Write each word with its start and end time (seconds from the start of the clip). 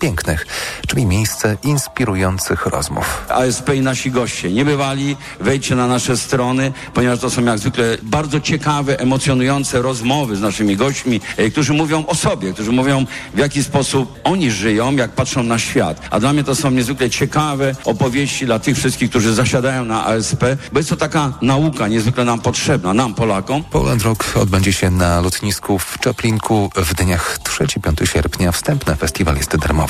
pięknych, 0.00 0.46
czyli 0.86 1.06
miejsce 1.06 1.56
inspirujących 1.62 2.66
rozmów. 2.66 3.24
ASP 3.28 3.74
i 3.74 3.80
nasi 3.80 4.10
goście 4.10 4.52
nie 4.52 4.64
bywali, 4.64 5.16
wejdźcie 5.40 5.76
na 5.76 5.86
nasze 5.86 6.16
strony, 6.16 6.72
ponieważ 6.94 7.18
to 7.18 7.30
są 7.30 7.44
jak 7.44 7.58
zwykle 7.58 7.98
bardzo 8.02 8.40
ciekawe, 8.40 9.00
emocjonujące 9.00 9.82
rozmowy 9.82 10.36
z 10.36 10.40
naszymi 10.40 10.76
gośćmi, 10.76 11.20
e, 11.36 11.50
którzy 11.50 11.72
mówią 11.72 12.06
o 12.06 12.14
sobie, 12.14 12.52
którzy 12.52 12.72
mówią 12.72 13.06
w 13.34 13.38
jaki 13.38 13.64
sposób 13.64 14.20
oni 14.24 14.50
żyją, 14.50 14.96
jak 14.96 15.10
patrzą 15.10 15.42
na 15.42 15.58
świat. 15.58 16.00
A 16.10 16.20
dla 16.20 16.32
mnie 16.32 16.44
to 16.44 16.54
są 16.54 16.70
niezwykle 16.70 17.10
ciekawe 17.10 17.74
opowieści 17.84 18.46
dla 18.46 18.58
tych 18.58 18.76
wszystkich, 18.76 19.10
którzy 19.10 19.34
zasiadają 19.34 19.84
na 19.84 20.06
ASP, 20.06 20.44
bo 20.72 20.78
jest 20.78 20.90
to 20.90 20.96
taka 20.96 21.32
nauka 21.42 21.88
niezwykle 21.88 22.24
nam 22.24 22.40
potrzebna, 22.40 22.94
nam 22.94 23.14
Polakom. 23.14 23.64
Poland 23.64 24.02
Rock 24.02 24.36
odbędzie 24.36 24.72
się 24.72 24.90
na 24.90 25.20
lotnisku 25.20 25.78
w 25.78 25.98
Czaplinku 25.98 26.70
w 26.76 26.94
dniach 26.94 27.38
3-5 27.38 28.06
sierpnia. 28.06 28.52
Wstępny 28.52 28.96
festiwal 28.96 29.36
jest 29.36 29.56
darmowy. 29.56 29.89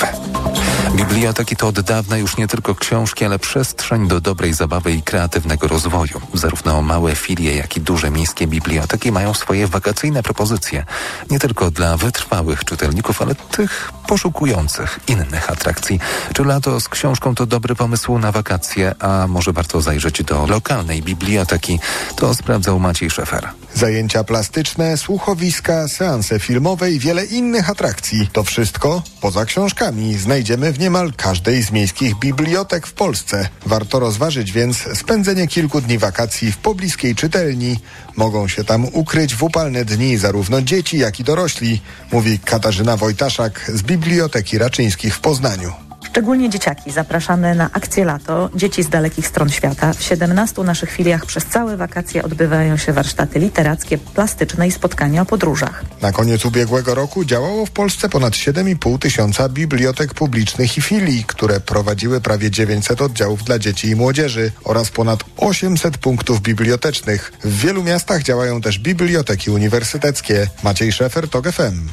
Biblioteki 0.95 1.55
to 1.55 1.67
od 1.67 1.79
dawna 1.79 2.17
już 2.17 2.37
nie 2.37 2.47
tylko 2.47 2.75
książki, 2.75 3.25
ale 3.25 3.39
przestrzeń 3.39 4.07
do 4.07 4.21
dobrej 4.21 4.53
zabawy 4.53 4.93
i 4.93 5.03
kreatywnego 5.03 5.67
rozwoju. 5.67 6.21
Zarówno 6.33 6.81
małe 6.81 7.15
filie, 7.15 7.55
jak 7.55 7.77
i 7.77 7.81
duże 7.81 8.11
miejskie 8.11 8.47
biblioteki 8.47 9.11
mają 9.11 9.33
swoje 9.33 9.67
wakacyjne 9.67 10.23
propozycje. 10.23 10.85
Nie 11.29 11.39
tylko 11.39 11.71
dla 11.71 11.97
wytrwałych 11.97 12.65
czytelników, 12.65 13.21
ale 13.21 13.35
tych 13.35 13.91
poszukujących 14.07 14.99
innych 15.07 15.49
atrakcji. 15.49 15.99
Czy 16.33 16.43
lato 16.43 16.79
z 16.79 16.89
książką 16.89 17.35
to 17.35 17.45
dobry 17.45 17.75
pomysł 17.75 18.19
na 18.19 18.31
wakacje, 18.31 18.95
a 18.99 19.27
może 19.27 19.53
warto 19.53 19.81
zajrzeć 19.81 20.23
do 20.23 20.47
lokalnej 20.47 21.01
biblioteki? 21.01 21.79
To 22.15 22.35
sprawdzał 22.35 22.79
Maciej 22.79 23.09
Szefer. 23.09 23.49
Zajęcia 23.75 24.23
plastyczne, 24.23 24.97
słuchowiska, 24.97 25.87
seanse 25.87 26.39
filmowe 26.39 26.91
i 26.91 26.99
wiele 26.99 27.25
innych 27.25 27.69
atrakcji. 27.69 28.27
To 28.33 28.43
wszystko 28.43 29.03
poza 29.21 29.45
książkami 29.45 30.17
znajdziemy 30.17 30.71
w 30.71 30.79
niemal 30.79 31.13
każdej 31.17 31.63
z 31.63 31.71
miejskich 31.71 32.19
bibliotek 32.19 32.87
w 32.87 32.93
Polsce. 32.93 33.49
Warto 33.65 33.99
rozważyć 33.99 34.51
więc 34.51 34.77
spędzenie 34.77 35.47
kilku 35.47 35.81
dni 35.81 35.97
wakacji 35.97 36.51
w 36.51 36.57
pobliskiej 36.57 37.15
czytelni. 37.15 37.79
Mogą 38.15 38.47
się 38.47 38.63
tam 38.63 38.85
ukryć 38.85 39.35
w 39.35 39.43
upalne 39.43 39.85
dni 39.85 40.17
zarówno 40.17 40.61
dzieci, 40.61 40.97
jak 40.97 41.19
i 41.19 41.23
dorośli, 41.23 41.81
mówi 42.11 42.39
Katarzyna 42.39 42.97
Wojtaszak 42.97 43.71
z 43.73 43.81
Biblioteki 43.81 44.57
Raczyńskich 44.57 45.15
w 45.15 45.19
Poznaniu. 45.19 45.90
Szczególnie 46.11 46.49
dzieciaki 46.49 46.91
zapraszamy 46.91 47.55
na 47.55 47.69
akcję 47.73 48.05
lato, 48.05 48.49
dzieci 48.55 48.83
z 48.83 48.89
dalekich 48.89 49.27
stron 49.27 49.49
świata. 49.49 49.93
W 49.93 50.01
17 50.01 50.63
naszych 50.63 50.91
filiach 50.91 51.25
przez 51.25 51.45
całe 51.45 51.77
wakacje 51.77 52.23
odbywają 52.23 52.77
się 52.77 52.93
warsztaty 52.93 53.39
literackie, 53.39 53.97
plastyczne 53.97 54.67
i 54.67 54.71
spotkania 54.71 55.21
o 55.21 55.25
podróżach. 55.25 55.83
Na 56.01 56.11
koniec 56.11 56.45
ubiegłego 56.45 56.95
roku 56.95 57.25
działało 57.25 57.65
w 57.65 57.71
Polsce 57.71 58.09
ponad 58.09 58.33
7,5 58.33 58.99
tysiąca 58.99 59.49
bibliotek 59.49 60.13
publicznych 60.13 60.77
i 60.77 60.81
filii, 60.81 61.23
które 61.27 61.59
prowadziły 61.59 62.21
prawie 62.21 62.51
900 62.51 63.01
oddziałów 63.01 63.43
dla 63.43 63.59
dzieci 63.59 63.87
i 63.87 63.95
młodzieży 63.95 64.51
oraz 64.63 64.89
ponad 64.89 65.23
800 65.37 65.97
punktów 65.97 66.41
bibliotecznych. 66.41 67.33
W 67.43 67.59
wielu 67.59 67.83
miastach 67.83 68.23
działają 68.23 68.61
też 68.61 68.79
biblioteki 68.79 69.51
uniwersyteckie. 69.51 70.47
Maciej 70.63 70.91
Szefer, 70.91 71.29
TOG 71.29 71.51
FM. 71.51 71.87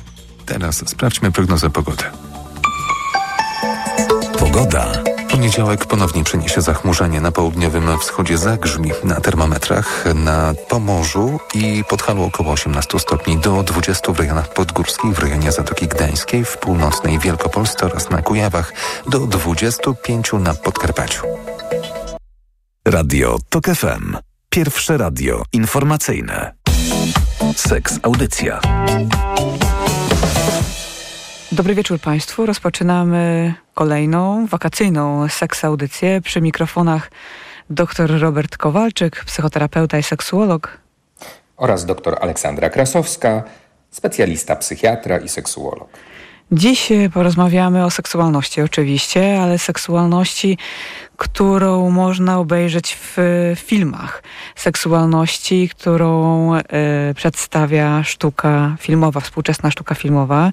Teraz 0.47 0.89
sprawdźmy 0.89 1.33
prognozę 1.33 1.71
pogody. 1.71 2.05
Pogoda. 4.59 4.93
Poniedziałek 5.31 5.87
ponownie 5.87 6.25
przyniesie 6.25 6.61
zachmurzenie 6.61 7.21
na 7.21 7.33
południowym 7.33 7.99
wschodzie 7.99 8.39
zagrzmi 8.39 8.91
na 9.05 9.21
termometrach 9.21 10.05
na 10.15 10.55
Pomorzu 10.69 11.41
i 11.55 11.85
Podhalu 11.89 12.23
około 12.23 12.53
18 12.53 12.99
stopni 12.99 13.39
do 13.39 13.63
20 13.63 14.13
w 14.13 14.19
rejonach 14.21 14.53
podgórskich, 14.53 15.15
w 15.15 15.19
rejonie 15.19 15.53
Zatoki 15.53 15.89
Gdańskiej, 15.89 16.45
w 16.45 16.59
północnej 16.59 17.19
Wielkopolsce 17.19 17.87
oraz 17.87 18.11
na 18.11 18.23
Kujawach 18.23 18.73
do 19.09 19.19
25 19.19 20.33
na 20.33 20.55
Podkarpaciu. 20.55 21.23
Radio 22.85 23.39
TOK 23.49 23.65
FM. 23.67 24.17
Pierwsze 24.51 24.97
radio 24.97 25.43
informacyjne. 25.53 26.55
Seks 27.57 27.99
Audycja. 28.03 28.61
Dobry 31.53 31.75
wieczór 31.75 32.01
Państwu. 32.01 32.47
Rozpoczynamy 32.47 33.55
kolejną 33.75 34.47
wakacyjną 34.47 35.29
seks 35.29 35.65
audycję. 35.65 36.21
Przy 36.21 36.41
mikrofonach 36.41 37.11
dr 37.71 38.21
Robert 38.21 38.57
Kowalczyk, 38.57 39.25
psychoterapeuta 39.25 39.99
i 39.99 40.03
seksuolog. 40.03 40.79
Oraz 41.57 41.85
dr 41.85 42.17
Aleksandra 42.21 42.71
Krasowska, 42.71 43.43
specjalista 43.91 44.57
psychiatra 44.57 45.19
i 45.19 45.29
seksuolog. 45.29 45.89
Dziś 46.53 46.89
porozmawiamy 47.15 47.85
o 47.85 47.91
seksualności 47.91 48.63
oczywiście, 48.63 49.43
ale 49.43 49.59
seksualności, 49.59 50.59
którą 51.19 51.91
można 51.91 52.39
obejrzeć 52.39 52.97
w 53.01 53.17
filmach. 53.57 54.23
Seksualności, 54.57 55.69
którą 55.69 56.55
y, 56.57 56.63
przedstawia 57.15 58.03
sztuka 58.05 58.77
filmowa, 58.81 59.21
współczesna 59.21 59.71
sztuka 59.71 59.95
filmowa. 59.95 60.53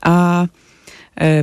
A 0.00 0.42
y, 0.42 0.46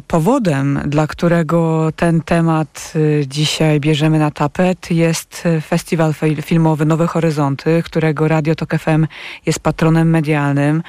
powodem, 0.07 0.79
dla 0.85 1.07
którego 1.07 1.89
ten 1.95 2.21
temat 2.21 2.93
y, 2.95 3.25
dzisiaj 3.27 3.79
bierzemy 3.79 4.19
na 4.19 4.31
tapet 4.31 4.91
jest 4.91 5.43
festiwal 5.61 6.13
filmowy 6.41 6.85
Nowe 6.85 7.07
Horyzonty, 7.07 7.83
którego 7.85 8.27
Radio 8.27 8.55
Tok 8.55 8.75
FM 8.79 9.07
jest 9.45 9.59
patronem 9.59 10.09
medialnym. 10.09 10.83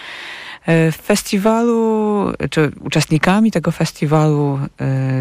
W 0.66 0.96
festiwalu, 1.02 2.32
czy 2.50 2.72
uczestnikami 2.80 3.50
tego 3.50 3.70
festiwalu 3.70 4.58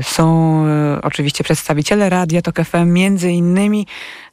są 0.02 0.66
oczywiście 1.02 1.44
przedstawiciele 1.44 2.10
Radia 2.10 2.42
Tok 2.42 2.56
FM, 2.56 2.94
między 2.94 3.32
innymi 3.32 3.88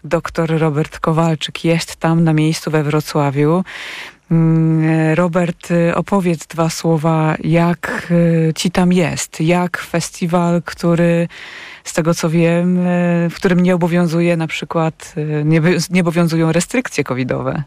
dr 0.05 0.59
Robert 0.59 0.99
Kowalczyk 0.99 1.65
jest 1.65 1.97
tam 1.97 2.25
na 2.25 2.33
miejscu 2.33 2.71
we 2.71 2.83
Wrocławiu. 2.83 3.65
Robert, 5.15 5.69
opowiedz 5.95 6.47
dwa 6.47 6.71
słowa, 6.71 7.37
jak 7.45 8.13
ci 8.57 8.71
tam 8.71 8.93
jest, 8.93 9.41
jak 9.41 9.79
festiwal, 9.79 10.63
który 10.65 11.29
z 11.85 11.93
tego 11.93 12.15
co 12.15 12.31
wiem, 12.31 12.79
w 13.31 13.35
którym 13.35 13.61
nie 13.61 13.75
obowiązuje 13.75 14.37
na 14.37 14.47
przykład, 14.47 15.15
nie 15.91 16.01
obowiązują 16.01 16.53
restrykcje 16.53 17.05
covidowe. 17.05 17.63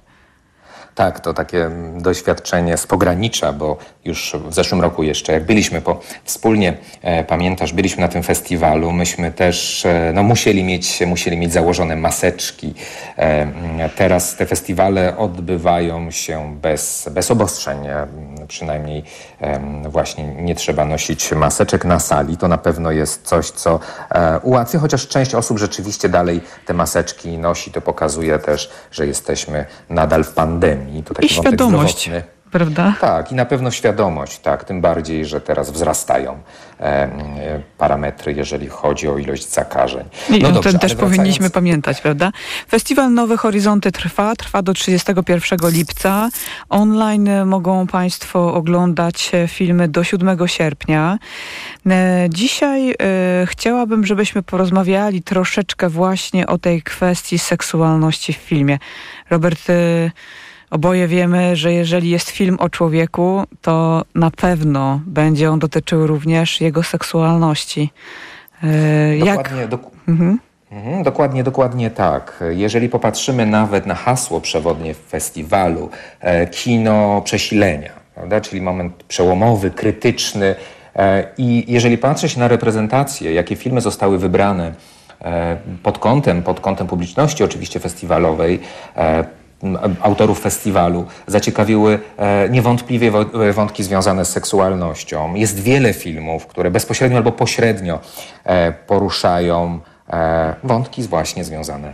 Tak, 0.95 1.19
to 1.19 1.33
takie 1.33 1.69
doświadczenie 1.97 2.77
z 2.77 2.87
pogranicza, 2.87 3.53
bo 3.53 3.77
już 4.05 4.35
w 4.49 4.53
zeszłym 4.53 4.81
roku 4.81 5.03
jeszcze, 5.03 5.33
jak 5.33 5.45
byliśmy 5.45 5.81
po, 5.81 5.99
wspólnie, 6.23 6.77
e, 7.01 7.23
pamiętasz, 7.23 7.73
byliśmy 7.73 8.01
na 8.01 8.07
tym 8.07 8.23
festiwalu, 8.23 8.91
myśmy 8.91 9.31
też 9.31 9.85
e, 9.85 10.11
no, 10.15 10.23
musieli, 10.23 10.63
mieć, 10.63 11.01
musieli 11.07 11.37
mieć 11.37 11.53
założone 11.53 11.95
maseczki. 11.95 12.73
E, 13.17 13.89
teraz 13.95 14.35
te 14.35 14.45
festiwale 14.45 15.17
odbywają 15.17 16.11
się 16.11 16.57
bez, 16.61 17.09
bez 17.11 17.31
obostrzeń, 17.31 17.87
e, 17.87 18.07
przynajmniej 18.47 19.03
e, 19.41 19.89
właśnie 19.89 20.23
nie 20.23 20.55
trzeba 20.55 20.85
nosić 20.85 21.31
maseczek 21.31 21.85
na 21.85 21.99
sali. 21.99 22.37
To 22.37 22.47
na 22.47 22.57
pewno 22.57 22.91
jest 22.91 23.27
coś, 23.27 23.49
co 23.49 23.79
e, 24.09 24.39
ułatwia, 24.39 24.79
chociaż 24.79 25.07
część 25.07 25.35
osób 25.35 25.59
rzeczywiście 25.59 26.09
dalej 26.09 26.41
te 26.65 26.73
maseczki 26.73 27.37
nosi. 27.37 27.71
To 27.71 27.81
pokazuje 27.81 28.39
też, 28.39 28.69
że 28.91 29.07
jesteśmy 29.07 29.65
nadal 29.89 30.23
w 30.23 30.31
pandemii. 30.31 30.82
To 31.05 31.13
taki 31.13 31.27
I 31.27 31.29
świadomość. 31.29 32.01
Zdrowotny. 32.01 32.33
Prawda? 32.53 32.93
Tak, 33.01 33.31
i 33.31 33.35
na 33.35 33.45
pewno 33.45 33.71
świadomość, 33.71 34.39
tak, 34.39 34.63
tym 34.63 34.81
bardziej, 34.81 35.25
że 35.25 35.41
teraz 35.41 35.71
wzrastają 35.71 36.39
e, 36.79 37.09
parametry, 37.77 38.33
jeżeli 38.33 38.67
chodzi 38.67 39.07
o 39.07 39.17
ilość 39.17 39.49
zakażeń. 39.49 40.05
I 40.29 40.39
no 40.39 40.49
o 40.49 40.61
tym 40.61 40.79
też 40.79 40.95
powinniśmy 40.95 41.49
pamiętać, 41.49 42.01
prawda? 42.01 42.31
Festiwal 42.69 43.13
Nowe 43.13 43.37
Horyzonty 43.37 43.91
trwa, 43.91 44.35
trwa 44.35 44.61
do 44.61 44.73
31 44.73 45.59
lipca. 45.71 46.29
Online 46.69 47.29
mogą 47.45 47.87
Państwo 47.87 48.53
oglądać 48.53 49.31
filmy 49.47 49.87
do 49.87 50.03
7 50.03 50.47
sierpnia. 50.47 51.17
E, 51.89 52.25
dzisiaj 52.29 52.91
e, 52.91 52.95
chciałabym, 53.45 54.05
żebyśmy 54.05 54.43
porozmawiali 54.43 55.21
troszeczkę 55.21 55.89
właśnie 55.89 56.47
o 56.47 56.57
tej 56.57 56.81
kwestii 56.81 57.39
seksualności 57.39 58.33
w 58.33 58.37
filmie. 58.37 58.79
Robert, 59.29 59.69
e, 59.69 60.11
Oboje 60.73 61.07
wiemy, 61.07 61.55
że 61.55 61.73
jeżeli 61.73 62.09
jest 62.09 62.29
film 62.29 62.57
o 62.59 62.69
człowieku, 62.69 63.43
to 63.61 64.05
na 64.15 64.31
pewno 64.31 65.01
będzie 65.05 65.51
on 65.51 65.59
dotyczył 65.59 66.07
również 66.07 66.61
jego 66.61 66.83
seksualności. 66.83 67.91
Dokładnie, 69.19 69.59
Jak? 69.59 69.69
Dok 69.69 69.81
mhm. 70.07 70.39
Mhm, 70.71 71.03
dokładnie, 71.03 71.43
dokładnie 71.43 71.91
tak. 71.91 72.43
Jeżeli 72.49 72.89
popatrzymy 72.89 73.45
nawet 73.45 73.85
na 73.85 73.95
hasło 73.95 74.41
przewodnie 74.41 74.93
w 74.93 74.97
festiwalu, 74.97 75.89
e, 76.19 76.47
kino 76.47 77.21
przesilenia, 77.25 77.91
prawda? 78.15 78.41
czyli 78.41 78.61
moment 78.61 79.03
przełomowy, 79.03 79.71
krytyczny. 79.71 80.55
E, 80.95 81.27
I 81.37 81.65
jeżeli 81.67 81.97
patrzy 81.97 82.29
się 82.29 82.39
na 82.39 82.47
reprezentację, 82.47 83.33
jakie 83.33 83.55
filmy 83.55 83.81
zostały 83.81 84.17
wybrane 84.17 84.73
e, 85.21 85.57
pod 85.83 85.97
kątem, 85.97 86.43
pod 86.43 86.59
kątem 86.59 86.87
publiczności 86.87 87.43
oczywiście 87.43 87.79
festiwalowej, 87.79 88.59
autorów 90.01 90.39
festiwalu 90.39 91.05
zaciekawiły 91.27 91.99
niewątpliwie 92.49 93.11
wątki 93.53 93.83
związane 93.83 94.25
z 94.25 94.29
seksualnością. 94.29 95.33
Jest 95.33 95.59
wiele 95.59 95.93
filmów, 95.93 96.47
które 96.47 96.71
bezpośrednio 96.71 97.17
albo 97.17 97.31
pośrednio 97.31 97.99
poruszają 98.87 99.79
wątki 100.63 101.03
właśnie 101.03 101.43
związane 101.43 101.93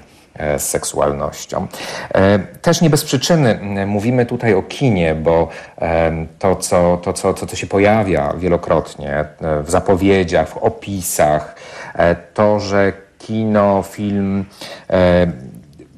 z 0.57 0.63
seksualnością. 0.63 1.67
Też 2.61 2.81
nie 2.81 2.89
bez 2.89 3.03
przyczyny 3.03 3.59
mówimy 3.87 4.25
tutaj 4.25 4.53
o 4.53 4.61
kinie, 4.61 5.15
bo 5.15 5.47
to, 6.39 6.55
co, 6.55 6.97
to, 6.97 7.13
co, 7.13 7.33
to, 7.33 7.45
co 7.45 7.55
się 7.55 7.67
pojawia 7.67 8.33
wielokrotnie 8.37 9.25
w 9.63 9.69
zapowiedziach, 9.69 10.49
w 10.49 10.57
opisach, 10.57 11.55
to, 12.33 12.59
że 12.59 12.93
kino, 13.17 13.83
film 13.83 14.45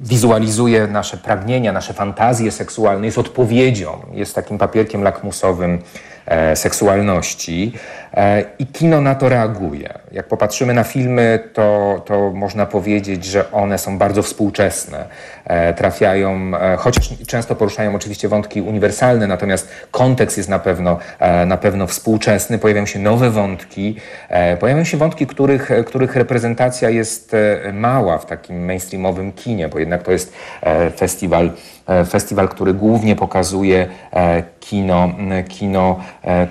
wizualizuje 0.02 0.88
nasze 0.88 1.18
pragnienia, 1.18 1.72
nasze 1.72 1.94
fantazje 1.94 2.52
seksualne, 2.52 3.06
jest 3.06 3.18
odpowiedzią, 3.18 4.00
jest 4.14 4.36
takim 4.36 4.58
papierkiem 4.58 5.04
lakmusowym 5.04 5.80
E, 6.26 6.56
seksualności 6.56 7.74
i 8.60 8.66
kino 8.66 9.02
na 9.02 9.16
to 9.16 9.30
reaguje. 9.30 9.94
Jak 10.12 10.28
popatrzymy 10.28 10.74
na 10.74 10.84
filmy, 10.84 11.40
to, 11.54 12.02
to 12.06 12.32
można 12.34 12.66
powiedzieć, 12.66 13.26
że 13.26 13.52
one 13.52 13.78
są 13.78 13.98
bardzo 13.98 14.24
współczesne. 14.24 15.06
E, 15.46 15.74
trafiają, 15.74 16.52
chociaż 16.78 17.10
często 17.28 17.56
poruszają 17.56 17.96
oczywiście 17.96 18.28
wątki 18.28 18.62
uniwersalne, 18.62 19.28
natomiast 19.28 19.70
kontekst 19.92 20.38
jest 20.38 20.50
na 20.50 20.60
pewno, 20.60 21.00
na 21.48 21.58
pewno 21.58 21.88
współczesny. 21.88 22.58
Pojawiają 22.58 22.86
się 22.86 23.00
nowe 23.00 23.30
wątki, 23.30 23.96
pojawiają 24.60 24.84
się 24.84 24.98
wątki, 24.98 25.28
których, 25.28 25.70
których 25.86 26.16
reprezentacja 26.16 26.90
jest 26.90 27.36
mała 27.74 28.18
w 28.18 28.26
takim 28.26 28.66
mainstreamowym 28.66 29.32
kinie, 29.32 29.70
bo 29.70 29.80
jednak 29.80 30.04
to 30.04 30.12
jest 30.12 30.34
festiwal 30.98 31.52
E, 31.92 32.06
festiwal, 32.06 32.50
który 32.50 32.74
głównie 32.74 33.16
pokazuje 33.16 33.88
e, 34.14 34.44
kino, 34.60 35.10
kino 35.50 36.00
e, 36.24 36.48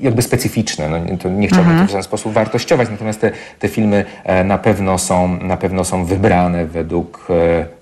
jakby 0.00 0.22
specyficzne. 0.22 0.88
No, 0.88 1.16
to 1.16 1.28
nie 1.28 1.48
chciałbym 1.48 1.70
mhm. 1.70 1.86
to 1.86 1.90
w 1.90 1.94
ten 1.94 2.02
sposób 2.02 2.32
wartościować, 2.32 2.88
natomiast 2.90 3.20
te, 3.20 3.30
te 3.58 3.68
filmy 3.68 4.04
na 4.44 4.58
pewno, 4.58 4.98
są, 4.98 5.38
na 5.38 5.56
pewno 5.56 5.84
są 5.84 6.04
wybrane 6.04 6.66
według 6.66 7.28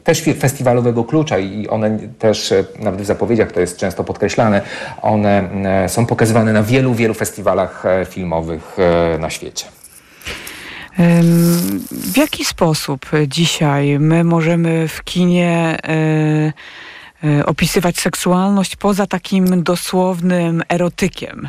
też 0.05 0.23
festiwalowego 0.39 1.05
klucza 1.05 1.39
i 1.39 1.69
one 1.69 1.99
też, 2.19 2.55
nawet 2.79 3.03
w 3.03 3.05
zapowiedziach 3.05 3.53
to 3.53 3.61
jest 3.61 3.77
często 3.77 4.05
podkreślane, 4.05 4.63
one 5.03 5.49
są 5.89 6.07
pokazywane 6.07 6.53
na 6.53 6.63
wielu, 6.63 6.95
wielu 6.95 7.15
festiwalach 7.15 7.85
filmowych 8.07 8.77
na 9.19 9.31
świecie. 9.31 9.67
W 11.91 12.17
jaki 12.17 12.45
sposób 12.45 13.07
dzisiaj 13.27 13.99
my 13.99 14.25
możemy 14.25 14.89
w 14.89 15.05
kinie 15.05 15.77
e, 15.85 15.89
e, 15.89 16.53
opisywać 17.47 17.99
seksualność 17.99 18.77
poza 18.77 19.07
takim 19.07 19.63
dosłownym 19.63 20.63
erotykiem? 20.69 21.49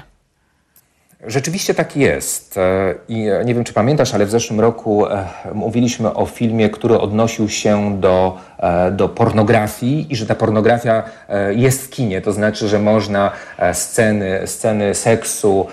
Rzeczywiście 1.28 1.74
tak 1.74 1.98
jest. 1.98 2.58
E, 2.58 2.96
I 3.08 3.18
nie 3.46 3.56
wiem, 3.56 3.64
czy 3.64 3.74
pamiętasz, 3.74 4.14
ale 4.14 4.26
w 4.26 4.32
zeszłym 4.32 4.60
roku 4.60 5.06
mówiliśmy 5.54 6.14
o 6.14 6.26
filmie, 6.26 6.70
który 6.70 7.00
odnosił 7.00 7.50
się 7.50 8.00
do 8.00 8.38
E, 8.60 8.92
do 8.92 9.10
pornografii 9.10 10.08
i 10.10 10.16
że 10.16 10.26
ta 10.26 10.36
pornografia 10.36 11.04
e, 11.30 11.54
jest 11.54 11.84
w 11.84 11.90
kinie, 11.90 12.22
to 12.22 12.32
znaczy, 12.32 12.68
że 12.68 12.80
można 12.80 13.32
e, 13.58 13.74
sceny, 13.74 14.42
sceny 14.46 14.96
seksu 14.96 15.68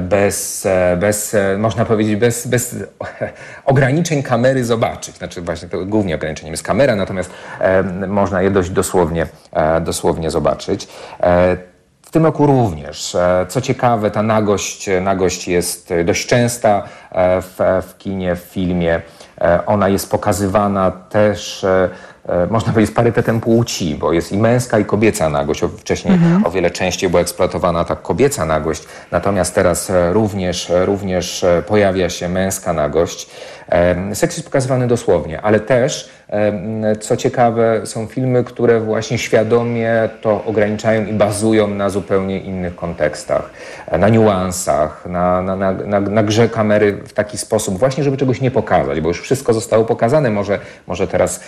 bez, 0.00 0.66
bez 0.96 1.36
można 1.58 1.84
powiedzieć, 1.84 2.16
bez, 2.16 2.46
bez 2.46 2.76
ograniczeń 3.64 4.22
kamery 4.22 4.64
zobaczyć. 4.64 5.16
Znaczy 5.16 5.42
właśnie 5.42 5.68
to 5.68 5.84
głównie 5.84 6.14
ograniczeniem 6.14 6.52
jest 6.52 6.62
kamera, 6.62 6.96
natomiast 6.96 7.30
można 8.08 8.42
je 8.42 8.50
dość 8.50 8.70
dosłownie, 8.70 9.26
dosłownie 9.80 10.30
zobaczyć. 10.30 10.88
W 12.08 12.10
tym 12.10 12.24
roku 12.24 12.46
również. 12.46 13.16
Co 13.48 13.60
ciekawe, 13.60 14.10
ta 14.10 14.22
nagość, 14.22 14.90
nagość 15.00 15.48
jest 15.48 15.94
dość 16.04 16.26
częsta 16.26 16.82
w, 17.40 17.82
w 17.88 17.98
kinie, 17.98 18.36
w 18.36 18.38
filmie. 18.38 19.02
Ona 19.66 19.88
jest 19.88 20.10
pokazywana 20.10 20.90
też 20.90 21.66
E, 22.28 22.46
można 22.46 22.72
powiedzieć, 22.72 22.92
z 22.92 22.96
parytetem 22.96 23.40
płci, 23.40 23.94
bo 23.94 24.12
jest 24.12 24.32
i 24.32 24.38
męska, 24.38 24.78
i 24.78 24.84
kobieca 24.84 25.28
nagość. 25.28 25.60
Wcześniej 25.78 26.14
mhm. 26.14 26.46
o 26.46 26.50
wiele 26.50 26.70
częściej 26.70 27.10
była 27.10 27.22
eksploatowana 27.22 27.84
ta 27.84 27.96
kobieca 27.96 28.44
nagość, 28.44 28.82
natomiast 29.10 29.54
teraz 29.54 29.90
e, 29.90 30.12
również, 30.12 30.70
e, 30.70 30.86
również 30.86 31.44
pojawia 31.66 32.10
się 32.10 32.28
męska 32.28 32.72
nagość. 32.72 33.30
Seks 34.14 34.36
jest 34.36 34.46
pokazywany 34.46 34.86
dosłownie, 34.86 35.40
ale 35.40 35.60
też, 35.60 36.10
co 37.00 37.16
ciekawe, 37.16 37.80
są 37.84 38.06
filmy, 38.06 38.44
które 38.44 38.80
właśnie 38.80 39.18
świadomie 39.18 40.08
to 40.20 40.44
ograniczają 40.44 41.06
i 41.06 41.12
bazują 41.12 41.68
na 41.68 41.90
zupełnie 41.90 42.40
innych 42.40 42.76
kontekstach, 42.76 43.50
na 43.98 44.08
niuansach, 44.08 45.06
na, 45.06 45.42
na, 45.42 45.56
na, 45.56 45.72
na, 45.72 46.00
na 46.00 46.22
grze 46.22 46.48
kamery 46.48 46.92
w 46.92 47.12
taki 47.12 47.38
sposób, 47.38 47.78
właśnie, 47.78 48.04
żeby 48.04 48.16
czegoś 48.16 48.40
nie 48.40 48.50
pokazać, 48.50 49.00
bo 49.00 49.08
już 49.08 49.20
wszystko 49.20 49.52
zostało 49.52 49.84
pokazane. 49.84 50.30
Może, 50.30 50.58
może 50.86 51.08
teraz 51.08 51.40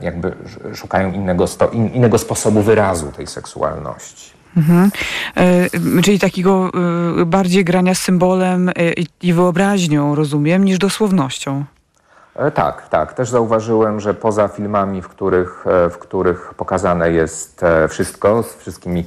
jakby 0.00 0.32
szukają 0.74 1.12
innego, 1.12 1.44
innego 1.94 2.18
sposobu 2.18 2.62
wyrazu 2.62 3.12
tej 3.12 3.26
seksualności. 3.26 4.41
Mhm. 4.56 4.90
E, 5.36 6.02
czyli 6.02 6.18
takiego 6.18 6.70
e, 7.20 7.24
bardziej 7.26 7.64
grania 7.64 7.94
symbolem 7.94 8.68
e, 8.68 8.72
i 9.22 9.32
wyobraźnią, 9.32 10.14
rozumiem, 10.14 10.64
niż 10.64 10.78
dosłownością. 10.78 11.64
Tak, 12.54 12.88
tak. 12.88 13.12
Też 13.12 13.30
zauważyłem, 13.30 14.00
że 14.00 14.14
poza 14.14 14.48
filmami, 14.48 15.02
w 15.02 15.08
których, 15.08 15.64
w 15.90 15.98
których 15.98 16.54
pokazane 16.56 17.12
jest 17.12 17.60
wszystko 17.88 18.42
z 18.42 18.56
wszystkimi 18.56 19.04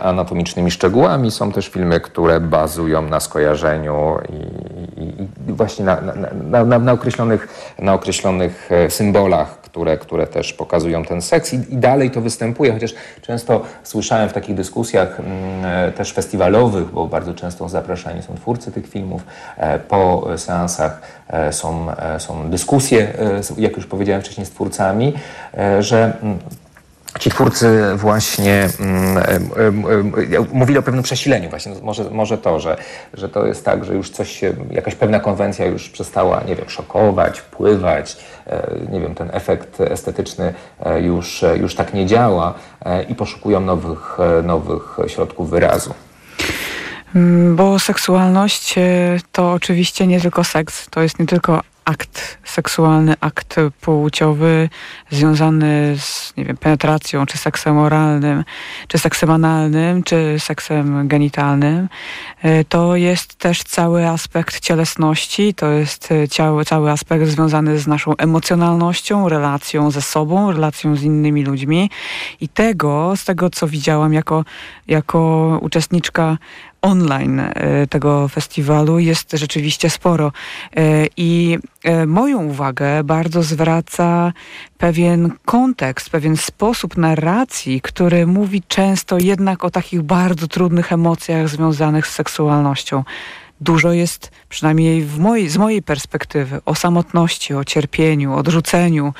anatomicznymi 0.00 0.70
szczegółami, 0.70 1.30
są 1.30 1.52
też 1.52 1.68
filmy, 1.68 2.00
które 2.00 2.40
bazują 2.40 3.02
na 3.02 3.20
skojarzeniu 3.20 4.18
i, 4.96 5.02
i 5.02 5.52
właśnie 5.52 5.84
na, 5.84 6.00
na, 6.00 6.64
na, 6.64 6.78
na, 6.78 6.92
określonych, 6.92 7.72
na 7.78 7.94
określonych 7.94 8.70
symbolach, 8.88 9.61
które, 9.72 9.98
które 9.98 10.26
też 10.26 10.52
pokazują 10.52 11.04
ten 11.04 11.22
seks. 11.22 11.52
I, 11.52 11.56
i 11.56 11.76
dalej 11.76 12.10
to 12.10 12.20
występuje, 12.20 12.72
chociaż 12.72 12.94
często 13.22 13.62
słyszałem 13.82 14.28
w 14.28 14.32
takich 14.32 14.54
dyskusjach 14.54 15.20
mm, 15.20 15.92
też 15.92 16.12
festiwalowych, 16.12 16.90
bo 16.90 17.06
bardzo 17.06 17.34
często 17.34 17.68
zapraszani 17.68 18.22
są 18.22 18.34
twórcy 18.34 18.72
tych 18.72 18.88
filmów, 18.88 19.22
e, 19.56 19.78
po 19.78 20.28
seansach 20.36 21.00
e, 21.28 21.52
są, 21.52 21.90
e, 21.90 22.20
są 22.20 22.50
dyskusje, 22.50 23.12
jak 23.58 23.76
już 23.76 23.86
powiedziałem 23.86 24.22
wcześniej, 24.22 24.46
z 24.46 24.50
twórcami, 24.50 25.14
że 25.80 26.12
mm, 26.22 26.38
Ci 27.18 27.30
twórcy 27.30 27.80
właśnie 27.96 28.68
mm, 28.80 29.50
mówili 30.52 30.78
o 30.78 30.82
pewnym 30.82 31.02
przesileniu, 31.02 31.50
właśnie 31.50 31.72
może, 31.82 32.10
może 32.10 32.38
to, 32.38 32.60
że, 32.60 32.76
że 33.14 33.28
to 33.28 33.46
jest 33.46 33.64
tak, 33.64 33.84
że 33.84 33.94
już 33.94 34.10
coś 34.10 34.30
się, 34.30 34.54
jakaś 34.70 34.94
pewna 34.94 35.20
konwencja 35.20 35.66
już 35.66 35.88
przestała, 35.88 36.42
nie 36.48 36.56
wiem, 36.56 36.68
szokować, 36.68 37.40
pływać, 37.40 38.16
e, 38.46 38.66
nie 38.92 39.00
wiem, 39.00 39.14
ten 39.14 39.30
efekt 39.32 39.80
estetyczny 39.80 40.54
e, 40.80 41.00
już, 41.00 41.44
już 41.60 41.74
tak 41.74 41.94
nie 41.94 42.06
działa 42.06 42.54
e, 42.84 43.02
i 43.02 43.14
poszukują 43.14 43.60
nowych, 43.60 44.18
nowych 44.42 44.96
środków 45.06 45.50
wyrazu. 45.50 45.94
Mm, 47.14 47.56
bo 47.56 47.78
seksualność 47.78 48.74
to 49.32 49.52
oczywiście 49.52 50.06
nie 50.06 50.20
tylko 50.20 50.44
seks, 50.44 50.86
to 50.90 51.02
jest 51.02 51.18
nie 51.18 51.26
tylko 51.26 51.60
akt 51.84 52.38
seksualny, 52.44 53.14
akt 53.20 53.56
płciowy 53.80 54.68
związany 55.10 55.96
z 55.98 56.32
nie 56.36 56.44
wiem, 56.44 56.56
penetracją, 56.56 57.26
czy 57.26 57.38
seksem 57.38 57.78
oralnym, 57.78 58.44
czy 58.88 58.98
seksem 58.98 59.30
analnym, 59.30 60.02
czy 60.02 60.36
seksem 60.38 61.08
genitalnym. 61.08 61.88
E, 62.42 62.64
to 62.64 62.96
jest 62.96 63.34
też 63.34 63.62
cały 63.62 64.08
aspekt 64.08 64.60
cielesności, 64.60 65.54
to 65.54 65.70
jest 65.70 66.08
cały, 66.30 66.64
cały 66.64 66.90
aspekt 66.90 67.26
związany 67.26 67.78
z 67.78 67.86
naszą 67.86 68.16
emocjonalnością, 68.16 69.28
relacją 69.28 69.90
ze 69.90 70.02
sobą, 70.02 70.52
relacją 70.52 70.96
z 70.96 71.02
innymi 71.02 71.44
ludźmi. 71.44 71.90
I 72.40 72.48
tego, 72.48 73.12
z 73.16 73.24
tego 73.24 73.50
co 73.50 73.68
widziałam 73.68 74.12
jako, 74.12 74.44
jako 74.88 75.58
uczestniczka 75.62 76.38
online 76.82 77.40
e, 77.40 77.86
tego 77.86 78.28
festiwalu 78.28 78.98
jest 78.98 79.32
rzeczywiście 79.32 79.90
sporo. 79.90 80.32
E, 80.76 81.06
I 81.16 81.58
e, 81.84 82.06
moją 82.06 82.44
uwagę 82.44 83.04
bardzo 83.04 83.42
zwraca 83.42 84.32
pewien 84.78 85.32
kontekst, 85.44 86.10
pewien 86.10 86.36
sposób 86.36 86.96
narracji, 86.96 87.80
który 87.80 88.26
mówi 88.26 88.62
często 88.68 89.18
jednak 89.18 89.64
o 89.64 89.70
takich 89.70 90.02
bardzo 90.02 90.48
trudnych 90.48 90.92
emocjach 90.92 91.48
związanych 91.48 92.06
z 92.06 92.14
seksualnością. 92.14 93.04
Dużo 93.60 93.92
jest, 93.92 94.30
przynajmniej 94.52 95.06
mojej, 95.18 95.48
z 95.48 95.56
mojej 95.56 95.82
perspektywy, 95.82 96.60
o 96.64 96.74
samotności, 96.74 97.54
o 97.54 97.64
cierpieniu, 97.64 98.34
odrzuceniu, 98.34 99.12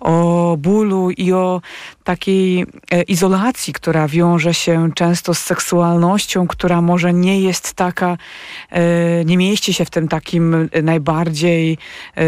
o 0.00 0.56
bólu 0.58 1.10
i 1.10 1.32
o 1.32 1.60
takiej 2.04 2.66
e, 2.90 3.02
izolacji, 3.02 3.72
która 3.72 4.08
wiąże 4.08 4.54
się 4.54 4.90
często 4.94 5.34
z 5.34 5.38
seksualnością, 5.38 6.46
która 6.46 6.80
może 6.80 7.12
nie 7.12 7.40
jest 7.40 7.74
taka, 7.74 8.16
e, 8.70 9.24
nie 9.24 9.36
mieści 9.36 9.74
się 9.74 9.84
w 9.84 9.90
tym 9.90 10.08
takim 10.08 10.68
najbardziej, 10.82 11.78
e, 12.16 12.24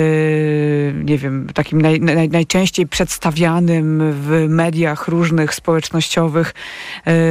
nie 0.92 1.18
wiem, 1.18 1.46
takim 1.54 1.82
naj, 1.82 2.00
naj, 2.00 2.28
najczęściej 2.28 2.86
przedstawianym 2.86 4.12
w 4.12 4.46
mediach 4.48 5.08
różnych 5.08 5.54
społecznościowych 5.54 6.54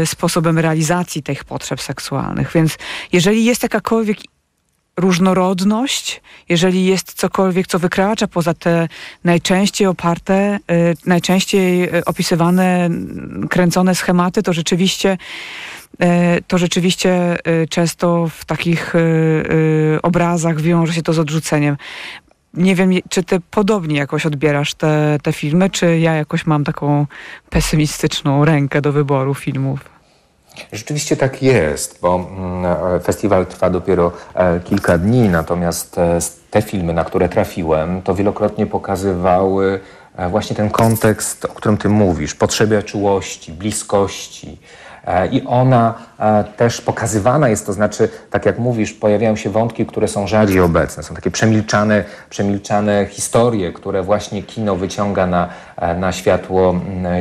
sposobem 0.06 0.60
realizacji 0.60 1.24
tych 1.24 1.44
potrzeb 1.44 1.82
seksualnych. 1.82 2.52
Więc 2.54 2.78
jeżeli 3.12 3.46
jest 3.46 3.64
jakakolwiek 3.64 4.18
różnorodność, 4.98 6.22
jeżeli 6.50 6.86
jest 6.86 7.14
cokolwiek, 7.14 7.68
co 7.68 7.80
wykracza 7.80 8.28
poza 8.28 8.54
te 8.54 8.88
najczęściej 9.24 9.88
oparte, 9.88 10.60
y, 10.72 10.94
najczęściej 11.06 11.96
y, 11.96 12.06
opisywane, 12.06 12.90
kręcone 13.50 13.96
schematy, 13.96 14.44
to 14.44 14.54
rzeczywiście 14.54 15.18
y, 16.04 16.08
to 16.48 16.58
rzeczywiście 16.58 17.38
często 17.70 18.28
w 18.28 18.46
takich 18.46 18.94
obrazach 20.04 20.62
wiąże 20.62 20.94
się 20.94 21.02
to 21.02 21.14
z 21.14 21.20
odrzuceniem. 21.20 21.78
Nie 22.54 22.76
wiem, 22.76 22.92
czy 23.10 23.24
ty 23.24 23.40
podobnie 23.52 23.98
jakoś 23.98 24.26
odbierasz 24.26 24.74
te, 24.74 25.18
te 25.24 25.34
filmy, 25.34 25.70
czy 25.70 26.00
ja 26.00 26.14
jakoś 26.14 26.46
mam 26.46 26.64
taką 26.64 27.08
pesymistyczną 27.50 28.46
rękę 28.46 28.82
do 28.82 28.92
wyboru 28.92 29.34
filmów? 29.34 29.97
Rzeczywiście 30.74 31.18
tak 31.18 31.44
jest, 31.44 32.00
bo 32.02 32.16
mm, 32.16 33.02
festiwal 33.04 33.46
trwa 33.46 33.70
dopiero 33.70 34.12
e, 34.36 34.60
kilka 34.60 34.98
dni, 34.98 35.30
natomiast 35.30 35.98
e, 35.98 36.20
te 36.52 36.62
filmy, 36.62 36.94
na 36.94 37.04
które 37.04 37.30
trafiłem, 37.30 38.02
to 38.02 38.16
wielokrotnie 38.16 38.68
pokazywały 38.68 39.80
e, 40.16 40.30
właśnie 40.30 40.56
ten 40.56 40.70
kontekst, 40.70 41.46
o 41.46 41.48
którym 41.48 41.78
ty 41.78 41.90
mówisz, 41.90 42.36
potrzeby 42.36 42.84
czułości, 42.84 43.52
bliskości. 43.52 44.58
I 45.32 45.42
ona 45.46 45.94
też 46.58 46.82
pokazywana 46.82 47.50
jest, 47.50 47.66
to 47.66 47.74
znaczy, 47.74 48.10
tak 48.30 48.46
jak 48.46 48.60
mówisz, 48.60 48.94
pojawiają 48.94 49.36
się 49.36 49.50
wątki, 49.50 49.86
które 49.86 50.08
są 50.08 50.28
rzadziej 50.28 50.60
obecne. 50.60 51.04
Są 51.04 51.16
takie 51.16 51.32
przemilczane, 51.32 52.04
przemilczane 52.30 53.06
historie, 53.10 53.74
które 53.74 54.04
właśnie 54.04 54.44
kino 54.44 54.76
wyciąga 54.76 55.28
na, 55.28 55.50
na 55.98 56.12
światło 56.12 56.76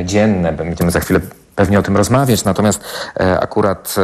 dzienne. 0.05 0.53
Będziemy 0.53 0.91
za 0.91 0.99
chwilę 0.99 1.19
pewnie 1.57 1.79
o 1.79 1.81
tym 1.81 1.97
rozmawiać, 1.97 2.43
natomiast 2.43 2.83
e, 3.19 3.39
akurat 3.39 3.95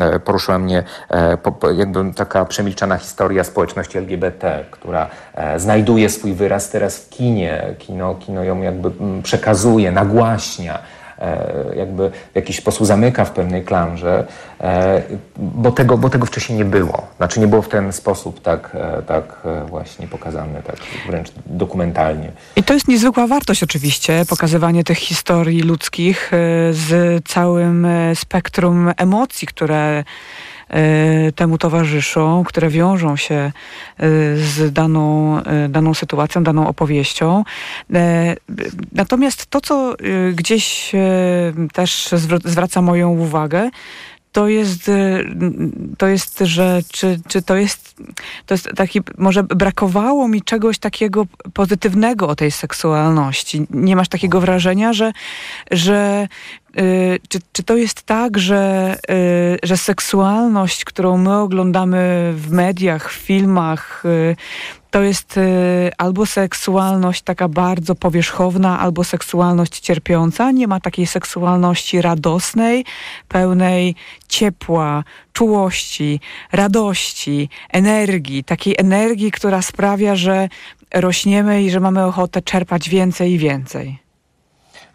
e, 0.00 0.20
poruszyła 0.20 0.58
mnie 0.58 0.82
e, 1.10 1.38
jakby 1.76 2.14
taka 2.14 2.44
przemilczana 2.44 2.96
historia 2.96 3.44
społeczności 3.44 3.98
LGBT, 3.98 4.64
która 4.70 5.08
znajduje 5.56 6.08
swój 6.10 6.32
wyraz 6.32 6.70
teraz 6.70 6.98
w 6.98 7.08
kinie. 7.08 7.74
Kino, 7.78 8.14
kino 8.14 8.44
ją 8.44 8.62
jakby 8.62 8.90
przekazuje, 9.22 9.92
nagłaśnia. 9.92 10.78
E, 11.18 11.76
jakby 11.76 12.10
w 12.10 12.36
jakiś 12.36 12.58
sposób 12.58 12.86
zamyka 12.86 13.24
w 13.24 13.30
pewnej 13.30 13.64
klamrze, 13.64 14.26
e, 14.60 15.02
bo 15.36 15.72
tego, 15.72 15.98
bo 15.98 16.10
tego 16.10 16.26
wcześniej 16.26 16.58
nie 16.58 16.64
było. 16.64 17.06
Znaczy 17.16 17.40
nie 17.40 17.46
było 17.46 17.62
w 17.62 17.68
ten 17.68 17.92
sposób 17.92 18.42
tak, 18.42 18.70
e, 18.74 19.02
tak 19.02 19.42
właśnie 19.68 20.06
pokazane, 20.06 20.62
tak 20.62 20.76
wręcz 21.06 21.28
dokumentalnie. 21.46 22.32
I 22.56 22.62
to 22.62 22.74
jest 22.74 22.88
niezwykła 22.88 23.26
wartość 23.26 23.62
oczywiście, 23.62 24.24
pokazywanie 24.28 24.84
tych 24.84 24.98
historii 24.98 25.62
ludzkich 25.62 26.30
z 26.70 27.24
całym 27.28 27.86
spektrum 28.14 28.92
emocji, 28.96 29.48
które 29.48 30.04
temu 31.34 31.58
towarzyszą, 31.58 32.44
które 32.44 32.68
wiążą 32.68 33.16
się 33.16 33.34
e, 33.34 33.52
z 34.36 34.72
daną, 34.72 35.36
e, 35.42 35.68
daną 35.68 35.94
sytuacją, 35.94 36.44
daną 36.44 36.68
opowieścią. 36.68 37.44
Natomiast 38.92 39.46
to, 39.46 39.60
co 39.60 39.94
gdzieś 40.34 40.92
też 41.72 42.08
zwraca 42.44 42.82
moją 42.82 43.10
uwagę, 43.10 43.70
to 44.32 44.48
jest, 44.48 44.90
to 45.98 46.06
jest, 46.06 46.38
że 46.38 46.80
czy, 46.92 47.20
czy 47.28 47.42
to 47.42 47.56
jest, 47.56 47.96
to 48.46 48.54
jest 48.54 48.68
taki, 48.76 49.00
może 49.18 49.42
brakowało 49.42 50.28
mi 50.28 50.42
czegoś 50.42 50.78
takiego 50.78 51.26
pozytywnego 51.54 52.28
o 52.28 52.36
tej 52.36 52.50
seksualności. 52.50 53.66
Nie 53.70 53.96
masz 53.96 54.08
takiego 54.08 54.40
wrażenia, 54.40 54.92
że, 54.92 55.12
że 55.70 56.28
czy, 57.28 57.38
czy 57.52 57.62
to 57.62 57.76
jest 57.76 58.02
tak, 58.02 58.38
że, 58.38 58.96
y, 59.10 59.58
że 59.62 59.76
seksualność, 59.76 60.84
którą 60.84 61.18
my 61.18 61.36
oglądamy 61.36 62.32
w 62.36 62.50
mediach, 62.50 63.12
w 63.12 63.14
filmach, 63.14 64.02
y, 64.04 64.36
to 64.90 65.02
jest 65.02 65.40
albo 65.98 66.26
seksualność 66.26 67.22
taka 67.22 67.48
bardzo 67.48 67.94
powierzchowna, 67.94 68.80
albo 68.80 69.04
seksualność 69.04 69.80
cierpiąca. 69.80 70.50
Nie 70.50 70.68
ma 70.68 70.80
takiej 70.80 71.06
seksualności 71.06 72.02
radosnej, 72.02 72.84
pełnej 73.28 73.94
ciepła, 74.28 75.04
czułości, 75.32 76.20
radości, 76.52 77.48
energii. 77.70 78.44
Takiej 78.44 78.74
energii, 78.78 79.30
która 79.30 79.62
sprawia, 79.62 80.16
że 80.16 80.48
rośniemy 80.94 81.62
i 81.62 81.70
że 81.70 81.80
mamy 81.80 82.04
ochotę 82.04 82.42
czerpać 82.42 82.88
więcej 82.88 83.32
i 83.32 83.38
więcej. 83.38 84.05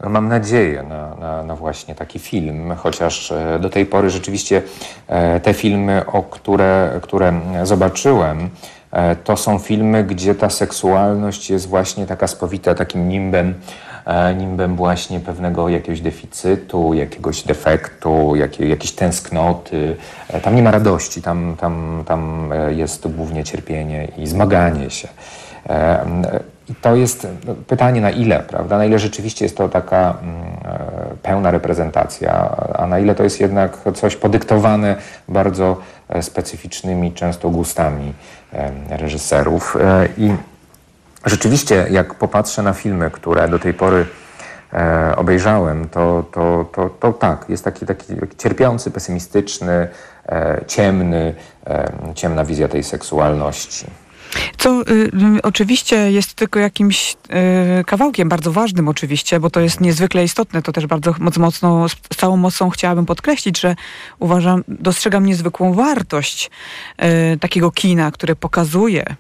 Mam 0.09 0.27
nadzieję 0.27 0.83
na, 0.83 1.15
na, 1.15 1.43
na, 1.43 1.55
właśnie 1.55 1.95
taki 1.95 2.19
film, 2.19 2.73
chociaż 2.77 3.31
e, 3.31 3.59
do 3.59 3.69
tej 3.69 3.85
pory 3.85 4.09
rzeczywiście 4.09 4.61
e, 5.07 5.39
te 5.39 5.53
filmy, 5.53 6.05
o 6.05 6.23
które, 6.23 6.99
które 7.01 7.33
zobaczyłem, 7.63 8.49
e, 8.91 9.15
to 9.15 9.37
są 9.37 9.59
filmy, 9.59 10.03
gdzie 10.03 10.35
ta 10.35 10.49
seksualność 10.49 11.49
jest 11.49 11.67
właśnie 11.67 12.05
taka 12.05 12.27
spowita 12.27 12.75
takim 12.75 13.09
nimbem, 13.09 13.53
nimbem 14.37 14.75
właśnie 14.75 15.19
pewnego 15.19 15.69
jakiegoś 15.69 16.01
deficytu, 16.01 16.93
jakiegoś 16.93 17.43
defektu, 17.43 18.35
jakiej, 18.35 18.69
jakiejś 18.69 18.91
tęsknoty. 18.91 19.95
Tam 20.41 20.55
nie 20.55 20.63
ma 20.63 20.71
radości, 20.71 21.21
tam, 21.21 21.55
tam, 21.59 22.03
tam 22.07 22.53
jest 22.69 23.07
głównie 23.07 23.43
cierpienie 23.43 24.07
i 24.17 24.27
zmaganie 24.27 24.89
się. 24.89 25.07
I 26.71 26.75
to 26.75 26.95
jest 26.95 27.27
no, 27.47 27.55
pytanie 27.67 28.01
na 28.01 28.09
ile, 28.09 28.39
prawda? 28.39 28.77
Na 28.77 28.85
ile 28.85 28.99
rzeczywiście 28.99 29.45
jest 29.45 29.57
to 29.57 29.69
taka 29.69 30.17
mm, 30.21 30.35
e, 30.65 31.15
pełna 31.23 31.51
reprezentacja, 31.51 32.55
a 32.73 32.87
na 32.87 32.99
ile 32.99 33.15
to 33.15 33.23
jest 33.23 33.41
jednak 33.41 33.77
coś 33.95 34.15
podyktowane 34.15 34.95
bardzo 35.29 35.77
e, 36.09 36.23
specyficznymi 36.23 37.13
często 37.13 37.49
gustami 37.49 38.13
e, 38.53 38.97
reżyserów. 38.97 39.77
I 40.17 40.31
rzeczywiście, 41.25 41.85
jak 41.89 42.13
popatrzę 42.13 42.63
na 42.63 42.73
filmy, 42.73 43.11
które 43.11 43.49
do 43.49 43.59
tej 43.59 43.73
pory 43.73 44.05
obejrzałem, 45.17 45.89
to, 45.89 46.23
to, 46.31 46.65
to, 46.75 46.89
to 46.89 47.13
tak, 47.13 47.45
jest 47.49 47.63
taki, 47.63 47.85
taki 47.85 48.05
cierpiący, 48.37 48.91
pesymistyczny, 48.91 49.87
ciemny, 50.67 51.33
ciemna 52.15 52.45
wizja 52.45 52.67
tej 52.67 52.83
seksualności. 52.83 53.85
Co 54.57 54.81
y, 54.81 54.83
y, 55.37 55.41
oczywiście 55.43 56.11
jest 56.11 56.33
tylko 56.33 56.59
jakimś 56.59 57.15
y, 57.79 57.83
kawałkiem, 57.83 58.29
bardzo 58.29 58.51
ważnym 58.51 58.87
oczywiście, 58.87 59.39
bo 59.39 59.49
to 59.49 59.59
jest 59.59 59.81
niezwykle 59.81 60.23
istotne. 60.23 60.61
To 60.61 60.71
też 60.71 60.87
bardzo 60.87 61.15
mocno, 61.39 61.89
z 61.89 61.95
całą 62.17 62.37
mocą 62.37 62.69
chciałabym 62.69 63.05
podkreślić, 63.05 63.59
że 63.59 63.75
uważam, 64.19 64.63
dostrzegam 64.67 65.25
niezwykłą 65.25 65.73
wartość 65.73 66.51
y, 67.33 67.39
takiego 67.39 67.71
kina, 67.71 68.11
które 68.11 68.35
pokazuje 68.35 69.15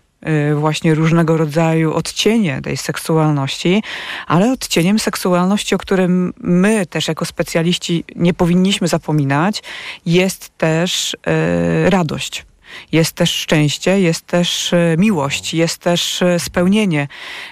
y, 0.51 0.55
właśnie 0.55 0.95
różnego 0.95 1.37
rodzaju 1.37 1.93
odcienie 1.93 2.61
tej 2.61 2.77
seksualności, 2.77 3.83
ale 4.27 4.51
odcieniem 4.51 4.99
seksualności, 4.99 5.75
o 5.75 5.77
którym 5.77 6.33
my 6.37 6.85
też 6.85 7.07
jako 7.07 7.25
specjaliści 7.25 8.03
nie 8.15 8.33
powinniśmy 8.33 8.87
zapominać, 8.87 9.63
jest 10.05 10.57
też 10.57 11.13
y, 11.13 11.89
radość 11.89 12.45
jest 12.91 13.11
też 13.13 13.35
szczęście, 13.35 13.99
jest 13.99 14.27
też 14.27 14.73
e, 14.73 14.95
miłość, 14.97 15.53
jest 15.53 15.77
też 15.77 16.21
e, 16.21 16.39
spełnienie, 16.39 17.07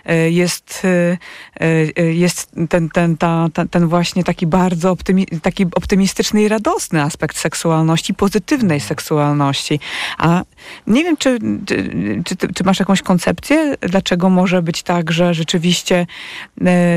e, 0.05 0.29
jest, 0.31 0.87
jest 2.13 2.51
ten, 2.69 2.89
ten, 2.89 3.17
ta, 3.17 3.49
ten 3.71 3.87
właśnie 3.87 4.23
taki 4.23 4.47
bardzo 4.47 4.91
optymi, 4.91 5.27
taki 5.41 5.65
optymistyczny 5.75 6.43
i 6.43 6.47
radosny 6.47 7.01
aspekt 7.01 7.37
seksualności, 7.37 8.13
pozytywnej 8.13 8.79
seksualności. 8.79 9.79
A 10.17 10.43
nie 10.87 11.03
wiem, 11.03 11.17
czy, 11.17 11.39
czy, 11.65 11.91
czy, 12.25 12.53
czy 12.55 12.63
masz 12.63 12.79
jakąś 12.79 13.01
koncepcję, 13.01 13.75
dlaczego 13.81 14.29
może 14.29 14.61
być 14.61 14.83
tak, 14.83 15.11
że 15.11 15.33
rzeczywiście 15.33 16.07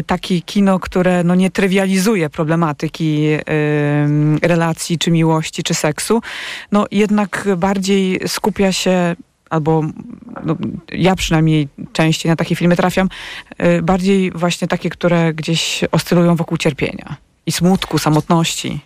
takie 0.07 0.41
kino, 0.41 0.79
które 0.79 1.25
no, 1.25 1.35
nie 1.35 1.51
trywializuje 1.51 2.31
problematyki 2.31 3.27
relacji, 4.43 4.99
czy 4.99 5.11
miłości, 5.11 5.63
czy 5.63 5.75
seksu, 5.75 6.23
no 6.73 6.87
jednak 6.91 7.49
bardziej 7.57 8.12
skupia 8.27 8.73
się 8.73 9.17
albo 9.51 9.83
no, 10.45 10.57
ja 10.93 11.17
przynajmniej 11.17 11.69
częściej 11.93 12.31
na 12.31 12.37
takie 12.37 12.57
filmy 12.57 12.77
trafiam, 12.77 13.09
y, 13.63 13.83
bardziej 13.83 14.31
właśnie 14.31 14.69
takie, 14.69 14.91
które 14.91 15.35
gdzieś 15.35 15.85
oscylują 15.93 16.37
wokół 16.37 16.59
cierpienia 16.59 17.17
i 17.47 17.53
smutku, 17.53 17.99
samotności. 17.99 18.81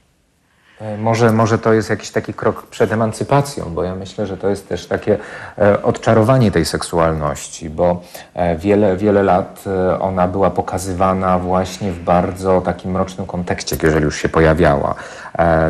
E, 0.80 0.98
może, 0.98 1.32
może 1.32 1.58
to 1.58 1.72
jest 1.72 1.90
jakiś 1.90 2.10
taki 2.10 2.34
krok 2.34 2.66
przed 2.66 2.92
emancypacją, 2.92 3.64
bo 3.74 3.82
ja 3.82 3.94
myślę, 3.94 4.26
że 4.26 4.36
to 4.36 4.48
jest 4.48 4.68
też 4.68 4.86
takie 4.86 5.18
e, 5.58 5.82
odczarowanie 5.82 6.50
tej 6.50 6.64
seksualności, 6.64 7.70
bo 7.70 8.02
e, 8.34 8.56
wiele, 8.56 8.96
wiele 8.96 9.22
lat 9.22 9.64
ona 10.00 10.28
była 10.28 10.50
pokazywana 10.50 11.38
właśnie 11.38 11.92
w 11.92 12.00
bardzo 12.00 12.60
takim 12.60 12.90
mrocznym 12.90 13.26
kontekście, 13.26 13.76
jeżeli 13.82 14.04
już 14.04 14.22
się 14.22 14.28
pojawiała. 14.28 14.94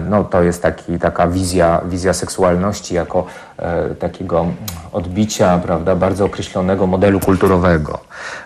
No, 0.09 0.25
to 0.25 0.43
jest 0.43 0.63
taki, 0.63 0.99
taka 0.99 1.27
wizja, 1.27 1.81
wizja 1.85 2.13
seksualności 2.13 2.95
jako 2.95 3.27
takiego 3.99 4.47
odbicia 4.93 5.59
prawda, 5.59 5.97
bardzo 5.97 6.25
określonego 6.25 6.87
modelu 6.87 7.21
kulturowego, 7.21 7.99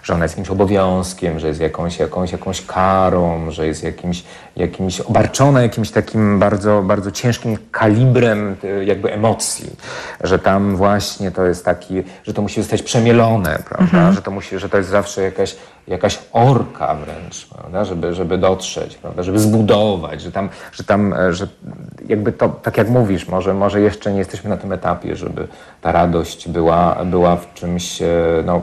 że 0.03 0.15
ona 0.15 0.25
jest 0.25 0.35
jakimś 0.35 0.51
obowiązkiem, 0.51 1.41
że 1.41 1.49
jest 1.49 1.61
jakąś, 1.61 1.99
jakąś, 1.99 2.33
jakąś 2.33 2.67
karą, 2.67 3.51
że 3.51 3.67
jest 3.67 3.85
jakimś, 3.85 4.25
jakimś 4.57 5.01
obarczona 5.01 5.63
jakimś 5.63 5.91
takim 5.91 6.39
bardzo, 6.39 6.83
bardzo 6.83 7.11
ciężkim 7.11 7.59
kalibrem 7.71 8.57
e, 8.65 8.85
jakby 8.85 9.13
emocji, 9.13 9.71
że 10.21 10.39
tam 10.39 10.77
właśnie 10.77 11.31
to 11.31 11.45
jest 11.45 11.65
taki, 11.65 12.03
że 12.25 12.35
to 12.35 12.43
musi 12.43 12.63
zostać 12.63 12.83
przemielone, 12.83 13.59
prawda, 13.69 13.85
mhm. 13.85 14.15
że 14.15 14.23
to 14.23 14.31
musi, 14.31 14.59
że 14.59 14.69
to 14.69 14.77
jest 14.77 14.91
zawsze 14.91 15.23
jakaś, 15.23 15.57
jakaś 15.89 16.19
orka 16.33 16.95
wręcz, 16.95 17.47
prawda, 17.47 17.85
żeby, 17.85 18.15
żeby 18.15 18.39
dotrzeć, 18.39 18.97
prawda, 18.97 19.23
żeby 19.23 19.39
zbudować, 19.39 20.23
że 20.23 20.33
tam, 20.33 20.49
że 20.73 20.85
tam, 20.85 21.13
e, 21.13 21.33
że 21.33 21.49
jakby 22.09 22.33
to, 22.33 22.49
tak 22.49 22.77
jak 22.79 22.89
mówisz, 22.89 23.29
może, 23.29 23.55
może 23.55 23.81
jeszcze 23.81 24.13
nie 24.13 24.19
jesteśmy 24.19 24.51
na 24.51 24.57
tym 24.57 24.73
etapie, 24.73 25.17
żeby 25.17 25.49
ta 25.81 25.93
radość 25.93 26.49
była, 26.49 27.05
była 27.05 27.37
w 27.37 27.55
czymś, 27.55 28.03
e, 28.03 28.07
no, 28.45 28.63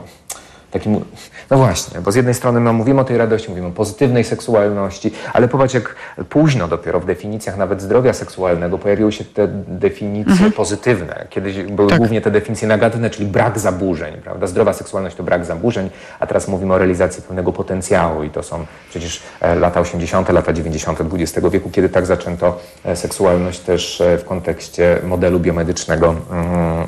takim, 0.71 1.05
no 1.49 1.57
właśnie, 1.57 2.01
bo 2.01 2.11
z 2.11 2.15
jednej 2.15 2.33
strony 2.33 2.59
my 2.59 2.73
mówimy 2.73 3.01
o 3.01 3.03
tej 3.03 3.17
radości, 3.17 3.49
mówimy 3.49 3.67
o 3.67 3.71
pozytywnej 3.71 4.23
seksualności, 4.23 5.11
ale 5.33 5.47
popatrz 5.47 5.73
jak 5.73 5.95
późno 6.29 6.67
dopiero 6.67 6.99
w 6.99 7.05
definicjach 7.05 7.57
nawet 7.57 7.81
zdrowia 7.81 8.13
seksualnego 8.13 8.77
pojawiły 8.77 9.11
się 9.11 9.23
te 9.23 9.47
definicje 9.67 10.31
mhm. 10.31 10.51
pozytywne. 10.51 11.27
Kiedyś 11.29 11.63
były 11.63 11.89
tak. 11.89 11.97
głównie 11.97 12.21
te 12.21 12.31
definicje 12.31 12.67
negatywne, 12.67 13.09
czyli 13.09 13.27
brak 13.27 13.59
zaburzeń, 13.59 14.17
prawda? 14.23 14.47
Zdrowa 14.47 14.73
seksualność 14.73 15.15
to 15.15 15.23
brak 15.23 15.45
zaburzeń, 15.45 15.89
a 16.19 16.27
teraz 16.27 16.47
mówimy 16.47 16.73
o 16.73 16.77
realizacji 16.77 17.23
pewnego 17.23 17.53
potencjału 17.53 18.23
i 18.23 18.29
to 18.29 18.43
są 18.43 18.65
przecież 18.89 19.23
e, 19.41 19.55
lata 19.55 19.79
80., 19.79 20.29
lata 20.29 20.53
90. 20.53 20.99
XX 21.13 21.47
wieku, 21.51 21.69
kiedy 21.69 21.89
tak 21.89 22.05
zaczęto 22.05 22.59
e, 22.85 22.95
seksualność 22.95 23.59
też 23.59 24.01
e, 24.01 24.17
w 24.17 24.25
kontekście 24.25 24.99
modelu 25.03 25.39
biomedycznego, 25.39 26.15
mm, 26.31 26.87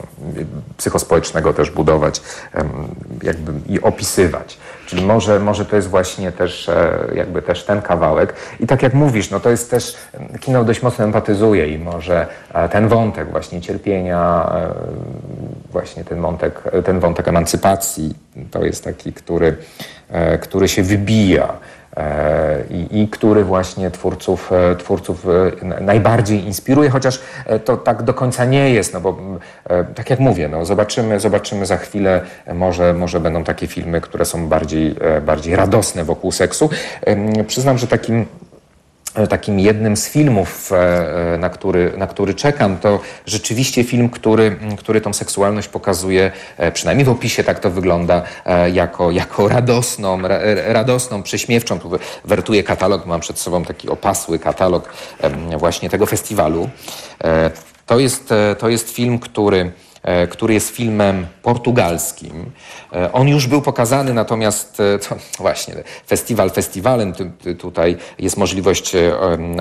psychospołecznego 0.78 1.54
też 1.54 1.72
budować, 1.72 2.22
jakby 3.24 3.52
i 3.70 3.82
opisywać. 3.82 4.49
Czyli 4.86 5.06
może, 5.06 5.40
może 5.40 5.66
to 5.66 5.76
jest 5.76 5.88
właśnie 5.88 6.32
też 6.32 6.70
e, 6.70 6.98
jakby 7.16 7.42
też 7.42 7.64
ten 7.64 7.82
kawałek. 7.82 8.34
I 8.60 8.68
tak 8.68 8.84
jak 8.84 8.94
mówisz, 8.94 9.30
no 9.30 9.40
to 9.40 9.50
jest 9.50 9.72
też, 9.72 9.98
kino 10.40 10.64
dość 10.64 10.82
mocno 10.82 11.06
empatyzuje 11.06 11.68
i 11.68 11.80
może 11.80 12.28
e, 12.54 12.70
ten 12.70 12.88
wątek 12.88 13.32
właśnie 13.32 13.62
cierpienia, 13.62 14.52
e, 14.56 14.74
właśnie 15.72 16.04
ten 16.04 16.22
wątek, 16.22 16.62
ten 16.86 17.00
wątek 17.00 17.28
emancypacji, 17.28 18.16
to 18.52 18.66
jest 18.66 18.84
taki, 18.84 19.14
który, 19.14 19.58
który 20.42 20.68
się 20.68 20.84
wybija 20.84 21.48
E, 21.48 21.79
i, 22.70 23.02
i 23.02 23.08
który 23.08 23.44
właśnie 23.44 23.92
twórców, 23.92 24.52
e, 24.52 24.76
twórców 24.76 25.26
e, 25.62 25.82
najbardziej 25.82 26.46
inspiruje, 26.46 26.90
chociaż 26.90 27.22
to 27.66 27.78
tak 27.78 28.04
do 28.04 28.14
końca 28.14 28.46
nie 28.46 28.70
jest, 28.70 28.94
no 28.94 29.02
bo 29.02 29.18
tak 29.96 30.10
jak 30.10 30.20
mówię, 30.20 30.48
no 30.48 30.66
zobaczymy, 30.66 31.20
zobaczymy 31.20 31.66
za 31.66 31.78
chwilę, 31.78 32.22
może, 32.54 32.94
może 32.94 33.20
będą 33.20 33.44
takie 33.44 33.68
filmy, 33.68 34.02
które 34.02 34.26
są 34.26 34.48
bardziej, 34.48 34.96
bardziej 35.26 35.56
radosne 35.56 36.04
wokół 36.04 36.32
seksu. 36.32 36.70
Przyznam, 37.48 37.78
że 37.78 37.88
takim 37.88 38.26
E, 38.26 38.49
takim 39.28 39.60
jednym 39.60 39.98
z 39.98 40.10
filmów, 40.10 40.72
e, 40.72 41.34
e, 41.34 41.38
na 41.38 41.50
który, 41.50 41.94
na 41.98 42.08
który 42.08 42.34
czekam, 42.34 42.78
to 42.78 43.00
rzeczywiście 43.26 43.84
film, 43.84 44.10
który, 44.10 44.58
który 44.78 45.02
tą 45.02 45.14
seksualność 45.14 45.68
pokazuje, 45.68 46.32
przynajmniej 46.74 47.06
w 47.06 47.10
opisie 47.10 47.44
tak 47.44 47.60
to 47.60 47.70
wygląda, 47.70 48.22
jako, 48.74 49.12
jako 49.12 49.48
radosną, 49.48 50.20
radosną, 50.68 51.24
prześmiewczą. 51.24 51.80
Tu 51.80 51.92
wertuję 52.26 52.64
katalog, 52.64 53.06
mam 53.06 53.20
przed 53.20 53.40
sobą 53.40 53.66
taki 53.66 53.90
opasły 53.90 54.40
katalog 54.40 54.94
właśnie 55.58 55.90
tego 55.90 56.06
festiwalu. 56.06 56.70
To 57.86 58.00
jest, 58.00 58.30
to 58.60 58.70
jest 58.70 58.90
film, 58.90 59.20
który 59.20 59.72
E, 60.04 60.28
który 60.28 60.54
jest 60.54 60.70
filmem 60.76 61.28
portugalskim. 61.42 62.52
E, 62.94 63.12
on 63.12 63.28
już 63.28 63.48
był 63.48 63.62
pokazany, 63.62 64.14
natomiast 64.14 64.80
e, 64.80 65.00
właśnie 65.44 65.74
festiwal 66.08 66.50
festiwalem, 66.50 67.14
tutaj 67.60 67.98
jest 68.20 68.38
możliwość 68.38 68.92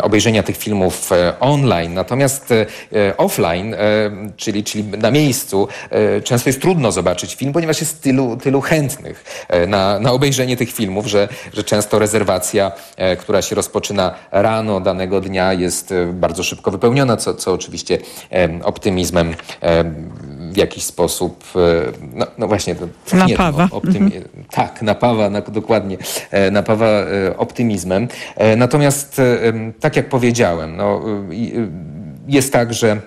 obejrzenia 0.03 0.43
tych 0.43 0.57
filmów 0.57 1.11
online, 1.41 1.95
natomiast 1.95 2.55
offline, 3.17 3.77
czyli, 4.37 4.65
czyli 4.65 4.85
na 4.85 5.11
miejscu, 5.11 5.69
często 6.25 6.49
jest 6.49 6.61
trudno 6.61 6.93
zobaczyć 6.93 7.35
film, 7.35 7.53
ponieważ 7.53 7.81
jest 7.81 8.03
tylu, 8.03 8.37
tylu 8.37 8.61
chętnych 8.61 9.47
na, 9.67 9.99
na 9.99 10.13
obejrzenie 10.13 10.57
tych 10.57 10.73
filmów, 10.73 11.07
że, 11.07 11.29
że 11.53 11.65
często 11.65 11.99
rezerwacja, 11.99 12.73
która 13.19 13.43
się 13.43 13.55
rozpoczyna 13.55 14.15
rano 14.31 14.81
danego 14.81 15.21
dnia 15.21 15.53
jest 15.53 15.95
bardzo 16.13 16.43
szybko 16.43 16.71
wypełniona, 16.71 17.17
co, 17.17 17.35
co 17.35 17.53
oczywiście 17.53 17.99
optymizmem 18.63 19.35
w 20.53 20.57
jakiś 20.57 20.85
sposób, 20.85 21.45
e, 21.57 21.59
no, 22.15 22.27
no 22.39 22.49
właśnie, 22.49 22.75
to 22.75 23.17
napawa. 23.17 23.67
Optymi- 23.67 24.17
mhm. 24.17 24.25
Tak, 24.51 24.83
napawa, 24.83 25.31
na, 25.31 25.41
dokładnie, 25.41 25.97
e, 26.31 26.51
napawa 26.51 26.87
e, 26.87 27.37
optymizmem. 27.37 28.09
Natomiast, 28.57 29.21
tak 29.81 29.97
jak 29.97 30.09
powiedziałem, 30.09 30.77
no, 30.77 31.03
jest 32.29 32.53
tak, 32.53 32.75
że 32.75 33.01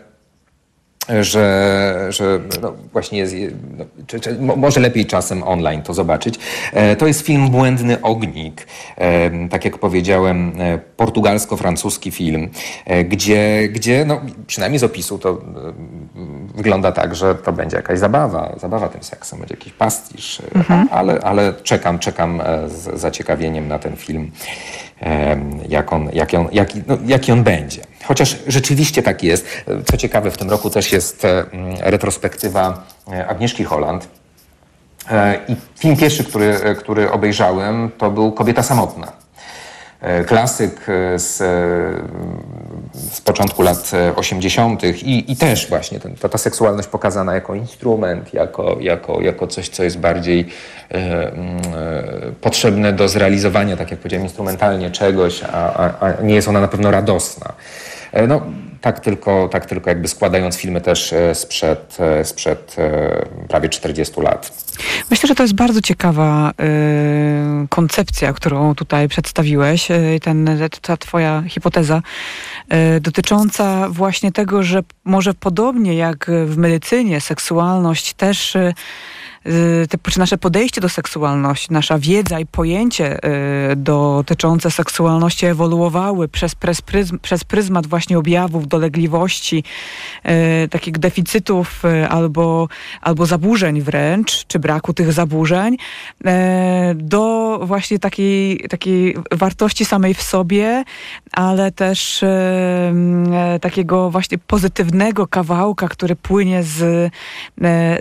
że, 1.22 2.08
że 2.10 2.40
no 2.62 2.74
właśnie 2.94 3.20
jest, 3.20 3.36
no, 3.78 3.86
czy, 4.08 4.20
czy, 4.20 4.38
może 4.40 4.80
lepiej 4.80 5.06
czasem 5.06 5.44
online 5.44 5.82
to 5.82 5.94
zobaczyć. 5.94 6.40
E, 6.74 6.96
to 6.96 7.08
jest 7.08 7.22
film 7.22 7.50
Błędny 7.50 8.02
Ognik, 8.02 8.68
e, 8.98 9.50
tak 9.50 9.66
jak 9.66 9.78
powiedziałem, 9.78 10.54
e, 10.60 10.80
portugalsko-francuski 10.98 12.12
film, 12.12 12.50
gdzie, 13.10 13.70
gdzie 13.70 14.06
no, 14.06 14.22
przynajmniej 14.48 14.80
z 14.80 14.84
opisu 14.84 15.20
to 15.20 15.42
wygląda 16.56 16.92
tak, 16.92 17.16
że 17.16 17.36
to 17.36 17.54
będzie 17.54 17.78
jakaś 17.78 18.00
zabawa, 18.00 18.56
zabawa 18.58 18.90
tym 18.90 19.04
seksem, 19.04 19.40
będzie 19.40 19.56
jakiś 19.56 19.74
pastisz, 19.74 20.42
mhm. 20.56 20.88
ale, 20.92 21.20
ale 21.24 21.54
czekam, 21.64 22.00
czekam 22.00 22.42
z 22.68 23.00
zaciekawieniem 23.00 23.68
na 23.68 23.80
ten 23.80 23.96
film 23.96 24.32
jak 25.70 25.94
on, 25.94 26.10
jak 26.14 26.34
on, 26.34 26.48
jaki, 26.52 26.82
no, 26.88 26.98
jaki 27.06 27.32
on 27.32 27.44
będzie. 27.44 27.82
Chociaż 28.04 28.38
rzeczywiście 28.48 29.04
tak 29.04 29.24
jest. 29.24 29.48
Co 29.86 29.98
ciekawe, 29.98 30.32
w 30.32 30.38
tym 30.38 30.50
roku 30.50 30.70
też 30.70 30.92
jest 30.92 31.28
retrospektywa 31.80 32.84
e, 33.14 33.28
Agnieszki 33.28 33.64
Holland. 33.64 34.08
E, 35.12 35.40
I 35.48 35.56
film 35.80 35.98
pierwszy, 35.98 36.24
który, 36.24 36.76
który 36.80 37.12
obejrzałem, 37.12 37.92
to 37.98 38.12
był 38.12 38.32
Kobieta 38.32 38.64
samotna. 38.64 39.12
E, 40.02 40.24
klasyk 40.24 40.86
z, 41.16 41.38
z 43.12 43.22
początku 43.22 43.62
lat 43.62 43.92
80. 44.16 44.84
I, 44.84 45.32
i 45.32 45.36
też 45.36 45.70
właśnie 45.70 46.00
ten, 46.00 46.16
ta, 46.16 46.30
ta 46.30 46.38
seksualność 46.38 46.88
pokazana 46.88 47.34
jako 47.36 47.56
instrument, 47.56 48.34
jako, 48.34 48.78
jako, 48.80 49.22
jako 49.22 49.48
coś, 49.48 49.70
co 49.70 49.84
jest 49.84 50.00
bardziej 50.00 50.48
e, 50.92 50.96
e, 50.96 51.32
potrzebne 52.42 52.94
do 52.94 53.10
zrealizowania, 53.10 53.78
tak 53.78 53.92
jak 53.92 54.00
powiedziałem, 54.00 54.26
instrumentalnie 54.26 54.92
czegoś, 54.92 55.44
a, 55.44 55.74
a, 55.74 56.06
a 56.06 56.22
nie 56.22 56.36
jest 56.36 56.48
ona 56.48 56.62
na 56.62 56.68
pewno 56.68 56.92
radosna. 56.92 57.54
E, 58.12 58.28
no, 58.28 58.41
tak 58.82 59.00
tylko, 59.00 59.50
tak 59.50 59.65
tylko 59.65 59.89
jakby 59.89 60.08
składając 60.08 60.56
filmy 60.56 60.82
też 60.82 61.13
e, 61.13 61.36
sprzed, 61.36 61.97
e, 62.00 62.26
sprzed 62.26 62.76
prawie 63.47 63.69
40 63.69 64.21
lat. 64.21 64.52
Myślę, 65.10 65.28
że 65.28 65.36
to 65.36 65.43
jest 65.43 65.56
bardzo 65.56 65.82
ciekawa 65.82 66.52
y, 66.52 67.67
koncepcja, 67.67 68.34
którą 68.34 68.76
tutaj 68.76 69.08
przedstawiłeś. 69.08 69.88
Ten, 70.21 70.50
ta 70.82 70.97
twoja 70.97 71.43
hipoteza 71.47 72.02
y, 72.97 73.00
dotycząca 73.00 73.89
właśnie 73.89 74.32
tego, 74.32 74.63
że 74.63 74.84
może 75.06 75.34
podobnie 75.34 75.95
jak 75.95 76.32
w 76.45 76.58
medycynie 76.58 77.21
seksualność 77.21 78.13
też 78.13 78.56
y, 78.56 78.74
te, 79.90 80.12
czy 80.12 80.20
nasze 80.20 80.38
podejście 80.38 80.82
do 80.82 80.90
seksualności, 80.90 81.74
nasza 81.74 82.00
wiedza 82.00 82.40
i 82.40 82.46
pojęcie 82.46 83.18
y, 83.72 83.76
dotyczące 83.76 84.72
seksualności 84.72 85.46
ewoluowały 85.46 86.28
przez, 86.28 86.56
przez, 86.56 86.82
pryzm, 86.82 87.20
przez 87.20 87.44
pryzmat 87.44 87.88
właśnie 87.88 88.18
objawów, 88.18 88.68
dolegliwości, 88.68 89.64
y, 90.64 90.68
takich 90.68 90.98
deficytów 90.98 91.84
albo, 92.10 92.68
albo 93.02 93.26
zaburzeń 93.26 93.82
wręcz, 93.82 94.46
czy 94.48 94.60
braku 94.60 94.94
tych 94.94 95.14
zaburzeń, 95.14 95.78
do 96.96 97.60
właśnie 97.64 98.00
takiej, 98.00 98.60
takiej 98.70 99.16
wartości 99.32 99.86
samej 99.86 100.14
w 100.14 100.22
sobie, 100.22 100.84
ale 101.32 101.72
też 101.72 102.26
takiego 103.62 104.12
właśnie 104.12 104.38
pozytywnego 104.38 105.28
kawałka, 105.28 105.88
który 105.88 106.16
płynie 106.16 106.64
z, 106.64 107.12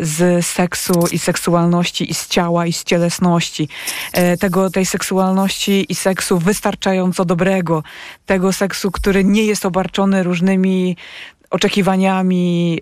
z 0.01 0.47
seksu 0.47 1.05
i 1.13 1.19
seksu 1.19 1.30
seksualności 1.31 2.11
i 2.11 2.15
z 2.15 2.29
ciała, 2.29 2.67
i 2.67 2.73
z 2.73 2.85
cielesności, 2.85 3.69
e, 4.13 4.37
tego, 4.37 4.71
tej 4.71 4.87
seksualności 4.87 5.87
i 5.89 5.95
seksu 5.95 6.39
wystarczająco 6.39 7.25
dobrego, 7.25 7.83
tego 8.27 8.53
seksu, 8.53 8.91
który 8.91 9.25
nie 9.25 9.45
jest 9.47 9.67
obarczony 9.67 10.23
różnymi 10.23 10.97
oczekiwaniami, 11.51 12.81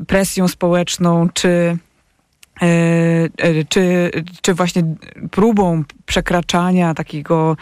e, 0.00 0.04
presją 0.04 0.48
społeczną, 0.48 1.28
czy 1.34 1.78
czy, 3.68 4.10
czy 4.42 4.54
właśnie 4.54 4.82
próbą 5.30 5.84
przekraczania 6.06 6.94
takiego 6.94 7.56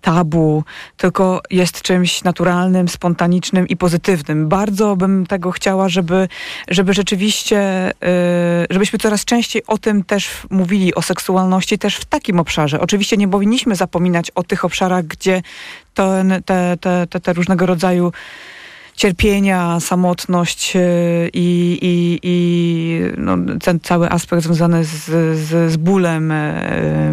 tabu, 0.00 0.64
tylko 0.96 1.40
jest 1.50 1.82
czymś 1.82 2.24
naturalnym, 2.24 2.88
spontanicznym 2.88 3.68
i 3.68 3.76
pozytywnym. 3.76 4.48
Bardzo 4.48 4.96
bym 4.96 5.26
tego 5.26 5.50
chciała, 5.50 5.88
żeby, 5.88 6.28
żeby 6.68 6.94
rzeczywiście, 6.94 7.58
e, 7.60 8.66
żebyśmy 8.70 8.98
coraz 8.98 9.24
częściej 9.24 9.62
o 9.66 9.78
tym 9.78 10.04
też 10.04 10.30
mówili, 10.50 10.94
o 10.94 11.02
seksualności 11.02 11.78
też 11.78 11.96
w 11.96 12.04
takim 12.04 12.40
obszarze. 12.40 12.80
Oczywiście 12.80 13.16
nie 13.16 13.28
powinniśmy 13.28 13.76
zapominać 13.76 14.30
o 14.30 14.42
tych 14.42 14.64
obszarach, 14.64 15.04
gdzie 15.04 15.42
ten, 15.94 16.42
te, 16.44 16.76
te, 16.80 17.06
te, 17.06 17.20
te 17.20 17.32
różnego 17.32 17.66
rodzaju 17.66 18.12
cierpienia, 19.00 19.80
samotność 19.80 20.76
e, 20.76 20.80
i, 21.32 21.78
i, 21.82 22.20
i 22.22 23.00
no, 23.16 23.36
ten 23.62 23.80
cały 23.80 24.10
aspekt 24.10 24.42
związany 24.42 24.84
z, 24.84 25.04
z, 25.38 25.72
z 25.72 25.76
bólem 25.76 26.32
e, 26.32 27.12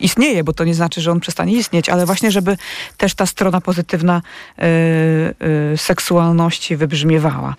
istnieje, 0.00 0.44
bo 0.44 0.52
to 0.52 0.64
nie 0.64 0.74
znaczy, 0.74 1.00
że 1.00 1.12
on 1.12 1.20
przestanie 1.20 1.52
istnieć, 1.52 1.88
ale 1.88 2.06
właśnie, 2.06 2.30
żeby 2.30 2.56
też 2.96 3.14
ta 3.14 3.26
strona 3.26 3.60
pozytywna 3.60 4.22
e, 4.58 5.76
seksualności 5.76 6.76
wybrzmiewała. 6.76 7.54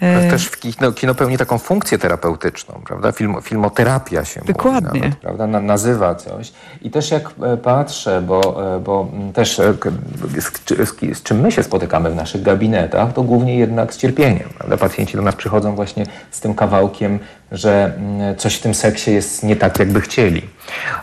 Też 0.00 0.46
w 0.46 0.60
kino, 0.60 0.92
kino 0.92 1.14
pełni 1.14 1.38
taką 1.38 1.58
funkcję 1.58 1.98
terapeutyczną, 1.98 2.80
prawda? 2.86 3.12
Film, 3.12 3.36
filmoterapia 3.42 4.24
się 4.24 4.40
Dokładnie. 4.46 4.88
Mówi 4.88 5.00
nawet, 5.00 5.18
prawda? 5.18 5.46
Na, 5.46 5.60
nazywa 5.60 6.14
coś. 6.14 6.52
I 6.82 6.90
też 6.90 7.10
jak 7.10 7.30
e, 7.42 7.56
patrzę, 7.56 8.22
bo, 8.22 8.74
e, 8.76 8.80
bo 8.80 9.08
też 9.34 9.58
e, 9.58 9.74
z, 10.38 10.88
z, 10.88 11.18
z, 11.18 11.22
czym 11.22 11.40
my 11.40 11.52
się 11.52 11.62
spotykamy 11.62 12.10
w 12.10 12.14
naszych 12.14 12.42
gabinetach, 12.42 13.12
to 13.12 13.22
głównie 13.22 13.56
jednak 13.56 13.94
z 13.94 13.96
cierpieniem. 13.96 14.48
Prawda? 14.58 14.76
Pacjenci 14.76 15.16
do 15.16 15.22
nas 15.22 15.34
przychodzą 15.34 15.74
właśnie 15.74 16.06
z 16.30 16.40
tym 16.40 16.54
kawałkiem 16.54 17.18
że 17.52 17.92
mm, 17.96 18.36
coś 18.36 18.54
w 18.54 18.62
tym 18.62 18.74
seksie 18.74 19.10
jest 19.10 19.42
nie 19.42 19.56
tak, 19.56 19.78
jakby 19.78 20.00
chcieli. 20.00 20.42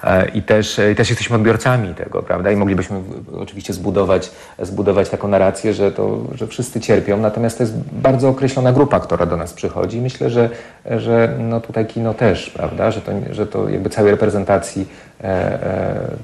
E, 0.03 0.29
I 0.29 0.41
też, 0.41 0.79
i 0.91 0.95
też 0.95 1.10
jesteśmy 1.10 1.36
odbiorcami 1.36 1.95
tego, 1.95 2.23
prawda? 2.23 2.51
I 2.51 2.56
moglibyśmy 2.56 3.01
oczywiście 3.39 3.73
zbudować, 3.73 4.32
zbudować 4.60 5.10
taką 5.10 5.27
narrację, 5.27 5.73
że, 5.73 5.91
to, 5.91 6.19
że 6.36 6.47
wszyscy 6.47 6.82
cierpią, 6.82 7.17
natomiast 7.17 7.58
to 7.58 7.63
jest 7.63 7.77
bardzo 7.91 8.29
określona 8.29 8.73
grupa, 8.73 8.99
która 8.99 9.25
do 9.25 9.38
nas 9.38 9.53
przychodzi. 9.53 10.01
Myślę, 10.01 10.29
że, 10.29 10.49
że 10.86 11.36
no 11.39 11.62
tutaj 11.62 11.86
kino 11.86 12.13
też, 12.13 12.49
prawda? 12.49 12.91
Że 12.91 13.01
to, 13.01 13.12
że 13.32 13.47
to 13.47 13.69
jakby 13.69 13.89
całej 13.89 14.12
reprezentacji 14.12 14.82
e, 14.82 14.86
e, 14.86 15.12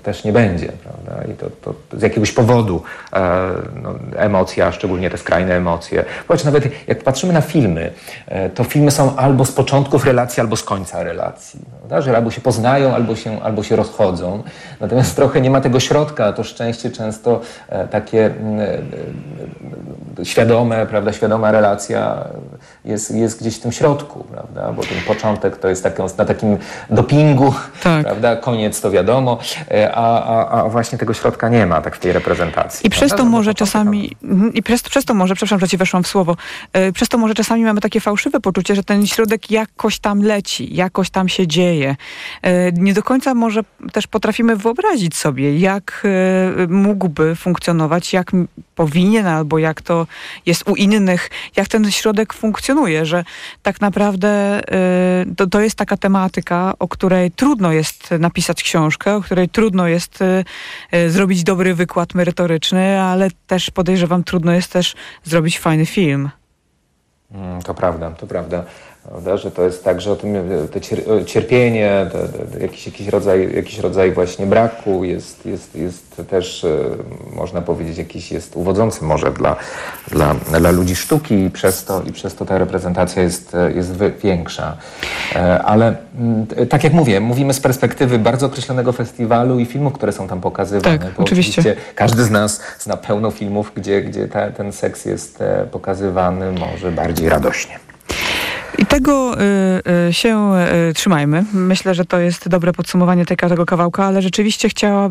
też 0.03 0.23
nie 0.23 0.33
będzie, 0.33 0.71
prawda? 0.83 1.31
I 1.33 1.35
to, 1.35 1.49
to 1.49 1.97
z 1.97 2.01
jakiegoś 2.01 2.31
powodu 2.31 2.83
e, 3.13 3.49
no, 3.81 3.95
emocja, 4.15 4.71
szczególnie 4.71 5.09
te 5.09 5.17
skrajne 5.17 5.55
emocje. 5.55 6.05
Popatrz, 6.27 6.43
nawet 6.43 6.87
jak 6.87 7.03
patrzymy 7.03 7.33
na 7.33 7.41
filmy, 7.41 7.91
e, 8.27 8.49
to 8.49 8.63
filmy 8.63 8.91
są 8.91 9.15
albo 9.15 9.45
z 9.45 9.51
początków 9.51 10.05
relacji, 10.05 10.41
albo 10.41 10.55
z 10.55 10.63
końca 10.63 11.03
relacji. 11.03 11.59
Prawda? 11.89 12.11
Że 12.11 12.17
albo 12.17 12.31
się 12.31 12.41
poznają, 12.41 12.95
albo 12.95 13.15
się, 13.15 13.41
albo 13.41 13.63
się 13.63 13.75
rozchodzą. 13.75 14.43
Natomiast 14.79 15.15
trochę 15.15 15.41
nie 15.41 15.49
ma 15.49 15.61
tego 15.61 15.79
środka. 15.79 16.33
To 16.33 16.43
szczęście 16.43 16.91
często 16.91 17.41
e, 17.69 17.87
takie 17.87 18.25
mm, 18.25 18.59
e, 20.19 20.25
świadome, 20.25 20.85
prawda, 20.85 21.13
świadoma 21.13 21.51
relacja 21.51 22.27
jest, 22.85 23.15
jest 23.15 23.39
gdzieś 23.41 23.57
w 23.57 23.59
tym 23.59 23.71
środku, 23.71 24.23
prawda? 24.23 24.71
Bo 24.71 24.81
ten 24.81 25.01
początek 25.07 25.57
to 25.57 25.67
jest 25.69 25.83
taką, 25.83 26.07
na 26.17 26.25
takim 26.25 26.57
dopingu, 26.89 27.53
tak. 27.83 28.03
prawda? 28.03 28.35
Koniec 28.35 28.81
to 28.81 28.91
wiadomo, 28.91 29.39
e, 29.71 29.91
a, 29.95 30.23
a, 30.23 30.61
a 30.63 30.69
właśnie 30.69 30.97
tego 30.97 31.13
środka 31.13 31.49
nie 31.49 31.65
ma 31.65 31.81
tak 31.81 31.95
w 31.95 31.99
tej 31.99 32.13
reprezentacji. 32.13 32.87
I 32.87 32.89
przez 32.89 33.11
to 33.11 33.25
może 33.25 33.53
czasami, 33.53 34.15
mhm, 34.23 34.53
i 34.53 34.63
przez, 34.63 34.83
przez 34.83 35.05
to 35.05 35.13
może, 35.13 35.35
przepraszam, 35.35 35.59
że 35.59 35.67
ci 35.67 35.77
weszłam 35.77 36.03
w 36.03 36.07
słowo, 36.07 36.35
przez 36.93 37.09
to 37.09 37.17
może 37.17 37.33
czasami 37.33 37.63
mamy 37.63 37.81
takie 37.81 37.99
fałszywe 37.99 38.39
poczucie, 38.39 38.75
że 38.75 38.83
ten 38.83 39.07
środek 39.07 39.51
jakoś 39.51 39.99
tam 39.99 40.21
leci, 40.21 40.75
jakoś 40.75 41.09
tam 41.09 41.29
się 41.29 41.47
dzieje. 41.47 41.78
E, 41.87 42.71
nie 42.71 42.93
do 42.93 43.03
końca 43.03 43.33
może 43.33 43.61
też 43.91 44.07
potrafimy 44.07 44.55
wyobrazić 44.55 45.15
sobie, 45.15 45.59
jak 45.59 46.03
e, 46.05 46.67
mógłby 46.67 47.35
funkcjonować, 47.35 48.13
jak 48.13 48.31
powinien, 48.75 49.27
albo 49.27 49.57
jak 49.57 49.81
to 49.81 50.07
jest 50.45 50.69
u 50.69 50.75
innych, 50.75 51.29
jak 51.55 51.67
ten 51.67 51.91
środek 51.91 52.33
funkcjonuje, 52.33 53.05
że 53.05 53.23
tak 53.63 53.81
naprawdę 53.81 54.29
e, 54.29 55.25
to, 55.37 55.47
to 55.47 55.61
jest 55.61 55.75
taka 55.75 55.97
tematyka, 55.97 56.73
o 56.79 56.87
której 56.87 57.31
trudno 57.31 57.71
jest 57.71 58.11
napisać 58.19 58.63
książkę, 58.63 59.15
o 59.15 59.21
której 59.21 59.49
trudno 59.49 59.87
jest 59.87 60.19
zrobić 61.07 61.43
dobry 61.43 61.75
wykład 61.75 62.15
merytoryczny, 62.15 63.01
ale 63.01 63.29
też 63.47 63.71
podejrzewam, 63.71 64.23
trudno 64.23 64.51
jest 64.51 64.71
też 64.71 64.95
zrobić 65.23 65.59
fajny 65.59 65.85
film. 65.85 66.29
Mm, 67.31 67.61
to 67.61 67.73
prawda, 67.73 68.11
to 68.11 68.27
prawda. 68.27 68.63
Prawda? 69.09 69.37
Że 69.37 69.51
to 69.51 69.63
jest 69.63 69.83
tak, 69.83 70.01
że 70.01 70.11
o 70.11 70.15
tym 70.15 70.35
te 70.71 70.81
cierpienie, 71.25 72.09
te, 72.11 72.47
te, 72.47 72.59
jakiś, 72.59 72.85
jakiś, 72.85 73.07
rodzaj, 73.07 73.55
jakiś 73.55 73.79
rodzaj 73.79 74.11
właśnie 74.11 74.45
braku 74.45 75.03
jest, 75.03 75.45
jest, 75.45 75.75
jest 75.75 76.21
też, 76.29 76.63
e, 76.63 76.77
można 77.35 77.61
powiedzieć, 77.61 77.97
jakiś 77.97 78.31
jest 78.31 78.55
uwodzący 78.55 79.05
może 79.05 79.31
dla, 79.31 79.55
dla, 80.07 80.33
dla 80.59 80.71
ludzi 80.71 80.95
sztuki 80.95 81.43
i 81.43 81.49
przez 81.49 81.85
to, 81.85 82.01
i 82.01 82.11
przez 82.11 82.35
to 82.35 82.45
ta 82.45 82.57
reprezentacja 82.57 83.23
jest, 83.23 83.55
jest 83.75 83.93
większa. 84.23 84.77
E, 85.35 85.63
ale 85.63 85.95
mm, 86.19 86.47
tak 86.69 86.83
jak 86.83 86.93
mówię, 86.93 87.19
mówimy 87.19 87.53
z 87.53 87.59
perspektywy 87.59 88.19
bardzo 88.19 88.45
określonego 88.45 88.91
festiwalu 88.91 89.59
i 89.59 89.65
filmów, 89.65 89.93
które 89.93 90.11
są 90.11 90.27
tam 90.27 90.41
pokazywane. 90.41 90.99
Tak, 90.99 91.11
oczywiście. 91.17 91.61
oczywiście. 91.61 91.81
Każdy 91.95 92.23
z 92.23 92.31
nas 92.31 92.61
zna 92.79 92.97
pełno 92.97 93.31
filmów, 93.31 93.71
gdzie, 93.75 94.01
gdzie 94.01 94.27
ta, 94.27 94.51
ten 94.51 94.71
seks 94.71 95.05
jest 95.05 95.41
e, 95.41 95.67
pokazywany 95.71 96.51
może 96.51 96.91
bardziej 96.91 97.29
radośnie. 97.29 97.88
I 98.79 98.85
tego 98.85 99.35
y, 99.41 100.07
y, 100.09 100.13
się 100.13 100.51
y, 100.89 100.93
trzymajmy. 100.93 101.45
Myślę, 101.53 101.95
że 101.95 102.05
to 102.05 102.19
jest 102.19 102.49
dobre 102.49 102.73
podsumowanie 102.73 103.25
tego 103.25 103.65
kawałka, 103.65 104.05
ale 104.05 104.21
rzeczywiście 104.21 104.69
chciała, 104.69 105.09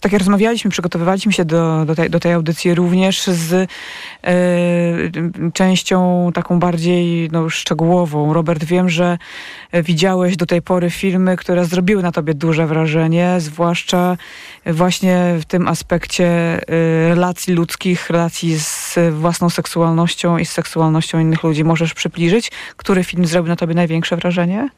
tak 0.00 0.12
jak 0.12 0.18
rozmawialiśmy, 0.18 0.70
przygotowywaliśmy 0.70 1.32
się 1.32 1.44
do, 1.44 1.84
do, 1.84 1.94
tej, 1.94 2.10
do 2.10 2.20
tej 2.20 2.32
audycji 2.32 2.74
również 2.74 3.26
z 3.26 3.70
częścią 5.52 6.30
taką 6.34 6.58
bardziej 6.58 7.28
no, 7.32 7.48
szczegółową. 7.48 8.32
Robert, 8.32 8.64
wiem, 8.64 8.88
że 8.88 9.18
widziałeś 9.82 10.36
do 10.36 10.46
tej 10.46 10.62
pory 10.62 10.90
filmy, 10.90 11.36
które 11.36 11.64
zrobiły 11.64 12.02
na 12.02 12.12
tobie 12.12 12.34
duże 12.34 12.66
wrażenie, 12.66 13.34
zwłaszcza 13.38 14.16
właśnie 14.66 15.36
w 15.40 15.44
tym 15.44 15.68
aspekcie 15.68 16.60
relacji 17.08 17.54
ludzkich, 17.54 18.10
relacji 18.10 18.58
z 18.58 18.98
własną 19.12 19.50
seksualnością 19.50 20.38
i 20.38 20.46
z 20.46 20.52
seksualnością 20.52 21.18
innych 21.18 21.42
ludzi. 21.42 21.64
Możesz 21.64 21.94
przybliżyć, 21.94 22.50
który 22.76 23.04
film 23.04 23.26
zrobił 23.26 23.48
na 23.48 23.56
tobie 23.56 23.74
największe 23.74 24.16
wrażenie? 24.16 24.68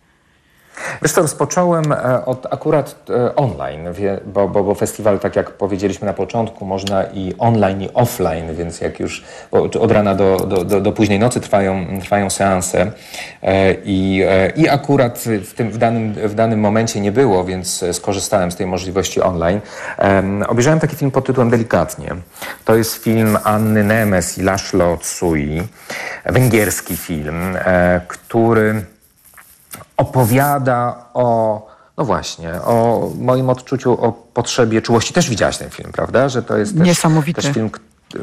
Wiesz 1.02 1.12
co, 1.12 1.22
rozpocząłem 1.22 1.92
e, 1.92 2.24
od 2.24 2.46
akurat 2.50 2.94
e, 3.10 3.36
online, 3.36 3.88
bo, 4.26 4.48
bo, 4.48 4.64
bo 4.64 4.74
festiwal, 4.74 5.18
tak 5.18 5.36
jak 5.36 5.50
powiedzieliśmy 5.50 6.06
na 6.06 6.12
początku, 6.12 6.64
można 6.64 7.04
i 7.04 7.34
online, 7.38 7.82
i 7.82 7.88
offline, 7.94 8.54
więc 8.54 8.80
jak 8.80 9.00
już 9.00 9.24
od 9.80 9.92
rana 9.92 10.14
do, 10.14 10.36
do, 10.36 10.64
do, 10.64 10.80
do 10.80 10.92
późnej 10.92 11.18
nocy 11.18 11.40
trwają, 11.40 11.86
trwają 12.00 12.30
seanse 12.30 12.92
e, 13.42 13.74
i, 13.84 14.24
i 14.56 14.68
akurat 14.68 15.18
w, 15.18 15.54
tym, 15.54 15.70
w, 15.70 15.78
danym, 15.78 16.12
w 16.12 16.34
danym 16.34 16.60
momencie 16.60 17.00
nie 17.00 17.12
było, 17.12 17.44
więc 17.44 17.84
skorzystałem 17.92 18.52
z 18.52 18.56
tej 18.56 18.66
możliwości 18.66 19.20
online. 19.20 19.60
Obejrzałem 20.48 20.80
taki 20.80 20.96
film 20.96 21.10
pod 21.10 21.26
tytułem 21.26 21.50
Delikatnie. 21.50 22.14
To 22.64 22.76
jest 22.76 22.94
film 22.94 23.38
Anny 23.44 23.84
Nemes 23.84 24.38
i 24.38 24.42
Laszlo 24.42 24.96
Tsui, 24.96 25.62
węgierski 26.26 26.96
film, 26.96 27.56
który 28.08 28.82
opowiada 29.96 31.04
o, 31.14 31.66
no 31.96 32.04
właśnie, 32.04 32.52
o 32.52 33.08
moim 33.18 33.50
odczuciu, 33.50 34.04
o 34.04 34.12
potrzebie 34.12 34.82
czułości. 34.82 35.14
Też 35.14 35.30
widziałaś 35.30 35.58
ten 35.58 35.70
film, 35.70 35.92
prawda? 35.92 36.28
Że 36.28 36.42
to 36.42 36.56
jest 36.56 36.78
też, 36.78 36.86
Niesamowity. 36.86 37.42
też 37.42 37.54
film, 37.54 37.70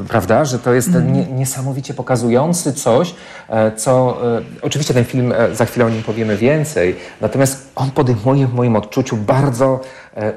prawda, 0.07 0.45
że 0.45 0.59
to 0.59 0.73
jest 0.73 0.87
mm. 0.87 1.13
nie, 1.13 1.25
niesamowicie 1.25 1.93
pokazujący 1.93 2.73
coś, 2.73 3.15
e, 3.49 3.71
co 3.71 4.17
e, 4.37 4.41
oczywiście 4.61 4.93
ten 4.93 5.05
film, 5.05 5.33
e, 5.37 5.55
za 5.55 5.65
chwilę 5.65 5.85
o 5.85 5.89
nim 5.89 6.03
powiemy 6.03 6.37
więcej, 6.37 6.95
natomiast 7.21 7.71
on 7.75 7.91
podejmuje 7.91 8.47
w 8.47 8.53
moim 8.53 8.75
odczuciu 8.75 9.17
bardzo 9.17 9.79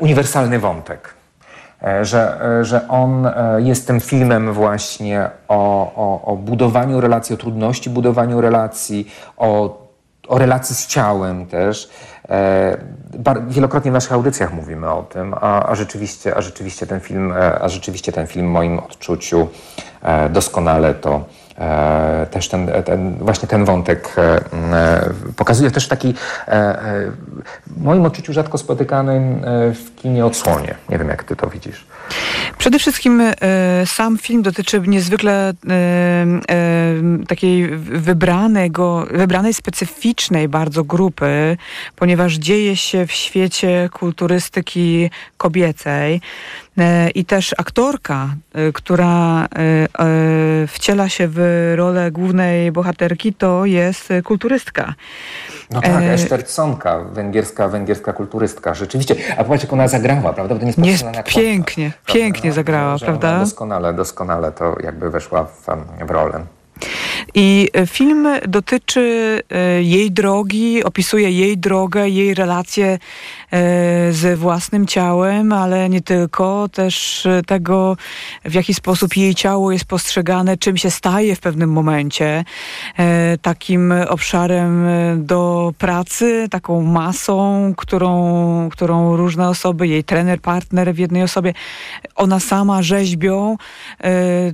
uniwersalny 0.00 0.58
wątek. 0.58 1.14
Że, 2.02 2.40
że 2.62 2.88
on 2.88 3.28
jest 3.58 3.86
tym 3.86 4.00
filmem 4.00 4.52
właśnie 4.52 5.30
o, 5.48 5.92
o, 5.96 6.32
o 6.32 6.36
budowaniu 6.36 7.00
relacji, 7.00 7.34
o 7.34 7.38
trudności 7.38 7.90
budowaniu 7.90 8.40
relacji, 8.40 9.10
o 9.36 9.87
o 10.28 10.38
relacji 10.38 10.74
z 10.74 10.86
ciałem 10.86 11.46
też. 11.46 11.90
E, 12.28 12.76
wielokrotnie 13.48 13.90
w 13.90 13.94
naszych 13.94 14.12
audycjach 14.12 14.52
mówimy 14.52 14.90
o 14.90 15.02
tym, 15.02 15.34
a, 15.34 15.68
a, 15.68 15.74
rzeczywiście, 15.74 16.36
a, 16.36 16.40
rzeczywiście, 16.40 16.86
ten 16.86 17.00
film, 17.00 17.32
e, 17.32 17.62
a 17.62 17.68
rzeczywiście 17.68 18.12
ten 18.12 18.26
film 18.26 18.46
w 18.46 18.50
moim 18.50 18.78
odczuciu 18.78 19.48
e, 20.02 20.28
doskonale 20.28 20.94
to 20.94 21.24
też 22.30 22.48
ten, 22.48 22.70
ten, 22.84 23.14
właśnie 23.18 23.48
ten 23.48 23.64
wątek 23.64 24.14
pokazuje. 25.36 25.36
pokazuje 25.36 25.70
też 25.70 25.88
taki 25.88 26.14
w 27.66 27.82
moim 27.82 28.04
odczuciu 28.04 28.32
rzadko 28.32 28.58
spotykanym 28.58 29.40
w 29.74 29.94
kinie 29.96 30.26
odsłonie. 30.26 30.74
Nie 30.88 30.98
wiem, 30.98 31.08
jak 31.08 31.24
ty 31.24 31.36
to 31.36 31.50
widzisz. 31.50 31.86
Przede 32.58 32.78
wszystkim 32.78 33.20
e, 33.20 33.34
sam 33.86 34.18
film 34.18 34.42
dotyczy 34.42 34.80
niezwykle 34.80 35.32
e, 35.50 35.52
e, 35.70 37.24
takiej 37.28 37.68
wybranego, 37.78 39.06
wybranej, 39.10 39.54
specyficznej 39.54 40.48
bardzo 40.48 40.84
grupy, 40.84 41.56
ponieważ 41.96 42.34
dzieje 42.34 42.76
się 42.76 43.06
w 43.06 43.12
świecie 43.12 43.88
kulturystyki 43.92 45.10
kobiecej. 45.36 46.20
E, 46.78 47.10
I 47.10 47.24
też 47.24 47.54
aktorka, 47.58 48.34
e, 48.52 48.72
która 48.72 49.44
e, 49.44 49.48
wciela 50.66 51.08
się 51.08 51.28
w 51.28 51.38
rolę 51.76 52.10
głównej 52.10 52.72
bohaterki, 52.72 53.34
to 53.34 53.64
jest 53.64 54.08
kulturystka. 54.24 54.94
No 55.70 55.80
tak, 55.80 55.90
e... 55.90 56.12
Eszter 56.12 56.44
Tsonka, 56.44 56.98
węgierska, 56.98 57.68
węgierska 57.68 58.12
kulturystka. 58.12 58.74
Rzeczywiście. 58.74 59.14
A 59.36 59.44
popatrz, 59.44 59.64
jak 59.64 59.72
ona 59.72 59.88
zagrała, 59.88 60.32
prawda? 60.32 60.54
Bo 60.54 60.60
to 60.60 60.66
nie 60.80 60.90
jest, 60.90 61.04
jest 61.04 61.22
pięknie, 61.26 61.92
pięknie 62.06 62.50
no, 62.50 62.54
zagrała, 62.54 62.92
no, 62.92 62.98
prawda? 62.98 63.38
Doskonale, 63.38 63.94
doskonale 63.94 64.52
to 64.52 64.76
jakby 64.82 65.10
weszła 65.10 65.44
w, 65.44 65.66
w 66.06 66.10
rolę. 66.10 66.44
I 67.34 67.68
e, 67.72 67.86
film 67.86 68.28
dotyczy 68.48 69.40
e, 69.50 69.82
jej 69.82 70.10
drogi, 70.10 70.84
opisuje 70.84 71.30
jej 71.30 71.58
drogę, 71.58 72.08
jej 72.08 72.34
relacje 72.34 72.98
e, 73.52 74.12
ze 74.12 74.36
własnym 74.36 74.86
ciałem, 74.86 75.52
ale 75.52 75.88
nie 75.88 76.00
tylko, 76.00 76.68
też 76.72 77.26
tego, 77.46 77.96
w 78.44 78.54
jaki 78.54 78.74
sposób 78.74 79.16
jej 79.16 79.34
ciało 79.34 79.72
jest 79.72 79.84
postrzegane, 79.84 80.56
czym 80.56 80.76
się 80.76 80.90
staje 80.90 81.36
w 81.36 81.40
pewnym 81.40 81.72
momencie, 81.72 82.44
takim 83.42 83.94
obszarem 84.08 84.86
do 85.16 85.72
pracy, 85.78 86.48
taką 86.50 86.82
masą, 86.82 87.72
którą, 87.76 88.68
którą 88.72 89.16
różne 89.16 89.48
osoby, 89.48 89.88
jej 89.88 90.04
trener, 90.04 90.40
partner 90.40 90.94
w 90.94 90.98
jednej 90.98 91.22
osobie, 91.22 91.54
ona 92.14 92.40
sama 92.40 92.82
rzeźbią, 92.82 93.56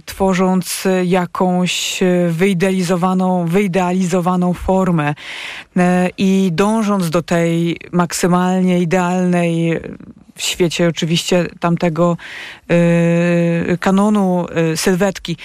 tworząc 0.05 0.89
jakąś 1.05 2.03
wyidealizowaną, 2.31 3.47
wyidealizowaną 3.47 4.55
formę 4.55 5.15
e, 5.77 6.11
i 6.19 6.51
dążąc 6.53 7.11
do 7.11 7.23
tej 7.23 7.77
maksymalnie 7.93 8.81
idealnej 8.81 9.81
w 10.35 10.43
świecie 10.43 10.89
oczywiście 10.89 11.47
tamtego 11.61 12.17
y, 12.71 13.79
kanonu 13.79 14.47
y, 14.73 14.77
sylwetki. 14.77 15.37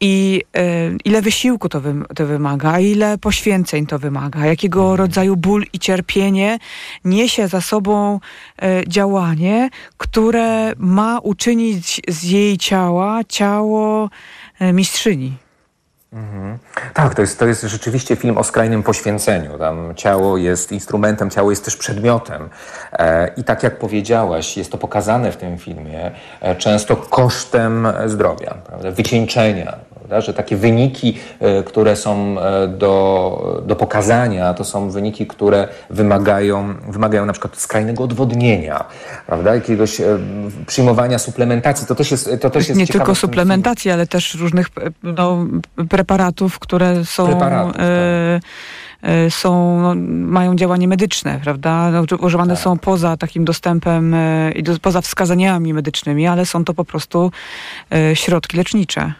I 0.00 0.42
y, 0.56 0.98
ile 1.04 1.22
wysiłku 1.22 1.68
to, 1.68 1.80
wy, 1.80 1.94
to 2.14 2.26
wymaga, 2.26 2.80
ile 2.80 3.18
poświęceń 3.18 3.86
to 3.86 3.98
wymaga, 3.98 4.46
jakiego 4.46 4.80
mhm. 4.80 4.98
rodzaju 4.98 5.36
ból 5.36 5.64
i 5.72 5.78
cierpienie 5.78 6.58
niesie 7.04 7.48
za 7.48 7.60
sobą 7.60 8.20
działanie, 8.88 9.70
które 9.96 10.72
ma 10.78 11.18
uczynić 11.18 12.00
z 12.08 12.22
jej 12.22 12.58
ciała 12.58 13.20
ciało 13.28 14.10
mistrzyni. 14.60 15.43
Mhm. 16.14 16.58
Tak, 16.94 17.14
to 17.14 17.20
jest, 17.20 17.38
to 17.38 17.46
jest 17.46 17.62
rzeczywiście 17.62 18.16
film 18.16 18.38
o 18.38 18.44
skrajnym 18.44 18.82
poświęceniu. 18.82 19.58
Tam 19.58 19.94
ciało 19.94 20.36
jest 20.36 20.72
instrumentem, 20.72 21.30
ciało 21.30 21.50
jest 21.50 21.64
też 21.64 21.76
przedmiotem. 21.76 22.48
E, 22.92 23.30
I 23.36 23.44
tak 23.44 23.62
jak 23.62 23.78
powiedziałaś, 23.78 24.56
jest 24.56 24.72
to 24.72 24.78
pokazane 24.78 25.32
w 25.32 25.36
tym 25.36 25.58
filmie 25.58 26.10
e, 26.40 26.56
często 26.56 26.96
kosztem 26.96 27.88
zdrowia, 28.06 28.54
prawda? 28.66 28.90
wycieńczenia, 28.90 29.76
prawda? 30.08 30.20
że 30.20 30.34
takie 30.34 30.56
wyniki, 30.56 31.18
e, 31.40 31.62
które 31.62 31.96
są 31.96 32.40
e, 32.40 32.68
do, 32.68 33.62
do 33.66 33.76
pokazania, 33.76 34.54
to 34.54 34.64
są 34.64 34.90
wyniki, 34.90 35.26
które 35.26 35.68
wymagają, 35.90 36.74
wymagają 36.88 37.26
na 37.26 37.32
przykład 37.32 37.56
skrajnego 37.56 38.04
odwodnienia, 38.04 38.84
prawda? 39.26 39.54
jakiegoś 39.54 40.00
e, 40.00 40.18
przyjmowania 40.66 41.18
suplementacji. 41.18 41.86
To 41.86 41.94
też 41.94 42.10
jest, 42.10 42.30
to 42.40 42.50
też 42.50 42.68
jest 42.68 42.80
Nie 42.80 42.86
tylko 42.86 43.14
suplementacji, 43.14 43.90
ale 43.90 44.06
też 44.06 44.34
różnych 44.34 44.66
no, 45.02 45.46
preparatów, 45.88 46.58
które 46.58 47.04
są... 47.04 47.26
Preparatów, 47.26 47.72
tak 47.76 47.84
są, 49.28 49.80
no, 49.80 49.94
mają 50.30 50.56
działanie 50.56 50.88
medyczne, 50.88 51.40
prawda? 51.44 51.90
No, 51.90 52.16
używane 52.18 52.54
tak. 52.54 52.62
są 52.62 52.78
poza 52.78 53.16
takim 53.16 53.44
dostępem 53.44 54.16
i 54.54 54.62
poza 54.82 55.00
wskazaniami 55.00 55.74
medycznymi, 55.74 56.26
ale 56.26 56.46
są 56.46 56.64
to 56.64 56.74
po 56.74 56.84
prostu 56.84 57.32
środki 58.14 58.56
lecznicze. 58.56 59.14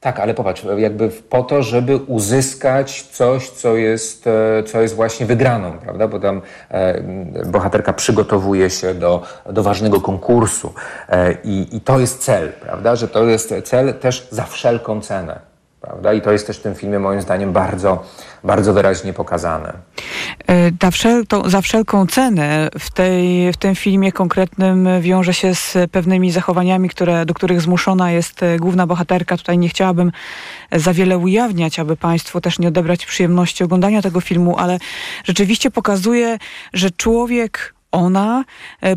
Tak, 0.00 0.20
ale 0.20 0.34
popatrz, 0.34 0.62
jakby 0.78 1.08
po 1.08 1.42
to, 1.42 1.62
żeby 1.62 1.96
uzyskać 1.96 3.02
coś, 3.02 3.50
co 3.50 3.76
jest, 3.76 4.26
e, 4.26 4.62
co 4.62 4.80
jest 4.80 4.94
właśnie 4.94 5.26
wygraną, 5.26 5.78
prawda? 5.78 6.08
Bo 6.08 6.20
tam 6.20 6.42
e, 6.70 7.02
bohaterka 7.46 7.92
przygotowuje 7.92 8.70
się 8.70 8.94
do, 8.94 9.22
do 9.50 9.62
ważnego 9.62 10.00
konkursu 10.00 10.74
e, 11.08 11.32
i, 11.44 11.76
i 11.76 11.80
to 11.80 12.00
jest 12.00 12.18
cel, 12.18 12.52
prawda? 12.52 12.96
Że 12.96 13.08
to 13.08 13.24
jest 13.24 13.54
cel 13.64 13.94
też 13.94 14.28
za 14.30 14.44
wszelką 14.44 15.00
cenę. 15.00 15.49
Prawda? 15.80 16.12
I 16.12 16.22
to 16.22 16.32
jest 16.32 16.46
też 16.46 16.58
w 16.58 16.62
tym 16.62 16.74
filmie 16.74 16.98
moim 16.98 17.22
zdaniem 17.22 17.52
bardzo, 17.52 18.04
bardzo 18.44 18.72
wyraźnie 18.72 19.12
pokazane. 19.12 19.72
Ta 20.78 20.90
wszel 20.90 21.26
to, 21.26 21.50
za 21.50 21.60
wszelką 21.60 22.06
cenę 22.06 22.68
w, 22.78 22.90
tej, 22.90 23.52
w 23.52 23.56
tym 23.56 23.74
filmie 23.74 24.12
konkretnym 24.12 24.88
wiąże 25.00 25.34
się 25.34 25.54
z 25.54 25.76
pewnymi 25.92 26.30
zachowaniami, 26.30 26.88
które, 26.88 27.26
do 27.26 27.34
których 27.34 27.60
zmuszona 27.60 28.10
jest 28.10 28.42
e, 28.42 28.56
główna 28.56 28.86
bohaterka. 28.86 29.36
Tutaj 29.36 29.58
nie 29.58 29.68
chciałabym 29.68 30.12
za 30.72 30.92
wiele 30.92 31.18
ujawniać, 31.18 31.78
aby 31.78 31.96
Państwu 31.96 32.40
też 32.40 32.58
nie 32.58 32.68
odebrać 32.68 33.06
przyjemności 33.06 33.64
oglądania 33.64 34.02
tego 34.02 34.20
filmu, 34.20 34.58
ale 34.58 34.78
rzeczywiście 35.24 35.70
pokazuje, 35.70 36.38
że 36.72 36.90
człowiek, 36.90 37.74
ona 37.92 38.44
e, 38.82 38.96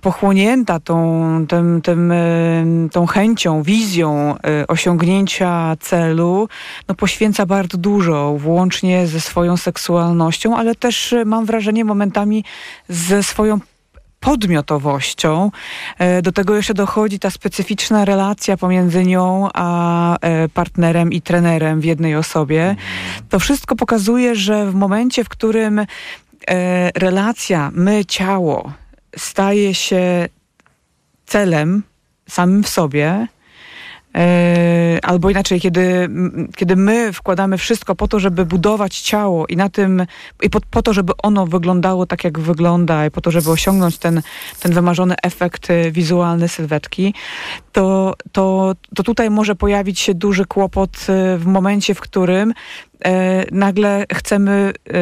pochłonięta 0.00 0.80
tą, 0.80 1.46
tym, 1.48 1.82
tym, 1.82 2.12
e, 2.12 2.64
tą 2.92 3.06
chęcią, 3.06 3.62
wizją 3.62 4.34
e, 4.36 4.66
osiągnięcia 4.66 5.76
celu, 5.80 6.48
no 6.88 6.94
poświęca 6.94 7.46
bardzo 7.46 7.78
dużo, 7.78 8.34
włącznie 8.38 9.06
ze 9.06 9.20
swoją 9.20 9.56
seksualnością, 9.56 10.56
ale 10.56 10.74
też 10.74 11.12
e, 11.12 11.24
mam 11.24 11.44
wrażenie 11.44 11.84
momentami 11.84 12.44
ze 12.88 13.22
swoją 13.22 13.58
podmiotowością. 14.20 15.50
Do 16.22 16.32
tego 16.32 16.56
jeszcze 16.56 16.74
dochodzi 16.74 17.18
ta 17.18 17.30
specyficzna 17.30 18.04
relacja 18.04 18.56
pomiędzy 18.56 19.04
nią 19.04 19.48
a 19.54 20.16
partnerem 20.54 21.12
i 21.12 21.22
trenerem 21.22 21.80
w 21.80 21.84
jednej 21.84 22.16
osobie. 22.16 22.76
To 23.28 23.38
wszystko 23.38 23.76
pokazuje, 23.76 24.34
że 24.34 24.70
w 24.70 24.74
momencie, 24.74 25.24
w 25.24 25.28
którym 25.28 25.86
relacja 26.94 27.70
my-ciało 27.74 28.72
staje 29.16 29.74
się 29.74 30.28
celem 31.26 31.82
samym 32.28 32.62
w 32.62 32.68
sobie, 32.68 33.26
e, 34.14 34.98
albo 35.02 35.30
inaczej, 35.30 35.60
kiedy, 35.60 36.08
kiedy 36.56 36.76
my 36.76 37.12
wkładamy 37.12 37.58
wszystko 37.58 37.94
po 37.94 38.08
to, 38.08 38.20
żeby 38.20 38.46
budować 38.46 39.00
ciało 39.00 39.46
i 39.46 39.56
na 39.56 39.68
tym, 39.68 40.06
i 40.42 40.50
po, 40.50 40.60
po, 40.70 40.82
to, 40.82 40.92
żeby 40.92 41.12
ono 41.22 41.46
wyglądało 41.46 42.06
tak, 42.06 42.24
jak 42.24 42.38
wygląda, 42.38 43.06
i 43.06 43.10
po 43.10 43.20
to, 43.20 43.30
żeby 43.30 43.50
osiągnąć 43.50 43.98
ten, 43.98 44.22
ten 44.60 44.72
wymarzony 44.72 45.14
efekt 45.22 45.70
e, 45.70 45.90
wizualny 45.90 46.48
sylwetki, 46.48 47.14
to, 47.72 48.14
to, 48.32 48.74
to 48.94 49.02
tutaj 49.02 49.30
może 49.30 49.54
pojawić 49.54 50.00
się 50.00 50.14
duży 50.14 50.44
kłopot 50.44 51.06
e, 51.08 51.38
w 51.38 51.46
momencie, 51.46 51.94
w 51.94 52.00
którym 52.00 52.54
nagle 53.52 54.06
chcemy 54.12 54.72
e, 54.86 54.92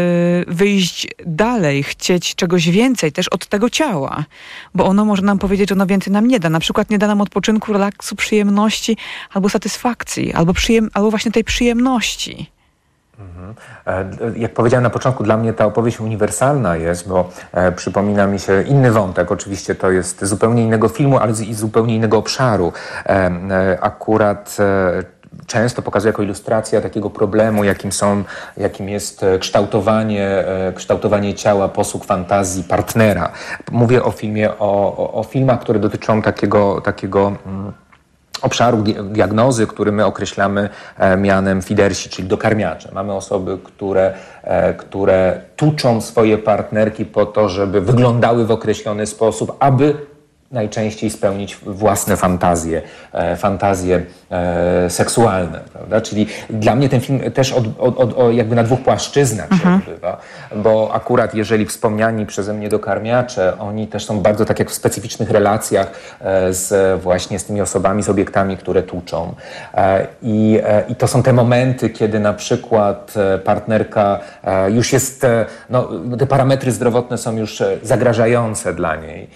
wyjść 0.46 1.09
dalej, 1.26 1.83
chcieć 1.83 2.35
czegoś 2.35 2.68
więcej 2.70 3.12
też 3.12 3.28
od 3.28 3.46
tego 3.46 3.70
ciała, 3.70 4.24
bo 4.74 4.87
ono 4.87 5.05
może 5.05 5.22
nam 5.22 5.38
powiedzieć, 5.38 5.68
że 5.68 5.74
ono 5.74 5.87
więcej 5.87 6.12
nam 6.12 6.28
nie 6.28 6.40
da. 6.40 6.50
Na 6.50 6.61
przykład 6.61 6.90
nie 6.90 6.98
da 6.98 7.07
nam 7.07 7.20
odpoczynku, 7.20 7.72
relaksu, 7.72 8.16
przyjemności 8.16 8.96
albo 9.33 9.48
satysfakcji, 9.48 10.33
albo, 10.33 10.52
przyjem 10.52 10.90
albo 10.94 11.11
właśnie 11.11 11.33
tej 11.33 11.44
przyjemności. 11.44 12.50
Mhm. 13.18 13.55
Jak 14.37 14.55
powiedziałem 14.55 14.83
na 14.83 14.90
początku, 14.90 15.24
dla 15.24 15.37
mnie 15.37 15.52
ta 15.52 15.66
opowieść 15.66 16.00
uniwersalna 16.00 16.76
jest, 16.76 17.09
bo 17.09 17.31
e, 17.52 17.72
przypomina 17.72 18.26
mi 18.26 18.38
się 18.38 18.62
inny 18.62 18.92
wątek. 18.92 19.33
Oczywiście 19.33 19.74
to 19.74 19.90
jest 19.90 20.24
zupełnie 20.24 20.62
innego 20.62 20.88
filmu, 20.88 21.18
ale 21.18 21.35
z 21.35 21.57
zupełnie 21.57 21.96
innego 21.96 22.18
obszaru. 22.18 22.72
E, 23.07 23.11
e, 23.11 23.78
akurat 23.81 24.57
często 25.47 25.83
pokazuje 25.83 26.09
jako 26.09 26.23
ilustracja 26.23 26.81
takiego 26.81 27.11
problemu, 27.11 27.64
jakim, 27.64 27.92
są, 27.92 28.25
jakim 28.57 28.88
jest 28.88 29.25
kształtowanie, 29.40 30.45
kształtowanie 30.75 31.35
ciała, 31.35 31.68
posług 31.68 32.05
fantazji 32.05 32.64
partnera. 32.64 33.33
Mówię 33.71 34.05
o 34.05 34.11
filmie, 34.11 34.51
o, 34.59 35.12
o, 35.14 35.23
filmach, 35.23 35.61
które 35.61 35.79
dotyczą 35.79 36.23
takiego, 36.23 36.81
takiego 36.81 37.33
mm, 37.47 37.73
obszaru 38.42 38.85
diagnozy, 39.05 39.66
który 39.66 39.92
my 39.92 40.05
określamy 40.05 40.68
e, 40.99 41.16
mianem 41.16 41.62
fidersi, 41.62 42.11
czyli 42.11 42.29
dokarmiacze. 42.29 42.88
Mamy 42.92 43.14
osoby, 43.14 43.59
które, 43.64 44.14
e, 44.42 44.75
które 44.75 45.40
tuczą 45.57 46.01
swoje 46.01 46.38
partnerki 46.38 47.05
po 47.05 47.27
to, 47.27 47.49
żeby 47.49 47.81
wyglądały 47.81 48.47
w 48.47 48.51
określony 48.51 49.07
sposób, 49.07 49.57
aby 49.61 50.12
najczęściej 50.52 51.10
spełnić 51.10 51.56
własne 51.56 52.16
fantazje, 52.16 52.82
e, 53.12 53.36
fantazje 53.36 54.02
e, 54.30 54.90
seksualne, 54.90 55.60
prawda? 55.72 56.00
Czyli 56.00 56.26
dla 56.50 56.74
mnie 56.74 56.88
ten 56.88 57.00
film 57.00 57.20
też 57.30 57.52
od, 57.52 57.64
od, 57.78 57.98
od, 57.98 58.34
jakby 58.34 58.56
na 58.56 58.62
dwóch 58.62 58.80
płaszczyznach 58.80 59.48
się 59.48 59.54
mhm. 59.54 59.74
odbywa, 59.74 60.16
bo 60.56 60.90
akurat 60.94 61.34
jeżeli 61.34 61.66
wspomniani 61.66 62.26
przeze 62.26 62.54
mnie 62.54 62.68
dokarmiacze, 62.68 63.58
oni 63.58 63.86
też 63.86 64.04
są 64.04 64.20
bardzo 64.20 64.44
tak 64.44 64.58
jak 64.58 64.70
w 64.70 64.74
specyficznych 64.74 65.30
relacjach 65.30 65.90
e, 66.20 66.52
z 66.52 67.00
właśnie 67.02 67.38
z 67.38 67.44
tymi 67.44 67.60
osobami, 67.60 68.02
z 68.02 68.08
obiektami, 68.08 68.56
które 68.56 68.82
tłuczą. 68.82 69.34
I, 70.22 70.60
I 70.88 70.94
to 70.94 71.08
są 71.08 71.22
te 71.22 71.32
momenty, 71.32 71.90
kiedy 71.90 72.20
na 72.20 72.32
przykład 72.32 73.14
partnerka 73.44 74.20
już 74.68 74.92
jest, 74.92 75.26
no, 75.70 75.88
te 76.18 76.26
parametry 76.26 76.72
zdrowotne 76.72 77.18
są 77.18 77.36
już 77.36 77.62
zagrażające 77.82 78.74
dla 78.74 78.96
niej. 78.96 79.30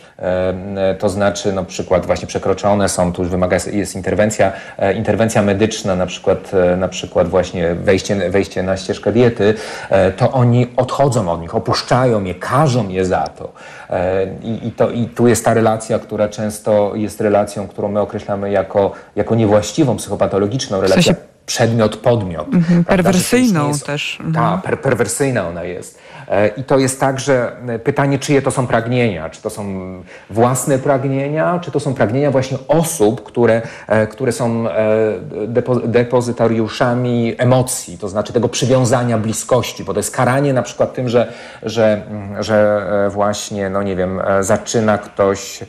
To 0.98 1.06
to 1.07 1.11
znaczy 1.11 1.53
na 1.53 1.64
przykład 1.64 2.07
właśnie 2.07 2.29
przekroczone 2.29 2.88
są, 2.88 3.12
tu 3.12 3.23
już 3.23 3.31
wymaga, 3.31 3.57
jest 3.73 3.95
interwencja, 3.95 4.53
e, 4.79 4.95
interwencja 4.95 5.42
medyczna, 5.42 5.97
na 5.97 6.07
przykład, 6.07 6.55
e, 6.55 6.77
na 6.77 6.88
przykład 6.88 7.29
właśnie 7.29 7.75
wejście, 7.75 8.31
wejście 8.31 8.62
na 8.62 8.77
ścieżkę 8.77 9.12
diety, 9.12 9.55
e, 9.90 10.12
to 10.12 10.33
oni 10.33 10.66
odchodzą 10.77 11.29
od 11.29 11.40
nich, 11.40 11.55
opuszczają 11.55 12.25
je, 12.25 12.35
każą 12.35 12.88
je 12.88 13.05
za 13.05 13.29
to. 13.29 13.53
I, 14.42 14.69
i, 14.69 14.73
to, 14.73 14.90
I 14.90 15.07
tu 15.07 15.29
jest 15.29 15.45
ta 15.45 15.55
relacja, 15.55 15.99
która 15.99 16.29
często 16.29 16.92
jest 16.95 17.21
relacją, 17.21 17.69
którą 17.69 17.88
my 17.88 18.01
określamy 18.01 18.51
jako, 18.51 18.92
jako 19.16 19.35
niewłaściwą, 19.35 19.97
psychopatologiczną 19.97 20.81
relację. 20.81 21.03
W 21.03 21.05
sensie 21.05 21.26
przedmiot, 21.47 21.97
podmiot. 21.97 22.55
Mhm, 22.55 22.85
perwersyjną 22.85 23.69
jest, 23.69 23.87
też. 23.87 24.19
Mhm. 24.21 24.35
Ta, 24.35 24.63
per, 24.63 24.81
perwersyjna 24.81 25.49
ona 25.49 25.65
jest. 25.65 25.99
E, 26.29 26.49
I 26.49 26.65
to 26.65 26.79
jest 26.79 27.01
tak, 27.01 27.21
że 27.21 27.57
e, 27.69 27.79
pytanie, 27.79 28.19
czyje 28.19 28.43
to 28.43 28.51
są 28.51 28.67
pragnienia? 28.67 29.31
Czy 29.31 29.43
to 29.43 29.51
są 29.51 29.65
własne 30.31 30.79
pragnienia, 30.79 31.59
czy 31.63 31.71
to 31.71 31.81
są 31.81 31.95
pragnienia 31.95 32.31
właśnie 32.31 32.59
osób, 32.69 33.23
które, 33.23 33.63
e, 33.87 34.07
które 34.07 34.33
są 34.33 34.67
depozytariuszami 35.85 37.35
emocji, 37.39 37.99
to 37.99 38.09
znaczy 38.09 38.33
tego 38.33 38.49
przywiązania, 38.49 39.19
bliskości, 39.19 39.85
bo 39.85 39.95
to 39.95 39.99
jest 39.99 40.17
karanie 40.17 40.53
na 40.53 40.63
przykład 40.63 40.95
tym, 40.95 41.09
że, 41.09 41.33
że, 41.63 42.03
że 42.41 42.87
właśnie, 43.13 43.71
no 43.71 43.83
nie 43.83 43.97
wiem, 43.97 44.23
zaczyna 44.41 44.99
ktoś 44.99 45.61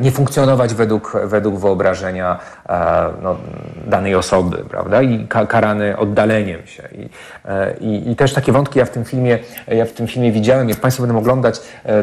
nie 0.00 0.10
funkcjonować 0.10 0.74
według, 0.74 1.12
według 1.24 1.58
wyobrażenia 1.58 2.38
e, 2.68 3.06
no, 3.22 3.36
danej 3.86 4.14
osoby, 4.14 4.64
prawda? 4.70 5.02
I 5.02 5.28
karany 5.48 5.96
oddaleniem 5.96 6.66
się. 6.66 6.88
I, 6.92 7.08
e, 7.44 7.74
i, 7.80 8.10
I, 8.10 8.16
też 8.16 8.32
takie 8.32 8.52
wątki 8.52 8.78
ja 8.78 8.84
w 8.84 8.90
tym 8.90 9.04
filmie, 9.04 9.38
ja 9.68 9.84
w 9.84 9.92
tym 9.92 10.06
filmie 10.06 10.32
widziałem. 10.32 10.68
Jak 10.68 10.80
Państwo 10.80 11.02
będą 11.02 11.18
oglądać 11.18 11.60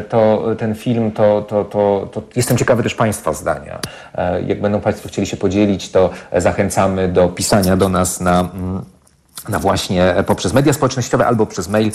to, 0.08 0.44
ten 0.58 0.74
film, 0.74 1.12
to, 1.12 1.42
to, 1.42 1.64
to, 1.64 2.08
to 2.12 2.22
jestem 2.36 2.56
ciekawy 2.56 2.82
też 2.82 2.94
Państwa 2.94 3.32
zdania. 3.32 3.78
Jak 4.46 4.60
będą 4.60 4.80
Państwo 4.80 5.08
chcieli 5.08 5.26
się 5.26 5.36
podzielić, 5.36 5.90
to 5.90 6.10
zachęcamy 6.36 7.08
do 7.08 7.28
pisania 7.28 7.76
do 7.76 7.88
nas 7.88 8.20
na 8.20 8.40
mm, 8.40 8.84
na 9.48 9.58
właśnie 9.58 10.14
poprzez 10.26 10.52
media 10.52 10.72
społecznościowe 10.72 11.26
albo 11.26 11.46
przez 11.46 11.68
mail. 11.68 11.92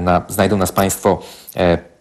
Na, 0.00 0.22
znajdą 0.28 0.56
nas 0.56 0.72
Państwo 0.72 1.18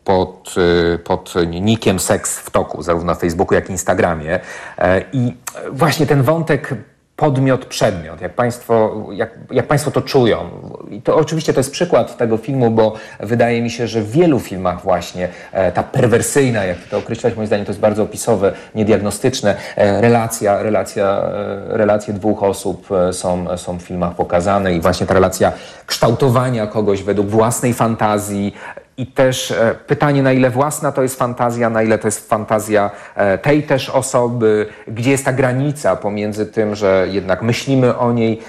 pod, 0.04 0.56
y, 0.96 1.00
pod 1.00 1.34
nikiem 1.48 2.00
Seks 2.00 2.39
w 2.39 2.50
toku, 2.50 2.82
zarówno 2.82 3.13
na 3.13 3.16
Facebooku, 3.16 3.56
jak 3.56 3.70
i 3.70 3.72
Instagramie. 3.72 4.39
E, 4.78 5.02
I 5.13 5.34
właśnie 5.72 6.06
ten 6.06 6.24
wątek 6.24 6.76
podmiot, 7.16 7.66
przedmiot, 7.66 8.22
jak 8.22 8.34
państwo, 8.34 9.08
jak, 9.12 9.39
jak 9.52 9.68
państwo 9.68 9.92
to 9.92 10.02
czują. 10.02 10.50
I 10.89 11.02
to 11.02 11.16
oczywiście 11.16 11.54
to 11.54 11.60
jest 11.60 11.72
przykład 11.72 12.18
tego 12.18 12.38
filmu, 12.38 12.72
bo 12.72 12.94
wydaje 13.20 13.62
mi 13.62 13.70
się, 13.70 13.88
że 13.88 14.02
w 14.02 14.12
wielu 14.12 14.39
filmach 14.39 14.82
właśnie 14.82 15.30
e, 15.52 15.72
ta 15.72 15.84
perwersyjna, 15.84 16.66
jak 16.66 16.78
to 16.78 16.98
określać, 16.98 17.36
moim 17.36 17.48
zdaniem 17.48 17.66
to 17.66 17.72
jest 17.72 17.80
bardzo 17.80 18.04
opisowe, 18.04 18.54
niediagnostyczne, 18.76 19.56
e, 19.76 20.02
relacja, 20.02 20.63
relacja, 20.63 21.06
e, 21.06 21.78
relacje 21.78 22.13
dwóch 22.13 22.44
osób 22.44 22.88
e, 22.92 23.13
są, 23.13 23.58
są 23.58 23.80
w 23.80 23.82
filmach 23.82 24.16
pokazane 24.16 24.74
i 24.74 24.82
właśnie 24.82 25.08
ta 25.08 25.13
relacja 25.13 25.52
kształtowania 25.86 26.68
kogoś 26.68 27.04
według 27.04 27.28
własnej 27.28 27.74
fantazji, 27.74 28.54
i 28.98 29.08
też 29.08 29.52
e, 29.52 29.76
pytanie, 29.88 30.24
na 30.24 30.34
ile 30.34 30.50
własna 30.50 30.92
to 30.92 31.02
jest 31.02 31.16
fantazja, 31.16 31.70
na 31.70 31.84
ile 31.84 31.98
to 31.98 32.08
jest 32.08 32.30
fantazja 32.30 32.92
e, 33.16 33.38
tej 33.38 33.64
też 33.64 33.90
osoby, 33.90 34.66
gdzie 34.88 35.12
jest 35.12 35.26
ta 35.26 35.34
granica 35.34 35.96
pomiędzy 35.96 36.46
tym, 36.46 36.76
że 36.76 37.08
jednak 37.12 37.42
myślimy 37.42 37.98
o 37.98 38.14
niej. 38.14 38.40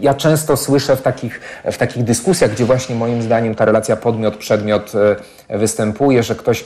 Ja 0.00 0.14
często 0.14 0.56
słyszę 0.56 0.96
w 0.96 1.02
takich, 1.02 1.40
w 1.64 1.78
takich 1.78 2.04
dyskusjach, 2.04 2.50
gdzie 2.50 2.64
właśnie 2.64 2.94
moim 2.94 3.22
zdaniem 3.22 3.54
ta 3.54 3.64
relacja 3.64 3.96
podmiot-przedmiot 3.96 4.94
e, 4.94 5.16
występuje, 5.48 6.22
że 6.22 6.34
ktoś 6.34 6.64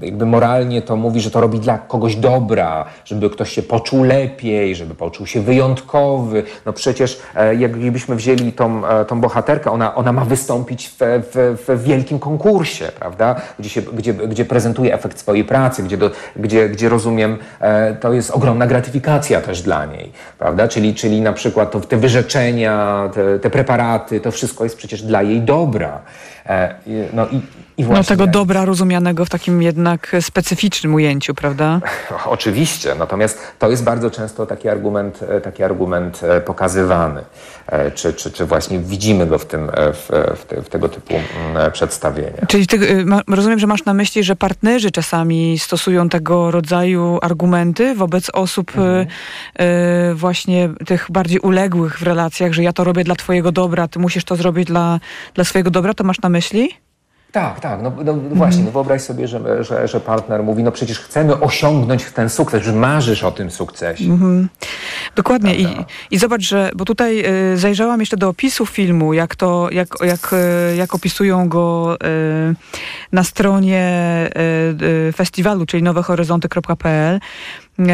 jakby 0.00 0.26
moralnie 0.26 0.82
to 0.82 0.96
mówi, 0.96 1.20
że 1.20 1.30
to 1.30 1.40
robi 1.40 1.58
dla 1.58 1.78
kogoś 1.78 2.16
dobra, 2.16 2.84
żeby 3.04 3.30
ktoś 3.30 3.52
się 3.52 3.62
poczuł 3.62 4.04
lepiej, 4.04 4.76
żeby 4.76 4.94
poczuł 4.94 5.26
się 5.26 5.40
wyjątkowy. 5.40 6.42
No 6.66 6.72
przecież 6.72 7.20
jakbyśmy 7.58 8.16
wzięli 8.16 8.52
tą, 8.52 8.82
tą 9.08 9.20
bohaterkę, 9.20 9.70
ona, 9.70 9.94
ona 9.94 10.12
ma 10.12 10.24
wystąpić 10.24 10.88
w, 10.88 10.96
w 11.00 11.48
w 11.68 11.82
wielkim 11.82 12.18
konkursie, 12.18 12.84
prawda? 12.98 13.40
Gdzie, 13.58 13.70
się, 13.70 13.82
gdzie, 13.82 14.14
gdzie 14.14 14.44
prezentuje 14.44 14.94
efekt 14.94 15.18
swojej 15.18 15.44
pracy, 15.44 15.82
gdzie, 15.82 15.96
do, 15.96 16.10
gdzie, 16.36 16.68
gdzie 16.68 16.88
rozumiem, 16.88 17.38
e, 17.60 17.94
to 17.94 18.12
jest 18.12 18.30
ogromna 18.30 18.66
gratyfikacja 18.66 19.40
też 19.40 19.62
dla 19.62 19.86
niej, 19.86 20.12
prawda? 20.38 20.68
Czyli, 20.68 20.94
czyli 20.94 21.20
na 21.20 21.32
przykład 21.32 21.70
to, 21.70 21.80
te 21.80 21.96
wyrzeczenia, 21.96 23.10
te, 23.14 23.38
te 23.38 23.50
preparaty, 23.50 24.20
to 24.20 24.30
wszystko 24.30 24.64
jest 24.64 24.76
przecież 24.76 25.02
dla 25.02 25.22
jej 25.22 25.40
dobra. 25.42 26.02
E, 26.48 27.10
no 27.12 27.28
i, 27.30 27.42
i 27.78 27.84
no 27.84 28.04
tego 28.04 28.26
dobra 28.26 28.64
rozumianego 28.64 29.24
w 29.24 29.30
takim 29.30 29.62
jednak 29.62 30.16
specyficznym 30.20 30.94
ujęciu, 30.94 31.34
prawda? 31.34 31.80
Oczywiście, 32.26 32.94
natomiast 32.94 33.38
to 33.58 33.70
jest 33.70 33.84
bardzo 33.84 34.10
często 34.10 34.46
taki 34.46 34.68
argument, 34.68 35.20
e, 35.28 35.40
taki 35.40 35.62
argument 35.62 36.20
e, 36.22 36.40
pokazywany, 36.40 37.24
czy, 37.94 38.12
czy, 38.12 38.30
czy 38.30 38.44
właśnie 38.44 38.78
widzimy 38.78 39.26
go 39.26 39.38
w, 39.38 39.46
tym, 39.46 39.70
w, 39.76 40.08
w, 40.36 40.44
te, 40.44 40.62
w 40.62 40.68
tego 40.68 40.88
typu 40.88 41.14
mm, 41.14 41.72
przedstawieniach. 41.72 42.46
Czyli 42.48 42.66
ty, 42.66 43.04
rozumiem, 43.28 43.58
że 43.58 43.66
masz 43.66 43.84
na 43.84 43.94
myśli, 43.94 44.24
że 44.24 44.36
partnerzy 44.36 44.90
czasami 44.90 45.58
stosują 45.58 46.08
tego 46.08 46.50
rodzaju 46.50 47.18
argumenty 47.22 47.94
wobec 47.94 48.30
osób 48.30 48.72
mhm. 48.76 49.06
właśnie 50.14 50.70
tych 50.86 51.06
bardziej 51.10 51.40
uległych 51.40 51.98
w 51.98 52.02
relacjach, 52.02 52.52
że 52.52 52.62
ja 52.62 52.72
to 52.72 52.84
robię 52.84 53.04
dla 53.04 53.14
twojego 53.14 53.52
dobra, 53.52 53.88
ty 53.88 53.98
musisz 53.98 54.24
to 54.24 54.36
zrobić 54.36 54.66
dla, 54.66 55.00
dla 55.34 55.44
swojego 55.44 55.70
dobra, 55.70 55.94
to 55.94 56.04
masz 56.04 56.20
na 56.20 56.28
myśli? 56.28 56.87
Tak, 57.32 57.60
tak. 57.60 57.82
No, 57.82 57.92
no 58.04 58.14
właśnie, 58.32 58.64
no 58.64 58.70
wyobraź 58.70 59.02
sobie, 59.02 59.28
że, 59.28 59.64
że, 59.64 59.88
że, 59.88 60.00
partner 60.00 60.42
mówi, 60.42 60.62
no 60.62 60.72
przecież 60.72 60.98
chcemy 60.98 61.40
osiągnąć 61.40 62.04
ten 62.04 62.28
sukces, 62.28 62.62
że 62.62 62.72
marzysz 62.72 63.24
o 63.24 63.30
tym 63.30 63.50
sukcesie. 63.50 64.04
Mhm. 64.04 64.48
Dokładnie. 65.16 65.54
I, 65.56 65.66
I 66.10 66.18
zobacz, 66.18 66.42
że, 66.42 66.70
bo 66.76 66.84
tutaj 66.84 67.24
y, 67.52 67.58
zajrzałam 67.58 68.00
jeszcze 68.00 68.16
do 68.16 68.28
opisu 68.28 68.66
filmu, 68.66 69.14
jak 69.14 69.36
to, 69.36 69.68
jak, 69.72 69.88
jak, 70.00 70.32
y, 70.72 70.76
jak 70.76 70.94
opisują 70.94 71.48
go 71.48 71.96
y, 71.96 72.54
na 73.12 73.24
stronie 73.24 73.88
festiwalu, 75.16 75.66
czyli 75.66 75.82
nowehoryzonty.pl. 75.82 77.20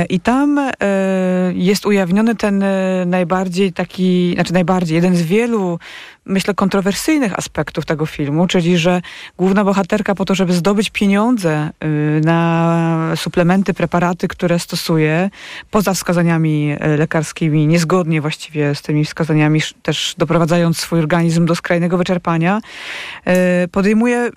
I 0.08 0.20
tam 0.20 0.58
e, 0.58 0.72
jest 1.54 1.86
ujawniony 1.86 2.34
ten 2.34 2.62
e, 2.62 3.04
najbardziej 3.06 3.72
taki, 3.72 4.32
znaczy 4.34 4.52
najbardziej, 4.52 4.94
jeden 4.94 5.16
z 5.16 5.22
wielu, 5.22 5.78
myślę, 6.24 6.54
kontrowersyjnych 6.54 7.38
aspektów 7.38 7.86
tego 7.86 8.06
filmu, 8.06 8.46
czyli 8.46 8.78
że 8.78 9.02
główna 9.38 9.64
bohaterka 9.64 10.14
po 10.14 10.24
to, 10.24 10.34
żeby 10.34 10.52
zdobyć 10.52 10.90
pieniądze 10.90 11.50
e, 11.50 11.88
na 12.20 13.12
suplementy, 13.16 13.74
preparaty, 13.74 14.28
które 14.28 14.58
stosuje, 14.58 15.30
poza 15.70 15.94
wskazaniami 15.94 16.76
lekarskimi, 16.98 17.66
niezgodnie 17.66 18.20
właściwie 18.20 18.74
z 18.74 18.82
tymi 18.82 19.04
wskazaniami, 19.04 19.60
też 19.82 20.14
doprowadzając 20.18 20.78
swój 20.78 20.98
organizm 20.98 21.46
do 21.46 21.54
skrajnego 21.54 21.98
wyczerpania, 21.98 22.60
podejmuje 23.72 24.30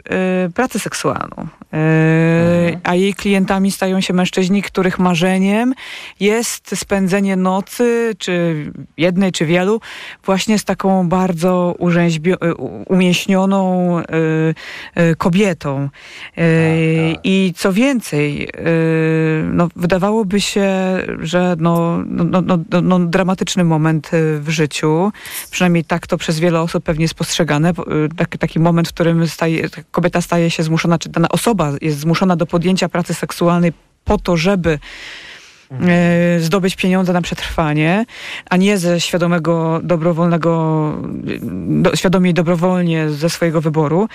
pracę 0.54 0.80
seksualną. 0.80 1.48
Mhm. 1.72 2.80
A 2.84 2.96
jej 2.96 3.14
klientami 3.14 3.72
stają 3.72 4.02
się 4.02 4.14
mężczyźni, 4.14 4.62
których 4.62 5.00
marzenia 5.00 5.37
marzeniem 5.38 5.74
jest 6.20 6.78
spędzenie 6.78 7.36
nocy, 7.36 8.16
czy 8.18 8.66
jednej, 8.98 9.32
czy 9.32 9.46
wielu, 9.46 9.82
właśnie 10.26 10.60
z 10.60 10.66
taką 10.66 11.10
bardzo 11.10 11.76
urzęźbio- 11.80 12.56
umieśnioną 12.88 14.00
y, 14.00 14.04
y, 15.02 15.16
kobietą. 15.16 15.84
Y, 15.84 15.90
tak, 16.36 17.16
tak. 17.16 17.22
I 17.24 17.54
co 17.56 17.74
więcej, 17.74 18.50
no, 19.44 19.70
wydawałoby 19.76 20.42
się, 20.42 20.70
że 21.20 21.56
no, 21.60 21.98
no, 22.08 22.42
no, 22.42 22.82
no, 22.82 23.00
dramatyczny 23.00 23.64
moment 23.64 24.12
w 24.40 24.50
życiu, 24.50 25.12
przynajmniej 25.52 25.84
tak 25.84 26.08
to 26.08 26.18
przez 26.18 26.40
wiele 26.40 26.62
osób 26.62 26.84
pewnie 26.84 27.04
jest 27.04 27.14
postrzegane, 27.14 27.74
taki, 28.18 28.38
taki 28.38 28.60
moment, 28.60 28.88
w 28.88 28.94
którym 28.94 29.28
staje, 29.28 29.70
kobieta 29.92 30.22
staje 30.22 30.52
się 30.52 30.64
zmuszona, 30.64 31.00
czy 31.00 31.10
dana 31.10 31.30
osoba 31.30 31.72
jest 31.82 32.00
zmuszona 32.00 32.36
do 32.36 32.46
podjęcia 32.46 32.90
pracy 32.90 33.14
seksualnej 33.14 33.74
po 34.06 34.18
to, 34.18 34.38
żeby 34.38 34.70
mhm. 34.70 34.90
Zdobyć 36.40 36.76
pieniądze 36.76 37.14
na 37.14 37.22
przetrwanie, 37.22 38.06
a 38.50 38.58
nie 38.58 38.78
ze 38.78 39.00
świadomego, 39.00 39.80
dobrowolnego, 39.84 40.94
do, 41.68 41.96
świadomie 41.96 42.32
i 42.32 42.34
dobrowolnie 42.34 43.10
ze 43.10 43.30
swojego 43.30 43.62
wyboru, 43.62 44.10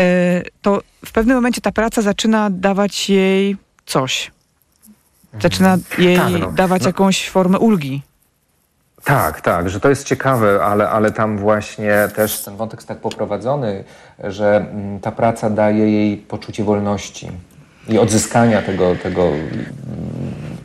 e, 0.00 0.42
to 0.62 0.80
w 1.06 1.12
pewnym 1.12 1.36
momencie 1.36 1.60
ta 1.60 1.72
praca 1.72 2.02
zaczyna 2.02 2.50
dawać 2.50 3.10
jej 3.10 3.56
coś. 3.86 4.30
Zaczyna 5.42 5.78
jej 5.98 6.16
Tak, 6.16 6.32
no. 6.40 6.52
dawać 6.52 6.82
No. 6.82 6.88
jakąś 6.88 7.28
formę 7.30 7.58
ulgi. 7.58 8.02
Tak, 9.04 9.40
tak, 9.40 9.70
że 9.70 9.80
to 9.80 9.88
jest 9.88 10.06
ciekawe, 10.06 10.64
ale, 10.64 10.90
ale 10.90 11.10
tam 11.10 11.38
właśnie 11.38 12.08
też 12.14 12.40
ten 12.44 12.56
wątek 12.56 12.80
jest 12.80 12.88
tak 12.88 12.98
poprowadzony, 12.98 13.84
że 14.24 14.56
mm, 14.56 15.00
ta 15.00 15.12
praca 15.12 15.50
daje 15.50 15.90
jej 15.90 16.16
poczucie 16.16 16.64
wolności 16.64 17.30
i 17.88 17.98
odzyskania 17.98 18.62
tego, 18.62 18.94
tego 19.02 19.32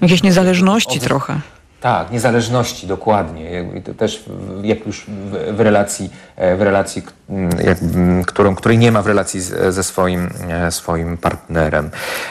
Jakiejś 0.01 0.23
niezależności 0.23 0.99
Odzy- 0.99 1.03
trochę. 1.03 1.39
Tak, 1.81 2.11
niezależności, 2.11 2.87
dokładnie. 2.87 3.65
Też 3.97 4.23
jak 4.61 4.85
już 4.87 5.05
w, 5.53 5.59
relacji, 5.59 6.09
e, 6.35 6.55
w 6.55 6.61
relacji 6.61 7.01
m, 7.29 8.23
którą, 8.27 8.55
której 8.55 8.77
nie 8.77 8.91
ma 8.91 9.01
w 9.01 9.07
relacji 9.07 9.41
z, 9.41 9.73
ze 9.75 9.83
swoim, 9.83 10.29
e, 10.49 10.71
swoim 10.71 11.17
partnerem. 11.17 11.89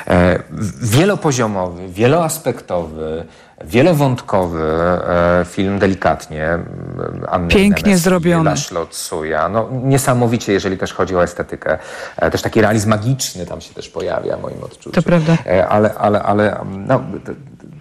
E, 0.09 0.39
Wielopoziomowy, 0.83 1.89
wieloaspektowy, 1.89 3.25
wielowątkowy 3.65 4.63
e, 4.63 5.45
film 5.45 5.79
delikatnie. 5.79 6.49
Anny 7.29 7.49
Pięknie 7.49 7.83
Nemes 7.91 8.01
zrobiony. 8.01 8.51
Laszlo. 8.51 8.87
No, 9.51 9.69
niesamowicie, 9.73 10.53
jeżeli 10.53 10.79
też 10.79 10.93
chodzi 10.93 11.17
o 11.17 11.23
estetykę. 11.23 11.79
E, 12.17 12.31
Też 12.31 12.43
taki 12.43 12.61
realizm 12.61 12.91
magiczny 12.91 13.47
tam 13.47 13.61
się 13.61 13.75
też 13.75 13.89
pojawia 13.89 14.37
w 14.37 14.43
moim 14.43 14.63
odczuciu. 14.65 14.91
To 14.91 15.03
prawda. 15.03 15.37
E, 15.47 15.69
Ale, 15.69 15.95
ale, 15.95 16.23
ale 16.23 16.65
no, 16.89 17.01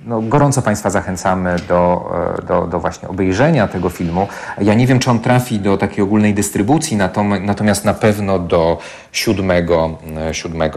no, 0.06 0.22
gorąco 0.22 0.62
Państwa 0.62 0.90
zachęcamy 0.90 1.56
do, 1.68 2.12
do, 2.48 2.68
do 2.68 2.80
właśnie 2.80 3.08
obejrzenia 3.10 3.68
tego 3.68 3.90
filmu. 3.90 4.28
Ja 4.62 4.74
nie 4.74 4.88
wiem, 4.88 5.00
czy 5.00 5.12
on 5.12 5.20
trafi 5.20 5.60
do 5.60 5.78
takiej 5.78 6.04
ogólnej 6.04 6.34
dystrybucji, 6.34 6.98
natom- 6.98 7.42
natomiast 7.42 7.86
na 7.86 7.94
pewno 7.94 8.40
do 8.40 8.78
7, 9.12 9.52
e, 9.52 10.34
7 10.34 10.62
mm, 10.62 10.72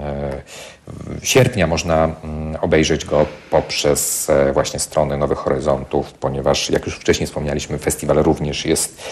e, 0.00 0.42
sierpnia 1.22 1.66
można 1.66 2.04
mm, 2.04 2.56
obejrzeć 2.60 3.04
go 3.04 3.26
poprzez 3.50 4.30
e, 4.30 4.52
właśnie 4.52 4.80
strony 4.80 5.16
Nowych 5.16 5.38
Horyzontów, 5.38 6.12
ponieważ 6.12 6.70
jak 6.70 6.86
już 6.86 6.94
wcześniej 6.94 7.26
wspomnieliśmy, 7.26 7.78
festiwal 7.78 8.16
również 8.16 8.66
jest 8.66 9.02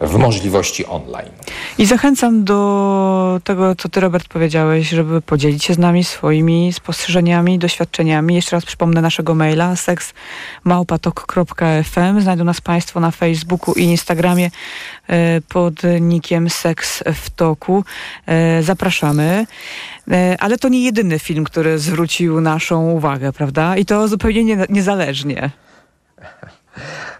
w 0.00 0.16
możliwości 0.16 0.86
online. 0.86 1.30
I 1.78 1.86
zachęcam 1.86 2.44
do 2.44 3.40
tego, 3.44 3.74
co 3.74 3.88
ty, 3.88 4.00
Robert, 4.00 4.28
powiedziałeś, 4.28 4.88
żeby 4.88 5.20
podzielić 5.20 5.64
się 5.64 5.74
z 5.74 5.78
nami 5.78 6.04
swoimi 6.04 6.72
spostrzeżeniami, 6.72 7.58
doświadczeniami. 7.58 8.34
Jeszcze 8.34 8.56
raz 8.56 8.64
przypomnę 8.64 9.00
naszego 9.00 9.34
maila 9.34 9.76
seksmałpatok.fm. 9.76 12.20
Znajdą 12.20 12.44
nas 12.44 12.60
Państwo 12.60 13.00
na 13.00 13.10
Facebooku 13.10 13.74
i 13.74 13.82
Instagramie 13.82 14.50
e, 15.06 15.40
pod 15.40 15.74
nickiem 16.00 16.50
Seks 16.50 17.02
w 17.14 17.30
Toku. 17.30 17.84
E, 18.26 18.62
Zapraszamy. 18.62 19.46
E, 20.10 20.36
Ale 20.40 20.58
to 20.58 20.68
nie 20.68 20.84
jedyny 20.84 21.18
film, 21.18 21.44
który 21.44 21.78
zwrócił 21.78 22.40
naszą 22.40 22.90
uwagę, 22.90 23.32
prawda? 23.32 23.76
I 23.76 23.84
to 23.84 24.08
zupełnie 24.08 24.44
nie, 24.44 24.66
niezależnie. 24.68 25.50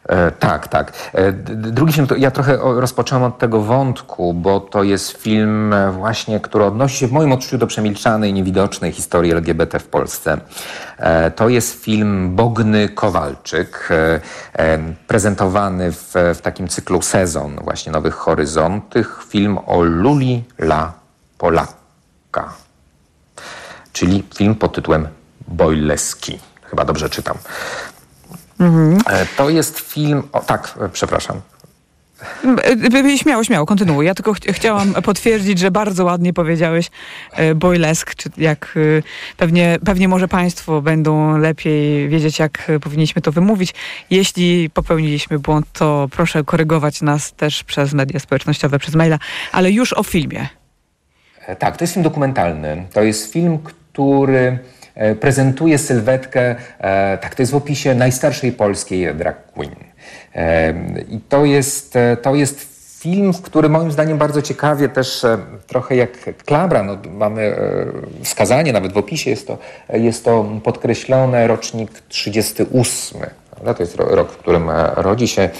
E, 0.08 0.30
tak, 0.30 0.68
tak. 0.68 0.92
E, 1.12 1.32
drugi 1.32 1.92
film, 1.92 2.06
ja 2.18 2.30
trochę 2.30 2.56
rozpocząłem 2.56 3.24
od 3.24 3.38
tego 3.38 3.60
wątku, 3.60 4.34
bo 4.34 4.60
to 4.60 4.82
jest 4.82 5.10
film 5.10 5.72
e, 5.72 5.92
właśnie, 5.92 6.40
który 6.40 6.64
odnosi 6.64 6.96
się 6.96 7.06
w 7.06 7.12
moim 7.12 7.32
odczuciu 7.32 7.58
do 7.58 7.66
przemilczanej, 7.66 8.32
niewidocznej 8.32 8.92
historii 8.92 9.32
LGBT 9.32 9.78
w 9.78 9.86
Polsce. 9.86 10.38
To 11.36 11.48
jest 11.48 11.84
film 11.84 12.36
Bogny 12.36 12.88
Kowalczyk, 12.88 13.88
prezentowany 15.06 15.92
w, 15.92 16.14
w 16.34 16.40
takim 16.42 16.68
cyklu 16.68 17.02
Sezon 17.02 17.56
właśnie 17.64 17.92
Nowych 17.92 18.14
Horyzontów. 18.14 19.26
Film 19.28 19.58
o 19.66 19.82
Luli 19.82 20.44
La 20.58 20.92
Polaka, 21.38 22.52
czyli 23.92 24.24
film 24.36 24.54
pod 24.54 24.74
tytułem 24.74 25.08
Bojleski. 25.48 26.38
Chyba 26.62 26.84
dobrze 26.84 27.10
czytam. 27.10 27.36
E, 28.60 29.26
To 29.36 29.50
jest 29.50 29.78
film. 29.78 30.22
O, 30.32 30.40
tak, 30.40 30.74
e, 30.80 30.88
przepraszam. 30.88 31.40
E, 33.04 33.18
Śmiało, 33.18 33.44
śmiało, 33.44 33.66
kontynuuj. 33.66 34.06
Ja 34.06 34.14
tylko 34.14 34.34
ch- 34.34 34.38
chciałam 34.52 34.94
potwierdzić, 34.94 35.58
że 35.58 35.70
bardzo 35.70 36.04
ładnie 36.04 36.32
powiedziałeś 36.32 36.90
e, 37.32 37.54
boylesk, 37.54 38.14
czy 38.14 38.30
jak 38.36 38.74
e, 38.98 39.02
pewnie, 39.36 39.78
pewnie 39.84 40.08
może 40.08 40.28
państwo 40.28 40.82
będą 40.82 41.38
lepiej 41.38 42.08
wiedzieć, 42.08 42.38
jak 42.38 42.72
powinniśmy 42.80 43.22
to 43.22 43.32
wymówić. 43.32 43.74
Jeśli 44.10 44.70
popełniliśmy 44.70 45.38
błąd, 45.38 45.66
to 45.72 46.08
proszę 46.12 46.44
korygować 46.44 47.02
nas 47.02 47.32
też 47.32 47.64
przez 47.64 47.92
media 47.92 48.20
społecznościowe, 48.20 48.78
przez 48.78 48.94
maila, 48.94 49.18
ale 49.52 49.70
już 49.70 49.92
o 49.92 50.02
filmie. 50.02 50.48
Tak, 51.58 51.76
to 51.76 51.84
jest 51.84 51.94
film 51.94 52.04
dokumentalny. 52.04 52.86
To 52.92 53.02
jest 53.02 53.32
film, 53.32 53.58
który 53.58 54.58
prezentuje 55.20 55.78
sylwetkę, 55.78 56.56
e, 56.78 57.18
tak 57.18 57.34
to 57.34 57.42
jest 57.42 57.52
w 57.52 57.56
opisie, 57.56 57.94
najstarszej 57.94 58.52
polskiej 58.52 59.14
drag 59.14 59.52
queen. 59.52 59.74
E, 60.34 60.74
I 61.08 61.20
to 61.28 61.44
jest, 61.44 61.96
e, 61.96 62.16
to 62.16 62.34
jest 62.34 62.74
film, 63.00 63.32
który 63.32 63.68
moim 63.68 63.92
zdaniem 63.92 64.18
bardzo 64.18 64.42
ciekawie 64.42 64.88
też 64.88 65.24
e, 65.24 65.38
trochę 65.66 65.96
jak 65.96 66.10
Klabra, 66.44 66.82
no, 66.82 66.98
mamy 67.10 67.42
e, 67.42 67.54
wskazanie, 68.22 68.72
nawet 68.72 68.92
w 68.92 68.96
opisie 68.96 69.30
jest 69.30 69.46
to, 69.46 69.58
jest 69.92 70.24
to 70.24 70.44
podkreślone, 70.64 71.46
rocznik 71.46 71.90
38. 72.08 73.20
Prawda? 73.50 73.74
To 73.74 73.82
jest 73.82 73.96
ro- 73.96 74.14
rok, 74.14 74.32
w 74.32 74.36
którym 74.36 74.70
e, 74.70 74.90
rodzi 74.96 75.28
się, 75.28 75.42
e, 75.42 75.50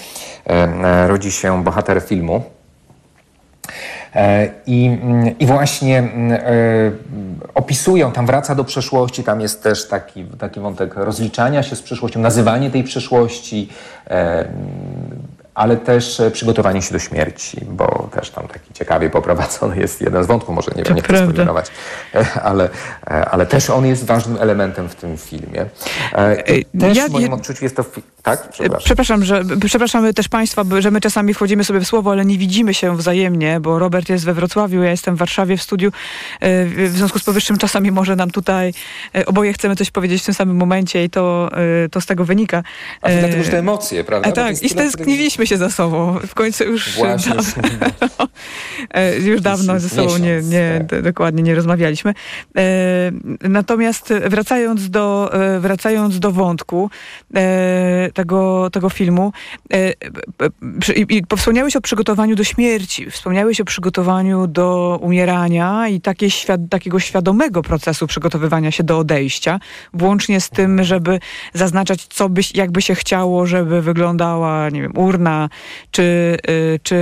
e, 0.51 1.09
rodzi 1.09 1.33
się 1.33 1.65
bohater 1.65 2.01
filmu. 2.03 2.43
E, 4.15 4.51
I, 4.67 4.87
mm, 5.03 5.39
I 5.39 5.47
właśnie 5.47 5.99
mm, 5.99 6.33
e, 6.33 6.41
opisują, 7.55 8.13
tam 8.13 8.27
wraca 8.27 8.55
do 8.55 8.65
przeszłości, 8.65 9.25
tam 9.25 9.41
jest 9.41 9.63
też 9.63 9.89
taki, 9.89 10.25
taki 10.25 10.61
wątek 10.61 10.95
rozliczania 10.95 11.63
się 11.63 11.77
z 11.77 11.83
przeszłością, 11.83 12.21
nazywanie 12.21 12.71
tej 12.71 12.85
przeszłości, 12.85 13.69
e, 14.11 14.49
ale 15.55 15.77
też 15.77 16.21
e, 16.21 16.31
przygotowanie 16.31 16.83
się 16.83 16.93
do 16.93 16.99
śmierci, 16.99 17.61
bo 17.71 18.09
też 18.13 18.31
tam 18.31 18.49
taki 18.49 18.75
ciekawie 18.75 19.11
poprowadzony 19.11 19.77
jest 19.77 20.01
jeden 20.01 20.25
z 20.25 20.27
wątków, 20.27 20.55
może 20.55 20.71
nie, 20.77 20.83
To 20.83 20.95
nie 20.95 21.03
chcę 21.03 21.19
spoilerować, 21.19 21.67
ale, 22.43 22.69
e, 23.07 23.29
ale 23.29 23.47
też 23.47 23.71
on 23.71 23.87
jest 23.87 24.07
ważnym 24.07 24.37
elementem 24.41 24.89
w 24.89 24.95
tym 24.95 25.17
filmie. 25.17 25.67
E, 26.13 26.37
Też 26.81 26.97
ja- 26.97 27.09
w 27.09 27.11
moim 27.11 27.27
ja- 27.27 27.35
odczuciu 27.35 27.65
jest 27.65 27.77
to... 27.77 27.85
Tak? 28.23 28.49
Przepraszam. 28.49 28.85
Przepraszam, 28.85 29.25
że 29.25 29.43
przepraszamy 29.67 30.15
też 30.15 30.29
Państwa, 30.29 30.63
że 30.79 30.91
my 30.91 31.01
czasami 31.01 31.35
wchodzimy 31.35 31.65
sobie 31.65 31.81
w 31.81 31.87
słowo, 31.87 32.11
ale 32.11 32.25
nie 32.25 32.39
widzimy 32.39 32.75
się 32.75 32.97
wzajemnie, 32.97 33.61
bo 33.61 33.79
Robert 33.79 34.09
jest 34.09 34.25
we 34.25 34.35
Wrocławiu, 34.35 34.83
ja 34.83 34.91
jestem 34.91 35.17
w 35.17 35.19
Warszawie 35.19 35.57
w 35.57 35.63
studiu. 35.63 35.93
W 36.43 36.91
związku 36.95 37.19
z 37.19 37.25
powyższym 37.25 37.59
czasami 37.59 37.91
może 37.91 38.17
nam 38.17 38.31
tutaj 38.31 38.73
oboje 39.27 39.53
chcemy 39.53 39.77
coś 39.77 39.91
powiedzieć 39.91 40.23
w 40.23 40.25
tym 40.25 40.35
samym 40.35 40.57
momencie 40.57 41.05
i 41.05 41.11
to, 41.11 41.51
to 41.91 42.01
z 42.01 42.07
tego 42.07 42.25
wynika. 42.25 42.63
A 43.03 43.09
to 43.09 43.15
dlatego, 43.19 43.45
że 43.45 43.51
te 43.51 43.59
emocje, 43.59 44.05
prawda? 44.05 44.29
A 44.29 44.33
to 44.33 44.37
tak, 44.37 44.63
i 44.63 44.69
tyle, 44.69 44.91
stęskniliśmy 45.47 45.47
się 45.47 45.57
za 45.57 45.71
sobą. 45.71 46.19
W 46.27 46.35
końcu 46.35 46.65
już 46.65 46.97
Właśnie, 46.97 47.33
dawno, 47.35 48.29
już 49.31 49.41
dawno 49.41 49.81
ze 49.81 49.89
sobą 49.89 50.19
nie, 50.19 50.41
nie, 50.43 50.85
tak. 50.91 51.03
dokładnie 51.03 51.43
nie 51.43 51.55
rozmawialiśmy. 51.55 52.15
E, 52.57 52.63
natomiast 53.49 54.13
wracając 54.13 54.91
do, 54.91 55.31
e, 55.33 55.61
wracając 55.61 56.19
do 56.19 56.33
wątku 56.33 56.91
e, 57.35 58.11
tego, 58.15 58.71
tego 58.71 58.91
filmu, 58.91 59.33
i, 60.97 61.17
i 61.17 61.37
wspomniałeś 61.37 61.77
o 61.77 61.81
przygotowaniu 61.81 62.37
do 62.37 62.45
śmierci, 62.45 63.11
wspomniałeś 63.11 63.61
o 63.61 63.65
przygotowaniu 63.65 64.47
do 64.47 64.99
umierania 65.03 65.89
i 65.89 66.01
takie 66.01 66.31
świad, 66.31 66.61
takiego 66.71 67.01
świadomego 67.01 67.63
procesu 67.63 68.07
przygotowywania 68.07 68.71
się 68.71 68.85
do 68.85 68.99
odejścia, 68.99 69.61
włącznie 69.95 70.41
z 70.41 70.51
tym, 70.51 70.85
żeby 70.85 71.21
zaznaczać, 71.55 72.07
co 72.07 72.29
byś, 72.29 72.55
jakby 72.55 72.83
się 72.83 72.95
chciało, 72.95 73.47
żeby 73.47 73.83
wyglądała, 73.83 74.71
nie 74.71 74.83
wiem, 74.83 74.93
urna, 74.97 75.34
czy, 75.91 76.37
y, 76.51 76.81
czy, 76.83 76.95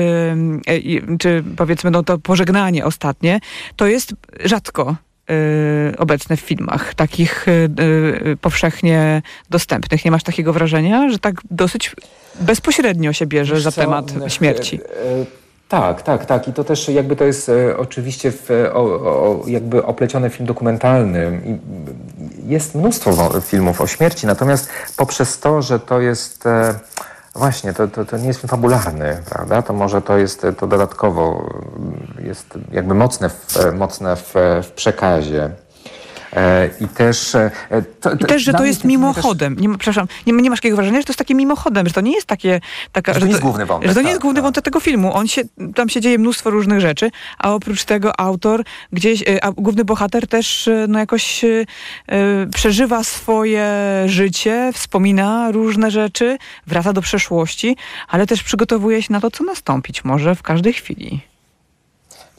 y, 0.71 1.19
czy 1.19 1.45
powiedzmy, 1.57 1.91
no 1.91 2.03
to 2.03 2.19
pożegnanie 2.19 2.85
ostatnie, 2.85 3.41
to 3.77 3.87
jest 3.87 4.15
rzadko 4.45 4.97
y, 5.31 5.99
obecne 5.99 6.37
w 6.37 6.41
filmach, 6.41 6.95
takich 6.95 7.47
powszechnie 8.41 9.23
dostępnych. 9.51 10.05
Nie 10.05 10.11
masz 10.11 10.23
takiego 10.23 10.53
wrażenia, 10.53 11.09
że 11.11 11.19
tak 11.19 11.35
dosyć 11.51 11.97
bezpośrednio 12.41 13.13
się 13.13 13.27
bierze 13.27 13.55
Wiesz 13.55 13.63
za 13.65 13.73
co, 13.73 13.81
temat 13.81 14.13
e, 14.27 14.31
śmierci? 14.31 14.81
e, 15.21 15.25
Tak, 15.69 16.03
tak, 16.03 16.27
tak. 16.27 16.49
I 16.49 16.53
to 16.53 16.65
też 16.65 16.89
jakby 16.89 17.17
to 17.17 17.25
jest 17.25 17.49
e, 17.49 17.77
oczywiście 17.77 18.33
w, 18.33 18.51
o, 18.73 18.81
o, 18.83 19.43
jakby 19.47 19.85
opleciony 19.85 20.31
film 20.31 20.47
dokumentalny. 20.47 21.41
Jest 22.47 22.75
mnóstwo 22.75 23.13
wo- 23.13 23.41
filmów 23.41 23.81
o 23.81 23.87
śmierci, 23.87 24.27
natomiast 24.27 24.69
poprzez 24.97 25.39
to, 25.41 25.63
że 25.63 25.81
to 25.81 26.01
jest 26.01 26.45
właśnie, 27.35 27.73
to, 27.73 27.89
to, 27.89 28.05
to 28.05 28.17
nie 28.17 28.27
jest 28.27 28.41
film 28.41 28.49
fabularny, 28.49 29.23
prawda? 29.31 29.63
To 29.63 29.73
może 29.73 30.03
to 30.03 30.19
jest 30.19 30.47
to 30.59 30.67
dodatkowo 30.67 31.51
jest 32.19 32.59
jakby 32.73 32.95
mocne 32.95 33.29
w, 33.29 33.57
mocne 33.75 34.17
w, 34.17 34.35
w 34.63 34.71
przekazie. 34.71 35.51
I 36.81 36.89
też, 36.89 37.37
to, 38.01 38.13
I 38.13 38.19
też 38.19 38.43
że 38.43 38.53
to 38.53 38.65
jest 38.65 38.85
mimochodem. 38.85 39.57
Też... 39.57 39.63
Nie, 39.63 39.79
przepraszam, 39.79 40.07
nie, 40.27 40.33
nie 40.33 40.51
masz 40.51 40.59
takiego 40.59 40.77
wrażenia, 40.77 40.99
że 41.01 41.05
to 41.05 41.11
jest 41.11 41.19
takie 41.19 41.35
mimochodem, 41.35 41.87
że 41.87 41.93
to 41.93 42.01
nie 42.01 42.13
jest 42.13 42.27
takie... 42.27 42.61
Taka, 42.93 43.15
że, 43.15 43.21
to 43.21 43.27
nie 43.27 43.33
jest 43.33 43.43
główny 43.43 43.67
wątek. 43.67 43.89
Że 43.89 43.95
to 43.95 44.01
nie 44.01 44.07
jest 44.07 44.19
tak, 44.19 44.23
główny 44.23 44.39
tak. 44.39 44.45
wątek 44.45 44.65
tego 44.65 44.81
filmu. 44.81 45.15
On 45.15 45.29
się, 45.29 45.43
tam 45.75 45.89
się 45.89 46.01
dzieje 46.01 46.19
mnóstwo 46.19 46.51
różnych 46.51 46.81
rzeczy, 46.81 47.11
a 47.39 47.55
oprócz 47.55 47.85
tego 47.85 48.21
autor 48.21 48.65
gdzieś, 48.93 49.25
a 49.43 49.53
główny 49.53 49.85
bohater 49.85 50.27
też 50.27 50.71
no 50.89 50.99
jakoś 50.99 51.45
przeżywa 52.55 53.05
swoje 53.05 53.69
życie, 54.07 54.71
wspomina 54.75 55.51
różne 55.51 55.91
rzeczy, 55.91 56.39
wraca 56.67 56.93
do 56.93 57.03
przeszłości, 57.03 57.77
ale 58.09 58.27
też 58.27 58.43
przygotowuje 58.43 59.03
się 59.03 59.13
na 59.13 59.21
to, 59.21 59.31
co 59.31 59.45
nastąpić 59.45 60.05
może 60.05 60.35
w 60.35 60.43
każdej 60.43 60.73
chwili. 60.73 61.32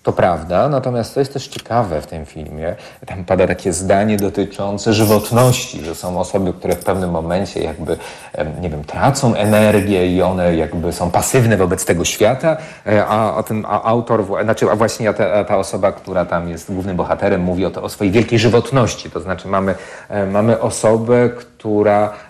To 0.03 0.13
prawda, 0.13 0.69
natomiast 0.69 1.13
to 1.13 1.19
jest 1.19 1.33
też 1.33 1.47
ciekawe 1.47 2.01
w 2.01 2.07
tym 2.07 2.25
filmie. 2.25 2.75
Tam 3.05 3.25
pada 3.25 3.47
takie 3.47 3.73
zdanie 3.73 4.17
dotyczące 4.17 4.93
żywotności, 4.93 5.83
że 5.85 5.95
są 5.95 6.19
osoby, 6.19 6.53
które 6.53 6.75
w 6.75 6.83
pewnym 6.83 7.11
momencie 7.11 7.63
jakby, 7.63 7.97
nie 8.61 8.69
wiem, 8.69 8.83
tracą 8.83 9.35
energię 9.35 10.15
i 10.15 10.21
one 10.21 10.55
jakby 10.55 10.93
są 10.93 11.11
pasywne 11.11 11.57
wobec 11.57 11.85
tego 11.85 12.05
świata, 12.05 12.57
e, 12.87 13.05
a, 13.05 13.35
a 13.35 13.43
ten 13.43 13.65
a 13.65 13.83
autor, 13.83 14.25
znaczy 14.43 14.71
a 14.71 14.75
właśnie 14.75 15.13
ta, 15.13 15.43
ta 15.43 15.57
osoba, 15.57 15.91
która 15.91 16.25
tam 16.25 16.49
jest 16.49 16.73
głównym 16.73 16.97
bohaterem, 16.97 17.41
mówi 17.41 17.65
o, 17.65 17.71
to, 17.71 17.83
o 17.83 17.89
swojej 17.89 18.13
wielkiej 18.13 18.39
żywotności. 18.39 19.11
To 19.11 19.19
znaczy 19.19 19.47
mamy, 19.47 19.75
e, 20.09 20.25
mamy 20.25 20.59
osobę, 20.59 21.29
która 21.29 21.52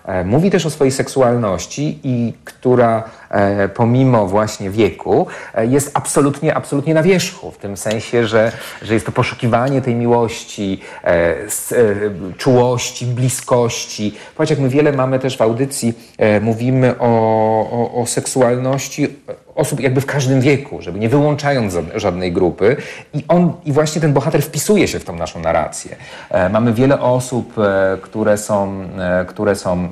e, 0.04 0.24
mówi 0.24 0.50
też 0.50 0.66
o 0.66 0.70
swojej 0.70 0.92
seksualności 0.92 1.98
i 2.02 2.32
która 2.44 3.02
e, 3.30 3.68
pomimo 3.68 4.26
właśnie 4.26 4.70
wieku 4.70 5.26
e, 5.54 5.66
jest 5.66 5.90
absolutnie, 5.94 6.54
absolutnie 6.54 6.94
na 6.94 7.02
wierzchu, 7.02 7.50
w 7.50 7.58
tym 7.58 7.76
sensie, 7.76 8.26
że, 8.26 8.52
że 8.82 8.94
jest 8.94 9.06
to 9.06 9.12
poszukiwanie 9.12 9.82
tej 9.82 9.94
miłości, 9.94 10.80
czułości, 12.36 13.06
bliskości. 13.06 14.14
Popatrz, 14.34 14.50
jak 14.50 14.60
my 14.60 14.68
wiele 14.68 14.92
mamy 14.92 15.18
też 15.18 15.36
w 15.36 15.42
audycji, 15.42 15.94
mówimy 16.40 16.94
o, 16.98 17.06
o, 17.70 18.02
o 18.02 18.06
seksualności 18.06 19.08
osób 19.54 19.80
jakby 19.80 20.00
w 20.00 20.06
każdym 20.06 20.40
wieku, 20.40 20.82
żeby 20.82 20.98
nie 20.98 21.08
wyłączając 21.08 21.76
żadnej 21.94 22.32
grupy. 22.32 22.76
I 23.14 23.24
on, 23.28 23.52
i 23.64 23.72
właśnie 23.72 24.00
ten 24.00 24.12
bohater 24.12 24.42
wpisuje 24.42 24.88
się 24.88 24.98
w 24.98 25.04
tą 25.04 25.16
naszą 25.16 25.40
narrację. 25.40 25.96
E, 26.30 26.48
mamy 26.48 26.72
wiele 26.72 27.00
osób, 27.00 27.58
e, 27.58 27.98
które 28.02 28.38
są, 28.38 28.84
e, 28.98 29.24
które 29.24 29.56
są 29.56 29.88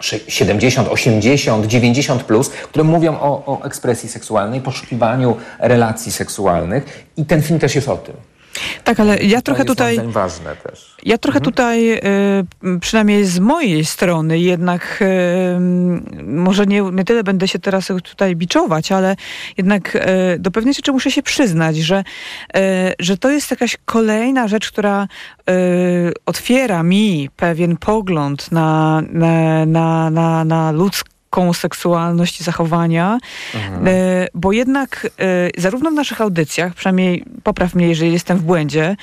70, 0.00 0.88
80, 0.88 1.66
90 1.66 2.22
plus, 2.22 2.48
które 2.48 2.84
mówią 2.84 3.20
o, 3.20 3.42
o 3.46 3.64
ekspresji 3.64 4.08
seksualnej, 4.08 4.60
poszukiwaniu 4.60 5.36
relacji 5.58 6.12
seksualnych 6.12 7.06
i 7.16 7.24
ten 7.24 7.42
film 7.42 7.58
też 7.58 7.74
jest 7.74 7.88
o 7.88 7.96
tym. 7.96 8.14
Tak, 8.84 9.00
ale 9.00 9.18
ja 9.18 9.42
trochę 9.42 9.64
tutaj. 9.64 10.00
ważne 10.04 10.56
też. 10.56 10.96
Ja 11.02 11.18
trochę 11.18 11.38
mhm. 11.38 11.52
tutaj, 11.52 11.92
y, 11.92 12.00
przynajmniej 12.80 13.24
z 13.24 13.38
mojej 13.38 13.84
strony, 13.84 14.38
jednak 14.38 14.98
y, 15.02 15.60
może 16.22 16.66
nie, 16.66 16.80
nie 16.80 17.04
tyle 17.04 17.24
będę 17.24 17.48
się 17.48 17.58
teraz 17.58 17.86
tutaj 17.86 18.36
biczować, 18.36 18.92
ale 18.92 19.16
jednak 19.56 19.96
y, 19.96 20.00
do 20.38 20.50
pewnej 20.50 20.74
rzeczy 20.74 20.92
muszę 20.92 21.10
się 21.10 21.22
przyznać, 21.22 21.76
że, 21.76 22.04
że 22.98 23.16
to 23.16 23.30
jest 23.30 23.50
jakaś 23.50 23.76
kolejna 23.84 24.48
rzecz, 24.48 24.70
która 24.70 25.08
otwiera 26.26 26.82
mi 26.82 27.30
pewien 27.36 27.76
pogląd 27.76 28.52
na, 28.52 29.02
na, 29.12 29.66
na, 29.66 30.10
na, 30.10 30.44
na 30.44 30.72
ludzką 30.72 31.17
seksualność 31.52 32.40
i 32.40 32.44
zachowania, 32.44 33.18
mhm. 33.54 33.88
E, 33.88 33.90
bo 34.34 34.52
jednak 34.52 35.10
e, 35.18 35.60
zarówno 35.60 35.90
w 35.90 35.94
naszych 35.94 36.20
audycjach, 36.20 36.74
przynajmniej 36.74 37.24
popraw 37.42 37.74
mnie, 37.74 37.88
jeżeli 37.88 38.12
jestem 38.12 38.38
w 38.38 38.42
błędzie, 38.42 38.96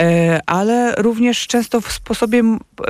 e, 0.00 0.40
ale 0.46 0.94
również 0.98 1.46
często 1.46 1.80
w 1.80 1.92
sposobie 1.92 2.42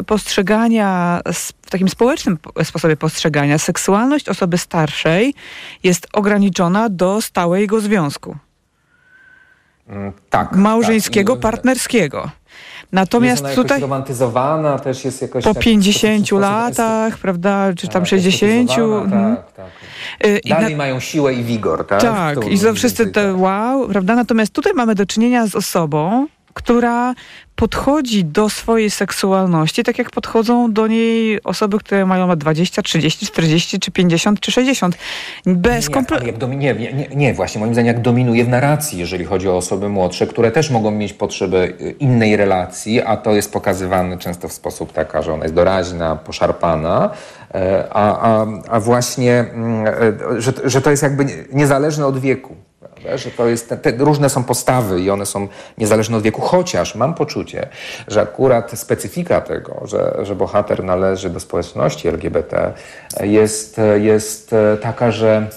postrzegania, 0.07 1.21
w 1.65 1.71
takim 1.71 1.89
społecznym 1.89 2.39
sposobie 2.65 2.97
postrzegania, 2.97 3.59
seksualność 3.59 4.29
osoby 4.29 4.59
starszej 4.59 5.35
jest 5.83 6.07
ograniczona 6.13 6.89
do 6.89 7.21
stałego 7.21 7.81
związku. 7.81 8.37
Mm, 9.89 10.13
tak. 10.31 10.57
Małżeńskiego, 10.57 11.33
tak. 11.33 11.43
partnerskiego. 11.43 12.31
Natomiast 12.93 13.45
jest 13.45 13.57
tutaj 13.57 13.81
romantyzowana, 13.81 14.79
też 14.79 15.05
jest 15.05 15.23
jakoś 15.23 15.45
po 15.45 15.55
tak, 15.55 15.63
50 15.63 16.31
latach, 16.33 17.19
prawda, 17.19 17.73
czy 17.77 17.89
tam 17.89 18.03
tak, 18.03 18.09
60. 18.09 18.71
Mhm. 18.71 19.37
Tak, 19.37 19.53
tak. 19.53 19.67
Y, 20.27 20.41
Dalej 20.49 20.73
na... 20.73 20.79
mają 20.79 21.01
siłę 21.01 21.35
i 21.35 21.45
wigor, 21.45 21.87
tak? 21.87 22.01
Tak, 22.01 22.47
i 22.51 22.59
to 22.59 22.75
wszyscy 22.75 23.07
te 23.07 23.35
wow, 23.35 23.89
prawda? 23.89 24.15
Natomiast 24.15 24.53
tutaj 24.53 24.73
mamy 24.77 24.95
do 24.95 25.07
czynienia 25.07 25.47
z 25.47 25.55
osobą, 25.55 26.27
która 26.55 27.15
podchodzi 27.57 28.25
do 28.25 28.51
swojej 28.51 28.91
seksualności 28.91 29.85
tak 29.85 29.99
jak 29.99 30.11
podchodzą 30.11 30.73
do 30.73 30.87
niej 30.87 31.43
osoby, 31.43 31.79
które 31.79 32.07
mają 32.07 32.27
lat 32.27 32.39
20, 32.39 32.83
30, 32.83 33.27
40, 33.27 33.81
czy 33.81 33.91
50, 33.91 34.41
czy 34.41 34.53
60. 34.53 34.99
Bez 35.47 35.89
nie, 35.89 35.95
komple- 35.95 36.49
nie, 36.49 36.75
nie, 36.75 37.09
nie, 37.15 37.35
właśnie 37.35 37.61
moim 37.61 37.75
zdaniem 37.75 37.95
jak 37.95 38.03
dominuje 38.03 38.45
w 38.45 38.49
narracji, 38.49 38.99
jeżeli 38.99 39.25
chodzi 39.25 39.49
o 39.49 39.57
osoby 39.57 39.89
młodsze, 39.89 40.27
które 40.27 40.51
też 40.51 40.71
mogą 40.71 40.91
mieć 40.91 41.13
potrzeby 41.13 41.77
y, 41.81 41.91
innej 41.91 42.37
relacji, 42.37 43.03
a 43.03 43.17
to 43.17 43.35
jest 43.35 43.53
pokazywane 43.53 44.19
często 44.19 44.49
w 44.49 44.53
sposób 44.53 44.93
taka, 44.93 45.23
że 45.23 45.33
ona 45.33 45.43
jest 45.43 45.55
doraźna, 45.55 46.17
poszarpana, 46.17 47.11
e, 47.55 47.85
a, 47.91 48.33
a, 48.33 48.47
a 48.69 48.81
właśnie, 48.81 49.45
mm, 49.55 49.87
e, 49.87 50.41
że, 50.41 50.53
że 50.65 50.83
to 50.83 50.91
jest 50.91 51.03
jakby 51.03 51.27
niezależne 51.53 52.07
od 52.07 52.19
wieku. 52.19 52.57
Że 53.15 53.31
to 53.31 53.47
jest, 53.47 53.69
te, 53.69 53.77
te, 53.77 53.91
różne 53.93 54.31
są 54.31 54.45
postawy 54.45 55.01
i 55.01 55.11
one 55.11 55.27
są 55.27 55.49
niezależne 55.79 56.17
od 56.17 56.23
wieku, 56.23 56.41
chociaż 56.41 56.95
mam 56.95 57.15
poczucie, 57.15 57.69
że 58.09 58.21
akurat 58.21 58.79
specyfika 58.79 59.41
tego, 59.41 59.83
że, 59.85 60.15
że 60.23 60.37
bohater 60.37 60.85
należy 60.85 61.31
do 61.31 61.41
społeczności 61.41 62.09
LGBT 62.09 62.73
jest, 63.21 63.81
jest 64.01 64.55
taka, 64.81 65.11
że 65.11 65.49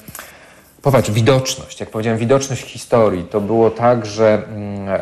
Popatrz, 0.85 1.11
widoczność. 1.11 1.79
Jak 1.79 1.89
powiedziałem, 1.89 2.19
widoczność 2.19 2.63
historii. 2.63 3.23
To 3.23 3.41
było 3.41 3.71
tak, 3.71 4.05
że 4.05 4.41
mm, 4.47 4.89
e, 4.89 4.93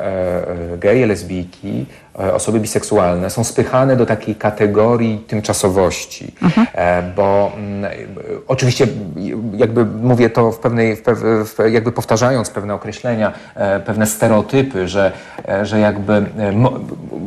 e, 0.74 0.78
geje, 0.78 1.08
lesbijki 1.08 1.86
E, 2.20 2.34
osoby 2.34 2.60
biseksualne 2.60 3.30
są 3.30 3.44
spychane 3.44 3.96
do 3.96 4.06
takiej 4.06 4.36
kategorii 4.36 5.18
tymczasowości, 5.18 6.32
mhm. 6.42 6.68
Bo 7.16 7.52
mm, 7.58 7.92
oczywiście 8.48 8.88
jakby 9.58 9.86
mówię 9.86 10.30
to 10.30 10.52
w 10.52 10.60
pewnej, 10.60 10.96
w, 10.96 11.72
jakby 11.72 11.92
powtarzając 11.92 12.50
pewne 12.50 12.74
określenia, 12.74 13.34
pewne 13.86 14.06
stereotypy, 14.06 14.88
że, 14.88 15.12
że 15.64 15.80
jakby 15.80 16.26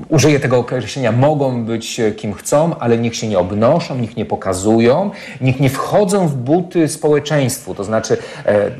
użyję 0.08 0.40
tego 0.40 0.58
określenia, 0.58 1.12
mogą 1.12 1.64
być 1.64 2.00
kim 2.16 2.32
chcą, 2.32 2.78
ale 2.78 2.98
niech 2.98 3.16
się 3.16 3.28
nie 3.28 3.38
obnoszą, 3.38 3.98
niech 3.98 4.16
nie 4.16 4.24
pokazują, 4.24 5.10
niech 5.40 5.60
nie 5.60 5.70
wchodzą 5.70 6.28
w 6.28 6.34
buty 6.36 6.88
społeczeństwu. 6.88 7.74
To 7.74 7.84
znaczy 7.84 8.16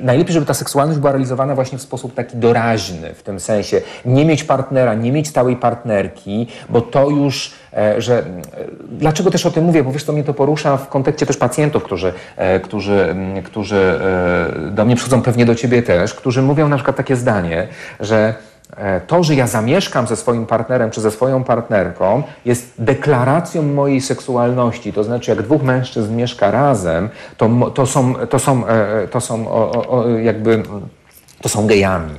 najlepiej, 0.03 0.35
żeby 0.35 0.47
ta 0.47 0.55
seksualność 0.55 0.99
była 0.99 1.13
realizowana 1.13 1.55
właśnie 1.55 1.79
w 1.79 1.83
sposób 1.83 2.15
taki 2.15 2.37
doraźny, 2.37 3.15
w 3.15 3.23
tym 3.23 3.41
sensie 3.41 3.81
nie 4.05 4.25
mieć 4.25 4.45
partnera, 4.45 4.95
nie 4.95 5.13
mieć 5.13 5.29
stałej 5.29 5.57
partnerki, 5.57 6.47
bo 6.69 6.81
to 6.81 7.11
już, 7.11 7.55
e, 7.73 8.01
że 8.01 8.19
e, 8.19 8.25
dlaczego 8.89 9.31
też 9.31 9.47
o 9.47 9.51
tym 9.51 9.65
mówię, 9.65 9.85
bo 9.85 9.93
wiesz, 9.93 10.05
to 10.05 10.13
mnie 10.13 10.25
to 10.25 10.35
porusza 10.35 10.77
w 10.77 10.89
kontekście 10.89 11.27
też 11.27 11.37
pacjentów, 11.37 11.85
którzy, 11.85 12.13
e, 12.37 12.61
którzy, 12.61 13.17
którzy 13.45 14.01
do 14.71 14.85
mnie 14.85 14.97
przychodzą, 14.97 15.23
pewnie 15.23 15.47
do 15.47 15.55
ciebie 15.55 15.83
też, 15.83 16.15
którzy 16.15 16.43
mówią 16.43 16.69
na 16.69 16.77
przykład 16.77 16.97
takie 16.97 17.17
zdanie, 17.17 17.69
że 18.01 18.35
to, 19.07 19.23
że 19.23 19.35
ja 19.35 19.47
zamieszkam 19.47 20.07
ze 20.07 20.17
swoim 20.17 20.47
partnerem 20.47 20.91
czy 20.91 21.01
ze 21.01 21.11
swoją 21.11 21.45
partnerką, 21.45 22.23
jest 22.45 22.73
deklaracją 22.79 23.63
mojej 23.63 24.01
seksualności. 24.01 24.93
To 24.93 25.05
znaczy, 25.05 25.31
jak 25.31 25.43
dwóch 25.43 25.63
mężczyzn 25.63 26.17
mieszka 26.17 26.51
razem, 26.51 27.09
to, 27.37 27.71
to 27.75 27.87
są, 27.87 28.15
to 28.15 28.39
są, 28.39 28.63
to 29.11 29.21
są 29.21 29.49
o, 29.49 29.89
o, 29.89 30.09
jakby 30.09 30.63
to 31.47 31.51
są 31.51 31.67
gejami. 31.67 32.15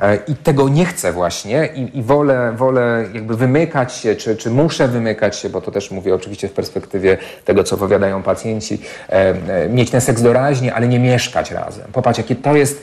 E, 0.00 0.18
I 0.28 0.34
tego 0.34 0.68
nie 0.68 0.84
chcę 0.84 1.12
właśnie 1.12 1.68
i, 1.74 1.98
i 1.98 2.02
wolę, 2.02 2.52
wolę 2.56 3.04
jakby 3.14 3.36
wymykać 3.36 3.92
się, 3.92 4.16
czy, 4.16 4.36
czy 4.36 4.50
muszę 4.50 4.88
wymykać 4.88 5.36
się, 5.36 5.48
bo 5.48 5.60
to 5.60 5.70
też 5.70 5.90
mówię 5.90 6.14
oczywiście 6.14 6.48
w 6.48 6.52
perspektywie 6.52 7.18
tego, 7.44 7.64
co 7.64 7.76
powiadają 7.76 8.22
pacjenci, 8.22 8.78
e, 9.08 9.12
e, 9.12 9.68
mieć 9.68 9.90
ten 9.90 10.00
seks 10.00 10.22
doraźnie, 10.22 10.74
ale 10.74 10.88
nie 10.88 10.98
mieszkać 10.98 11.50
razem. 11.50 11.84
Popatrz, 11.92 12.18
jakie 12.18 12.36
to 12.36 12.56
jest 12.56 12.82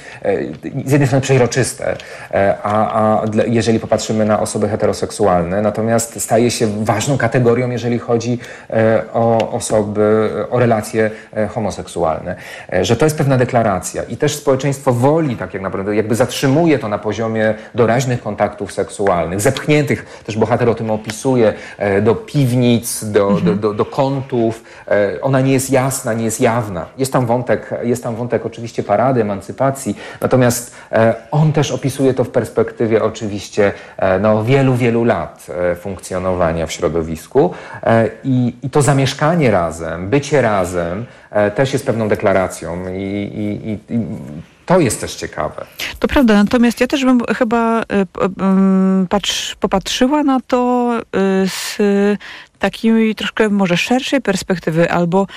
z 0.86 0.92
jednej 0.92 1.08
strony 1.08 1.22
przeźroczyste, 1.22 1.96
a, 2.64 3.02
a 3.02 3.26
jeżeli 3.48 3.80
popatrzymy 3.80 4.26
na 4.26 4.40
osoby 4.40 4.70
heteroseksualne, 4.70 5.62
natomiast 5.62 6.22
staje 6.22 6.52
się 6.52 6.84
ważną 6.84 7.18
kategorią, 7.18 7.70
jeżeli 7.70 8.00
chodzi 8.00 8.40
o 9.14 9.52
osoby, 9.52 10.30
o 10.50 10.60
relacje 10.60 11.12
homoseksualne. 11.50 12.36
Że 12.82 12.96
to 12.96 13.06
jest 13.06 13.18
pewna 13.18 13.38
deklaracja 13.38 14.04
i 14.04 14.18
też 14.18 14.36
społeczeństwo 14.36 14.94
woli, 14.94 15.36
tak 15.36 15.54
jak 15.54 15.64
naprawdę 15.64 15.87
jakby 15.92 16.16
zatrzymuje 16.16 16.80
to 16.80 16.90
na 16.90 16.98
poziomie 16.98 17.56
doraźnych 17.76 18.22
kontaktów 18.22 18.72
seksualnych, 18.74 19.42
zepchniętych, 19.42 20.22
też 20.26 20.38
bohater 20.38 20.70
o 20.70 20.76
tym 20.76 20.92
opisuje, 20.92 21.54
do 22.02 22.16
piwnic, 22.16 23.04
do, 23.12 23.30
mhm. 23.30 23.46
do, 23.46 23.54
do, 23.56 23.74
do 23.74 23.86
kątów. 23.86 24.64
Ona 25.22 25.42
nie 25.42 25.54
jest 25.54 25.70
jasna, 25.70 26.14
nie 26.14 26.26
jest 26.26 26.42
jawna. 26.42 26.86
Jest 26.98 27.14
tam 27.14 27.26
wątek, 27.26 27.70
jest 27.84 28.04
tam 28.04 28.16
wątek 28.16 28.46
oczywiście 28.46 28.84
parady, 28.84 29.22
emancypacji, 29.22 29.98
natomiast 30.22 30.76
on 31.32 31.54
też 31.54 31.72
opisuje 31.72 32.14
to 32.14 32.24
w 32.24 32.30
perspektywie 32.30 33.04
oczywiście 33.04 33.72
no, 34.22 34.44
wielu, 34.44 34.76
wielu 34.76 35.04
lat 35.04 35.48
funkcjonowania 35.80 36.68
w 36.68 36.72
środowisku 36.72 37.52
i, 38.24 38.56
i 38.64 38.70
to 38.70 38.82
zamieszkanie 38.82 39.52
razem, 39.52 40.10
bycie 40.10 40.42
razem 40.42 41.06
też 41.56 41.74
jest 41.74 41.86
pewną 41.86 42.08
deklaracją 42.08 42.78
i, 42.94 43.80
i, 43.90 43.94
i 43.94 44.00
to 44.68 44.80
jest 44.80 45.02
też 45.02 45.16
ciekawe. 45.16 45.66
To 46.00 46.08
prawda, 46.08 46.34
natomiast 46.34 46.82
ja 46.82 46.88
też 46.88 47.06
bym 47.06 47.26
chyba 47.26 47.84
patrz, 49.10 49.56
popatrzyła 49.56 50.24
na 50.24 50.40
to 50.48 50.92
z 51.46 51.78
takiej 52.60 53.16
troszkę 53.16 53.50
może 53.50 53.78
szerszej 53.78 54.22
perspektywy, 54.22 54.92
albo 54.92 55.28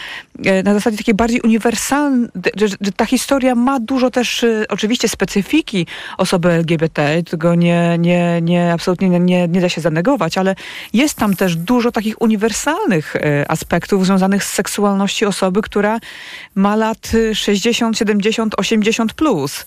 e, 0.45 0.63
na 0.63 0.75
zasadzie 0.75 0.97
takiej 0.97 1.15
bardziej 1.15 1.41
uniwersalnej, 1.41 2.29
że, 2.57 2.69
że, 2.69 2.93
ta 2.97 3.07
historia 3.07 3.55
ma 3.55 3.81
dużo 3.81 4.11
też 4.11 4.45
e, 4.45 4.65
oczywiście 4.69 5.09
specyfiki 5.09 5.87
osoby 6.19 6.51
LGBT, 6.53 7.23
tego 7.23 7.55
nie, 7.55 7.99
nie, 7.99 8.41
nie 8.43 8.73
absolutnie 8.73 9.09
nie, 9.09 9.49
nie 9.49 9.61
da 9.61 9.69
się 9.69 9.81
zanegować, 9.81 10.39
ale 10.39 10.55
jest 10.93 11.19
tam 11.19 11.37
też 11.37 11.57
dużo 11.57 11.93
takich 11.93 12.23
uniwersalnych 12.23 13.17
e, 13.17 13.51
aspektów 13.51 14.07
związanych 14.07 14.45
z 14.45 14.53
seksualnością 14.53 15.29
osoby, 15.29 15.63
która 15.63 15.99
ma 16.55 16.77
lat 16.77 17.13
60, 17.35 17.99
70, 17.99 18.55
80 18.57 19.13
plus, 19.13 19.65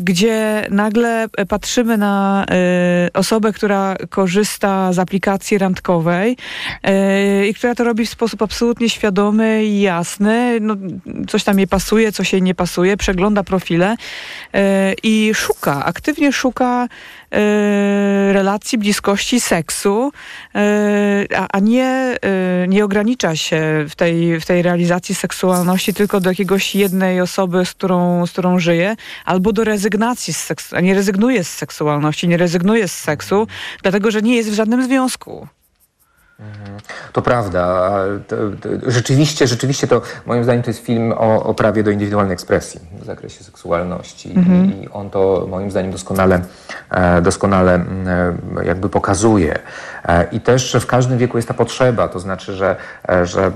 gdzie 0.00 0.66
nagle 0.70 1.26
patrzymy 1.48 1.96
na 1.98 2.46
osobę, 3.14 3.52
która 3.52 3.96
korzysta 4.10 4.92
z 4.92 4.98
aplikacji 4.98 5.58
randkowej, 5.58 6.36
i 7.48 7.54
która 7.54 7.74
to 7.74 7.84
robi 7.84 8.06
w 8.06 8.10
sposób 8.10 8.42
absolutnie 8.42 8.88
świadomy 8.88 9.64
i 9.64 9.80
jasny. 9.80 10.58
No, 10.60 10.76
coś 11.28 11.44
tam 11.44 11.58
jej 11.58 11.68
pasuje, 11.68 12.12
coś 12.12 12.32
jej 12.32 12.42
nie 12.42 12.54
pasuje, 12.54 12.96
przegląda 12.96 13.44
profile 13.44 13.96
e, 14.54 14.94
i 15.02 15.32
szuka, 15.34 15.84
aktywnie 15.84 16.32
szuka 16.32 16.88
e, 17.32 18.32
relacji, 18.32 18.78
bliskości, 18.78 19.40
seksu, 19.40 20.12
a 21.52 21.58
nie, 21.60 22.16
nie 22.68 22.84
ogranicza 22.84 23.36
się 23.36 23.86
w 23.88 23.94
tej, 23.94 24.40
w 24.40 24.46
tej 24.46 24.62
realizacji 24.62 25.14
seksualności 25.14 25.94
tylko 25.94 26.20
do 26.20 26.30
jakiegoś 26.30 26.74
jednej 26.74 27.20
osoby, 27.20 27.64
z 27.64 27.72
którą, 27.72 28.26
z 28.26 28.32
którą 28.32 28.58
żyje, 28.58 28.96
albo 29.24 29.52
do 29.52 29.64
rezygnacji 29.64 30.34
z 30.34 30.36
seksu, 30.36 30.76
a 30.76 30.80
nie 30.80 30.94
rezygnuje 30.94 31.44
z 31.44 31.48
seksualności, 31.48 32.28
nie 32.28 32.36
rezygnuje 32.36 32.88
z 32.88 32.98
seksu, 32.98 33.46
dlatego 33.82 34.10
że 34.10 34.22
nie 34.22 34.36
jest 34.36 34.50
w 34.50 34.54
żadnym 34.54 34.84
związku. 34.84 35.48
To 37.12 37.22
prawda. 37.22 37.90
Rzeczywiście, 38.86 39.46
rzeczywiście 39.46 39.86
to 39.86 40.02
moim 40.26 40.44
zdaniem 40.44 40.62
to 40.62 40.70
jest 40.70 40.80
film 40.80 41.12
o, 41.12 41.42
o 41.42 41.54
prawie 41.54 41.82
do 41.82 41.90
indywidualnej 41.90 42.32
ekspresji 42.32 42.80
w 43.02 43.04
zakresie 43.04 43.44
seksualności. 43.44 44.32
Mhm. 44.36 44.82
I 44.82 44.88
on 44.88 45.10
to 45.10 45.46
moim 45.50 45.70
zdaniem 45.70 45.92
doskonale, 45.92 46.40
e, 46.90 47.22
doskonale 47.22 47.74
e, 47.74 48.64
jakby 48.64 48.88
pokazuje. 48.88 49.58
E, 50.04 50.26
I 50.32 50.40
też, 50.40 50.76
w 50.80 50.86
każdym 50.86 51.18
wieku 51.18 51.38
jest 51.38 51.48
ta 51.48 51.54
potrzeba. 51.54 52.08
To 52.08 52.20
znaczy, 52.20 52.52
że, 52.52 52.76
że 53.22 53.50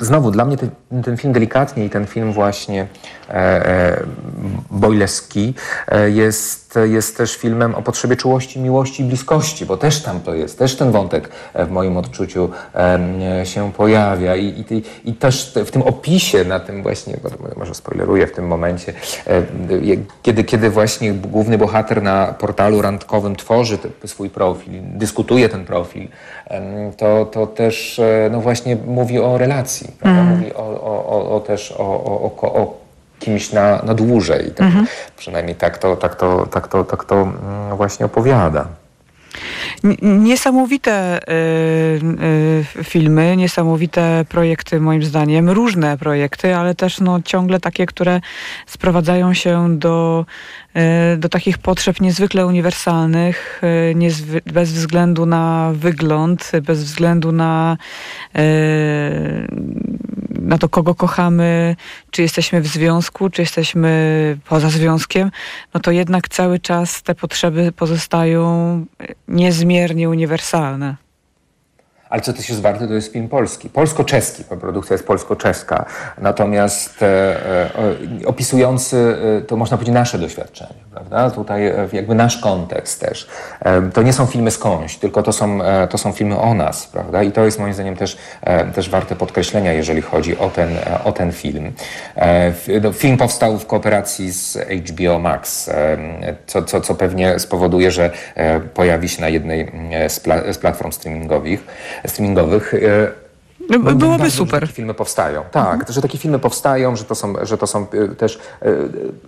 znowu 0.00 0.30
dla 0.30 0.44
mnie 0.44 0.56
ten, 0.56 0.70
ten 1.02 1.16
film 1.16 1.32
delikatnie 1.32 1.84
i 1.84 1.90
ten 1.90 2.06
film 2.06 2.32
właśnie 2.32 2.86
Bojleski 4.70 5.54
jest 6.06 6.67
jest, 6.76 7.16
też 7.16 7.36
filmem 7.36 7.74
o 7.74 7.82
potrzebie 7.82 8.16
czułości, 8.16 8.60
miłości 8.60 9.02
i 9.02 9.06
bliskości, 9.06 9.66
bo 9.66 9.76
też 9.76 10.02
tam 10.02 10.20
to 10.20 10.34
jest, 10.34 10.58
też 10.58 10.76
ten 10.76 10.90
wątek 10.90 11.28
e, 11.54 11.66
w 11.66 11.70
moim 11.70 11.96
odczuciu 11.96 12.50
się 13.44 13.72
pojawia 13.72 14.36
i, 14.36 14.64
i, 14.70 14.82
i 15.10 15.14
też 15.14 15.52
w 15.66 15.70
tym 15.70 15.82
opisie 15.82 16.44
na 16.44 16.60
tym 16.60 16.82
właśnie, 16.82 17.16
może 17.56 17.74
spoileruję 17.74 18.26
w 18.26 18.32
tym 18.32 18.46
momencie, 18.46 18.92
e, 19.26 19.42
kiedy, 20.22 20.44
kiedy 20.44 20.70
właśnie 20.70 21.12
główny 21.12 21.58
bohater 21.58 22.02
na 22.02 22.26
portalu 22.26 22.82
randkowym 22.82 23.36
tworzy 23.36 23.78
swój 24.06 24.30
profil, 24.30 24.72
dyskutuje 24.82 25.48
ten 25.48 25.64
profil, 25.64 26.08
to, 26.96 27.24
to 27.24 27.46
też 27.46 27.98
e, 27.98 28.28
no 28.32 28.40
właśnie 28.40 28.76
mówi 28.86 29.18
o 29.18 29.38
relacji, 29.38 29.90
mm. 30.02 30.26
mówi 30.26 30.54
o, 30.54 30.62
o, 30.62 31.06
o, 31.06 31.36
o 31.36 31.40
też 31.40 31.72
o, 31.72 32.04
o, 32.04 32.32
o 32.42 32.77
kimś 33.18 33.52
na, 33.52 33.82
na 33.82 33.94
dłużej. 33.94 34.50
Tak, 34.50 34.66
mhm. 34.66 34.86
Przynajmniej 35.16 35.56
tak 35.56 35.78
to, 35.78 35.96
tak, 35.96 36.14
to, 36.14 36.46
tak, 36.46 36.68
to, 36.68 36.84
tak 36.84 37.04
to 37.04 37.22
mm, 37.22 37.76
właśnie 37.76 38.06
opowiada. 38.06 38.66
Niesamowite 40.02 41.20
y, 41.22 42.00
y, 42.80 42.84
filmy, 42.84 43.36
niesamowite 43.36 44.24
projekty 44.28 44.80
moim 44.80 45.02
zdaniem, 45.02 45.50
różne 45.50 45.98
projekty, 45.98 46.56
ale 46.56 46.74
też 46.74 47.00
no, 47.00 47.22
ciągle 47.22 47.60
takie, 47.60 47.86
które 47.86 48.20
sprowadzają 48.66 49.34
się 49.34 49.78
do, 49.78 50.26
y, 51.14 51.16
do 51.16 51.28
takich 51.28 51.58
potrzeb 51.58 52.00
niezwykle 52.00 52.46
uniwersalnych, 52.46 53.62
niezwy 53.94 54.40
bez 54.46 54.72
względu 54.72 55.26
na 55.26 55.72
wygląd, 55.74 56.52
bez 56.62 56.84
względu 56.84 57.32
na 57.32 57.76
na 60.48 60.58
to, 60.58 60.68
kogo 60.68 60.94
kochamy, 60.94 61.76
czy 62.10 62.22
jesteśmy 62.22 62.60
w 62.60 62.66
związku, 62.66 63.30
czy 63.30 63.42
jesteśmy 63.42 64.38
poza 64.48 64.70
związkiem, 64.70 65.30
no 65.74 65.80
to 65.80 65.90
jednak 65.90 66.28
cały 66.28 66.58
czas 66.58 67.02
te 67.02 67.14
potrzeby 67.14 67.72
pozostają 67.72 68.86
niezmiernie 69.28 70.08
uniwersalne. 70.08 71.07
Ale 72.10 72.22
co 72.22 72.32
też 72.32 72.48
jest 72.48 72.60
warte, 72.60 72.88
to 72.88 72.94
jest 72.94 73.12
film 73.12 73.28
polski. 73.28 73.70
Polsko-czeski, 73.70 74.44
bo 74.50 74.56
produkcja 74.56 74.94
jest 74.94 75.06
polsko-czeska. 75.06 75.84
Natomiast 76.18 77.02
e, 77.02 77.06
e, 77.06 78.26
opisujący, 78.26 79.16
e, 79.38 79.40
to 79.40 79.56
można 79.56 79.76
powiedzieć, 79.76 79.94
nasze 79.94 80.18
doświadczenie, 80.18 80.74
prawda? 80.92 81.30
Tutaj 81.30 81.72
jakby 81.92 82.14
nasz 82.14 82.38
kontekst 82.38 83.00
też. 83.00 83.28
To 83.94 84.02
nie 84.02 84.12
są 84.12 84.26
filmy 84.26 84.50
skądś, 84.50 84.96
tylko 84.96 85.22
to 85.22 85.32
są, 85.32 85.58
to 85.90 85.98
są 85.98 86.12
filmy 86.12 86.38
o 86.40 86.54
nas, 86.54 86.86
prawda? 86.86 87.22
I 87.22 87.32
to 87.32 87.44
jest 87.44 87.58
moim 87.58 87.74
zdaniem 87.74 87.96
też, 87.96 88.18
też 88.74 88.90
warte 88.90 89.16
podkreślenia, 89.16 89.72
jeżeli 89.72 90.02
chodzi 90.02 90.38
o 90.38 90.50
ten, 90.50 90.68
o 91.04 91.12
ten 91.12 91.32
film. 91.32 91.72
No, 92.82 92.92
film 92.92 93.16
powstał 93.16 93.58
w 93.58 93.66
kooperacji 93.66 94.32
z 94.32 94.58
HBO 94.90 95.18
Max, 95.18 95.70
co, 96.46 96.62
co, 96.62 96.80
co 96.80 96.94
pewnie 96.94 97.38
spowoduje, 97.38 97.90
że 97.90 98.10
pojawi 98.74 99.08
się 99.08 99.20
na 99.20 99.28
jednej 99.28 99.72
z, 100.08 100.20
pla 100.20 100.52
z 100.52 100.58
platform 100.58 100.92
streamingowych 100.92 101.64
streamingowych. 102.06 102.74
E, 102.74 102.78
no, 103.70 103.94
byłoby 103.94 104.30
super. 104.30 104.60
Takie 104.60 104.72
filmy 104.72 104.94
powstają. 104.94 105.42
Tak, 105.50 105.72
mhm. 105.72 105.92
że 105.92 106.02
takie 106.02 106.18
filmy 106.18 106.38
powstają, 106.38 106.96
że 106.96 107.04
to 107.04 107.14
są, 107.14 107.34
że 107.42 107.58
to 107.58 107.66
są 107.66 107.86
e, 107.90 108.08
też 108.08 108.38
e, 108.62 108.68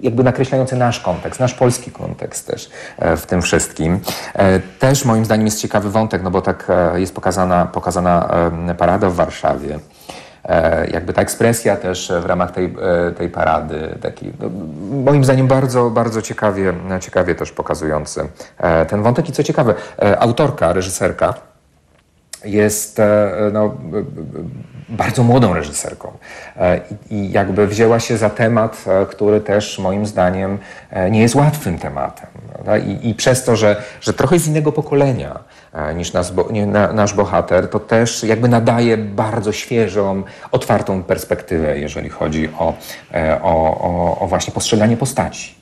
jakby 0.01 0.25
nakreślające 0.25 0.77
nasz 0.77 1.01
kontekst, 1.01 1.41
nasz 1.41 1.55
polski 1.55 1.91
kontekst 1.91 2.47
też 2.47 2.71
w 3.17 3.27
tym 3.27 3.43
wszystkim. 3.43 4.01
Też 4.79 5.05
moim 5.05 5.25
zdaniem 5.25 5.47
jest 5.47 5.61
ciekawy 5.61 5.91
wątek, 5.91 6.23
no 6.23 6.31
bo 6.31 6.43
tak 6.43 6.69
jest 6.95 7.15
pokazana, 7.15 7.67
pokazana 7.67 8.29
parada 8.79 9.11
w 9.11 9.15
Warszawie. 9.15 9.79
Jakby 10.93 11.13
ta 11.13 11.23
ekspresja 11.23 11.77
też 11.77 12.13
w 12.23 12.25
ramach 12.25 12.51
tej, 12.51 12.75
tej 13.19 13.29
parady, 13.29 13.99
taki, 14.03 14.33
no, 14.41 14.51
moim 15.05 15.25
zdaniem 15.25 15.47
bardzo, 15.47 15.91
bardzo 15.91 16.23
ciekawie, 16.23 16.73
ciekawie 17.01 17.35
też 17.35 17.53
pokazujący 17.53 18.29
ten 18.89 19.03
wątek. 19.03 19.29
I 19.29 19.33
co 19.33 19.43
ciekawe, 19.43 19.75
autorka, 20.19 20.73
reżyserka, 20.73 21.35
jest 22.45 23.01
e, 23.01 23.33
no, 23.53 23.75
bardzo 24.89 25.23
młodą 25.23 25.55
reżyserką 25.55 26.13
e, 26.57 26.81
i 27.11 27.31
jakby 27.31 27.67
wzięła 27.67 28.01
się 28.01 28.17
za 28.17 28.31
temat, 28.31 28.85
e, 28.87 29.07
który 29.07 29.41
też 29.41 29.79
moim 29.79 30.07
zdaniem 30.07 30.59
nie 31.11 31.21
jest 31.21 31.35
łatwym 31.35 31.79
tematem. 31.79 32.27
I, 32.87 33.09
I, 33.09 33.15
przez 33.15 33.45
to, 33.45 33.57
że, 33.57 33.83
że 34.01 34.13
trochę 34.13 34.39
z 34.39 34.47
innego 34.47 34.73
pokolenia 34.73 35.39
niż 35.95 36.13
nas, 36.13 36.33
nasz 36.93 37.15
bohater, 37.15 37.69
to 37.69 37.81
też 37.81 38.25
jakby 38.25 38.49
nadaje 38.49 38.97
bardzo 38.97 39.53
świeżą, 39.53 40.23
otwartą 40.53 41.03
perspektywę, 41.03 41.79
jeżeli 41.79 42.09
chodzi 42.09 42.49
o, 42.59 42.75
o, 43.43 43.81
o, 43.81 44.19
o 44.21 44.27
właśnie 44.27 44.53
postrzeganie 44.53 44.97
postaci. 44.97 45.60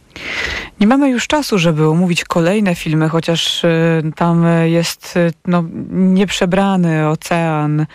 Nie 0.81 0.87
mamy 0.87 1.11
już 1.11 1.27
czasu, 1.27 1.59
żeby 1.59 1.89
omówić 1.89 2.25
kolejne 2.25 2.75
filmy, 2.75 3.09
chociaż 3.09 3.65
y, 3.65 3.69
tam 4.17 4.45
jest 4.65 5.17
y, 5.17 5.33
no, 5.47 5.65
nieprzebrany 5.91 7.09
ocean 7.09 7.87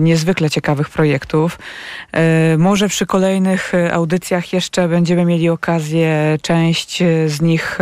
niezwykle 0.00 0.50
ciekawych 0.50 0.90
projektów. 0.90 1.58
Może 2.58 2.88
przy 2.88 3.06
kolejnych 3.06 3.72
audycjach 3.92 4.52
jeszcze 4.52 4.88
będziemy 4.88 5.24
mieli 5.24 5.48
okazję 5.48 6.38
część 6.42 7.02
z 7.26 7.40
nich 7.40 7.78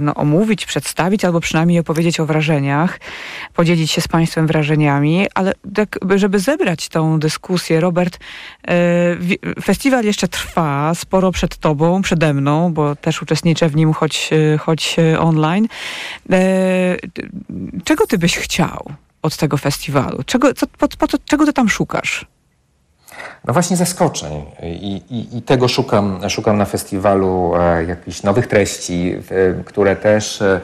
no, 0.00 0.14
omówić, 0.14 0.66
przedstawić 0.66 1.24
albo 1.24 1.40
przynajmniej 1.40 1.78
opowiedzieć 1.78 2.20
o 2.20 2.26
wrażeniach, 2.26 3.00
podzielić 3.54 3.90
się 3.90 4.00
z 4.00 4.08
Państwem 4.08 4.46
wrażeniami, 4.46 5.26
ale 5.34 5.52
tak, 5.74 5.98
żeby 6.16 6.38
zebrać 6.38 6.88
tą 6.88 7.18
dyskusję, 7.18 7.80
Robert, 7.80 8.18
festiwal 9.62 10.04
jeszcze 10.04 10.28
trwa, 10.28 10.94
sporo 10.94 11.32
przed 11.32 11.56
Tobą, 11.56 12.02
przede 12.02 12.34
mną, 12.34 12.72
bo 12.72 12.96
też 12.96 13.22
uczestniczę 13.22 13.68
w 13.68 13.76
nim, 13.76 13.92
choć, 13.92 14.30
choć 14.58 14.96
online. 15.18 15.68
Czego 17.84 18.06
Ty 18.06 18.18
byś 18.18 18.36
chciał 18.38 18.92
od 19.22 19.36
tego 19.36 19.56
festiwalu? 19.56 20.22
Czego, 20.26 20.54
co, 20.54 20.66
po, 20.66 20.88
po, 20.88 21.06
czego 21.24 21.46
Ty 21.46 21.52
tam 21.52 21.68
szukasz? 21.68 22.26
No 23.44 23.52
właśnie 23.52 23.76
zaskoczeń 23.76 24.44
i, 24.62 25.02
i, 25.10 25.38
i, 25.38 25.42
tego 25.42 25.68
szukam, 25.68 26.20
szukam 26.28 26.58
na 26.58 26.64
festiwalu 26.64 27.52
e, 27.56 27.84
jakichś 27.84 28.22
nowych 28.22 28.46
treści, 28.46 29.14
e, 29.30 29.64
które 29.64 29.96
też 29.96 30.42
e, 30.42 30.60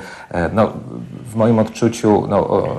no, 0.53 0.73
w 1.25 1.35
moim 1.35 1.59
odczuciu 1.59 2.27
no, 2.29 2.67
e, 2.67 2.75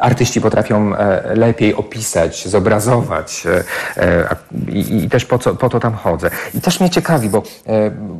artyści 0.00 0.40
potrafią 0.40 0.96
e, 0.96 1.34
lepiej 1.34 1.74
opisać, 1.74 2.48
zobrazować 2.48 3.46
e, 3.96 4.36
i, 4.68 5.04
i, 5.04 5.10
też 5.10 5.24
po, 5.24 5.38
co, 5.38 5.54
po 5.54 5.68
to 5.68 5.80
tam 5.80 5.94
chodzę. 5.94 6.30
I 6.54 6.60
też 6.60 6.80
mnie 6.80 6.90
ciekawi, 6.90 7.28
bo 7.28 7.42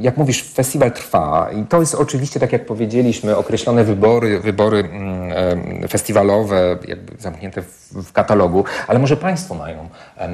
jak 0.00 0.16
mówisz, 0.16 0.42
festiwal 0.54 0.92
trwa 0.92 1.50
i 1.52 1.64
to 1.64 1.80
jest 1.80 1.94
oczywiście, 1.94 2.40
tak 2.40 2.52
jak 2.52 2.66
powiedzieliśmy, 2.66 3.36
określone 3.36 3.84
wybory, 3.84 4.40
wybory 4.40 4.78
mm, 4.78 5.88
festiwalowe, 5.88 6.78
jakby 6.88 7.12
zamknięte 7.18 7.62
w, 7.62 8.02
w 8.02 8.12
katalogu, 8.12 8.64
ale 8.86 8.98
może 8.98 9.16
Państwo 9.16 9.54
mają 9.54 9.88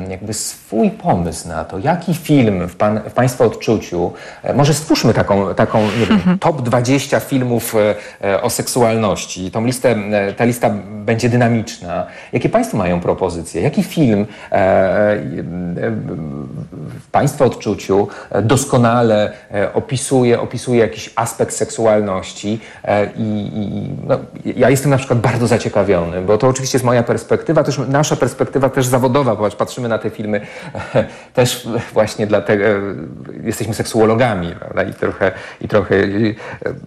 jakby 0.09 0.35
swój 0.35 0.91
pomysł 0.91 1.49
na 1.49 1.65
to, 1.65 1.79
jaki 1.79 2.15
film 2.15 2.69
w, 2.69 2.77
pan, 2.77 3.01
w 3.11 3.13
Państwa 3.13 3.45
odczuciu, 3.45 4.13
może 4.55 4.75
stwórzmy 4.75 5.15
taką, 5.15 5.55
taką 5.55 5.83
nie 5.83 6.07
wiem, 6.07 6.17
mhm. 6.17 6.39
top 6.39 6.63
20 6.63 7.21
filmów 7.21 7.75
o 8.43 8.51
seksualności. 8.51 9.51
Tą 9.51 9.65
listę, 9.65 9.97
ta 10.37 10.45
lista 10.45 10.72
będzie 11.05 11.29
dynamiczna. 11.29 12.07
Jakie 12.33 12.49
Państwo 12.49 12.77
mają 12.77 13.01
propozycje? 13.01 13.63
Jaki 13.63 13.83
film 13.83 14.27
w 17.01 17.11
Państwa 17.13 17.45
odczuciu 17.45 18.09
doskonale 18.43 19.33
opisuje, 19.75 20.41
opisuje 20.41 20.81
jakiś 20.81 21.13
aspekt 21.17 21.55
seksualności? 21.55 22.61
I, 23.17 23.51
i 23.55 23.91
no, 24.07 24.19
ja 24.57 24.71
jestem 24.71 24.91
na 24.91 24.97
przykład 24.97 25.21
bardzo 25.21 25.47
zaciekawiony, 25.47 26.23
bo 26.23 26.39
to 26.39 26.49
oczywiście 26.49 26.77
jest 26.77 26.87
moja 26.87 27.03
perspektywa, 27.03 27.65
też 27.65 27.79
nasza 27.89 28.17
perspektywa 28.17 28.69
też 28.69 28.87
zawodowa, 28.87 29.37
ponieważ 29.37 29.57
patrzymy 29.57 29.89
na 29.89 29.99
te 29.99 30.11
filmy 30.11 30.41
też 31.35 31.69
właśnie 31.93 32.27
dlatego, 32.27 32.65
jesteśmy 33.43 33.75
seksuologami 33.75 34.53
prawda? 34.55 34.83
I, 34.83 34.95
trochę, 34.95 35.33
i 35.61 35.69
trochę 35.69 35.95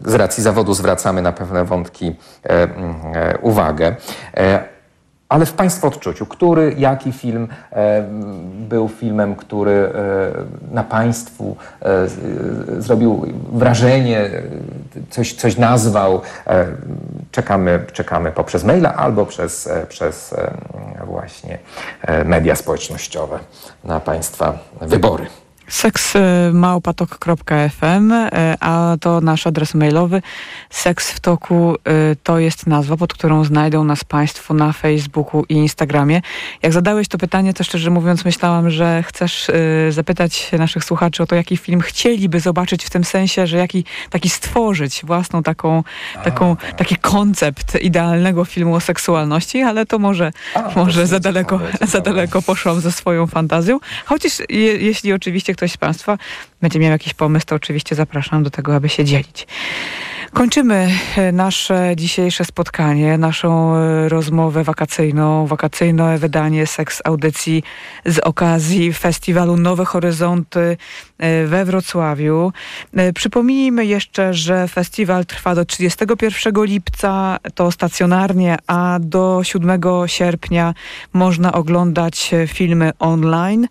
z 0.06 0.14
racji 0.14 0.44
zawodu 0.44 0.74
zwracamy 0.74 1.22
na 1.22 1.32
pewne 1.32 1.66
wątki 1.66 2.16
e, 2.44 2.50
e, 2.50 3.38
uwagę. 3.76 3.96
E, 4.38 4.76
ale 5.30 5.46
w 5.46 5.54
Państwa 5.54 5.88
odczuciu, 5.88 6.26
który, 6.26 6.76
jaki 6.78 7.12
film 7.12 7.48
był 8.70 8.88
filmem, 8.88 9.36
który 9.36 9.90
na 10.72 10.84
Państwu 10.84 11.56
zrobił 12.80 13.26
wrażenie, 13.52 14.30
coś, 15.10 15.34
coś 15.34 15.58
nazwał? 15.58 16.22
Czekamy, 17.32 17.86
czekamy 17.94 18.32
poprzez 18.32 18.64
maila 18.64 18.96
albo 18.96 19.26
przez, 19.26 19.70
przez 19.90 20.36
właśnie 21.06 21.58
media 22.26 22.56
społecznościowe 22.56 23.40
na 23.84 24.00
Państwa 24.00 24.58
wybory 24.82 25.26
seksmałpatok.fm, 25.68 28.12
e, 28.12 28.58
a 28.60 28.98
to 29.02 29.22
nasz 29.22 29.48
adres 29.48 29.74
mailowy. 29.74 30.22
Seks 30.70 31.12
w 31.12 31.20
toku 31.20 31.76
e, 31.76 31.78
to 32.24 32.40
jest 32.40 32.68
nazwa, 32.68 32.98
pod 32.98 33.14
którą 33.14 33.44
znajdą 33.44 33.84
nas 33.84 34.04
Państwo 34.04 34.54
na 34.54 34.74
Facebooku 34.74 35.44
i 35.50 35.54
Instagramie. 35.54 36.22
Jak 36.62 36.74
zadałeś 36.74 37.08
to 37.08 37.18
pytanie, 37.18 37.54
to 37.54 37.64
szczerze 37.64 37.90
mówiąc 37.90 38.26
myślałam, 38.26 38.70
że 38.70 39.04
chcesz 39.04 39.50
e, 39.50 39.54
zapytać 39.92 40.52
naszych 40.52 40.84
słuchaczy 40.84 41.24
o 41.24 41.26
to, 41.26 41.36
jaki 41.36 41.58
film 41.58 41.82
chcieliby 41.82 42.40
zobaczyć 42.40 42.86
w 42.86 42.90
tym 42.90 43.04
sensie, 43.04 43.48
że 43.48 43.58
jaki 43.58 43.86
taki 44.10 44.30
stworzyć 44.30 45.02
własną 45.04 45.44
taką, 45.44 45.84
taką 46.24 46.58
taki 46.78 46.96
koncept 46.96 47.82
idealnego 47.82 48.46
filmu 48.46 48.76
o 48.76 48.80
seksualności, 48.80 49.62
ale 49.62 49.86
to 49.86 50.00
może, 50.00 50.32
a, 50.56 50.72
może 50.76 51.08
za 51.08 51.20
daleko, 51.20 51.60
za 51.82 52.02
daleko 52.02 52.42
poszłam 52.42 52.82
ze 52.82 52.92
swoją 52.92 53.28
fantazją. 53.28 53.80
Chociaż 54.06 54.40
je, 54.50 54.78
jeśli 54.78 55.14
oczywiście 55.14 55.55
ktoś 55.56 55.72
z 55.72 55.78
Państwa 55.78 56.18
będzie 56.62 56.80
miał 56.80 56.92
jakiś 56.92 57.14
pomysł, 57.14 57.46
to 57.46 57.56
oczywiście 57.56 57.96
zapraszam 57.96 58.44
do 58.44 58.50
tego, 58.50 58.76
aby 58.76 58.90
się 58.90 59.06
dzielić. 59.06 59.48
Kończymy 60.36 60.90
e, 61.18 61.32
nasze 61.32 61.94
dzisiejsze 61.96 62.46
spotkanie, 62.46 63.18
naszą 63.18 63.76
e, 63.76 64.10
rozmowę 64.10 64.64
wakacyjną, 64.64 65.48
wakacyjne 65.48 66.18
wydanie 66.18 66.68
seks 66.68 67.02
audycji 67.06 67.64
z 68.06 68.20
okazji 68.20 68.94
festiwalu 68.94 69.58
Nowe 69.58 69.86
Horyzonty 69.86 70.78
e, 71.18 71.46
we 71.46 71.66
Wrocławiu. 71.66 72.52
Przypomnijmy 73.16 73.86
jeszcze, 73.86 74.34
że 74.34 74.68
festiwal 74.68 75.26
trwa 75.26 75.56
do 75.56 75.66
31 75.66 76.66
lipca, 76.66 77.38
to 77.56 77.72
stacjonarnie, 77.72 78.58
a 78.68 78.98
do 79.02 79.40
7 79.44 79.82
sierpnia 80.06 80.74
można 81.14 81.54
oglądać 81.54 82.32
filmy 82.48 82.92
online. 83.00 83.68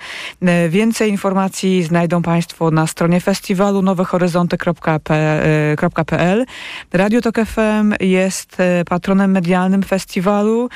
Więcej 0.68 1.10
informacji 1.10 1.82
znajdą 1.82 2.22
Państwo 2.22 2.70
na 2.70 2.86
stronie 2.86 3.20
festiwalu 3.20 3.82
nowehoryzonty.pl. 3.82 6.46
Radio 6.92 7.20
Tok 7.20 7.36
FM 7.36 7.94
jest 8.00 8.60
e, 8.60 8.84
patronem 8.84 9.30
medialnym 9.30 9.82
festiwalu 9.82 10.68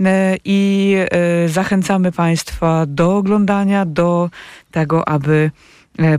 e, 0.00 0.36
i 0.44 0.94
e, 0.98 1.48
zachęcamy 1.48 2.12
Państwa 2.12 2.84
do 2.86 3.16
oglądania, 3.16 3.84
do 3.84 4.30
tego, 4.70 5.08
aby 5.08 5.50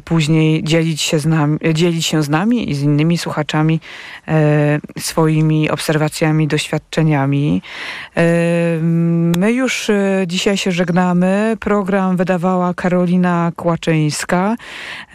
później 0.05 0.63
dzielić 0.63 1.01
się, 1.01 1.19
z 1.19 1.25
nami, 1.25 1.57
dzielić 1.73 2.05
się 2.05 2.23
z 2.23 2.29
nami 2.29 2.69
i 2.71 2.75
z 2.75 2.81
innymi 2.81 3.17
słuchaczami 3.17 3.79
e, 4.27 4.79
swoimi 4.99 5.69
obserwacjami, 5.69 6.47
doświadczeniami. 6.47 7.61
E, 8.17 8.21
my 9.37 9.51
już 9.51 9.89
e, 9.89 10.23
dzisiaj 10.27 10.57
się 10.57 10.71
żegnamy. 10.71 11.57
Program 11.59 12.17
wydawała 12.17 12.73
Karolina 12.73 13.51
Kłaczyńska 13.55 14.55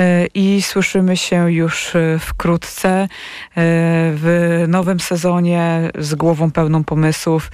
e, 0.00 0.26
i 0.34 0.62
słyszymy 0.62 1.16
się 1.16 1.52
już 1.52 1.96
e, 1.96 2.18
wkrótce 2.18 3.09
w 3.57 4.64
nowym 4.68 5.00
sezonie 5.00 5.90
z 5.98 6.14
głową 6.14 6.50
pełną 6.50 6.84
pomysłów 6.84 7.50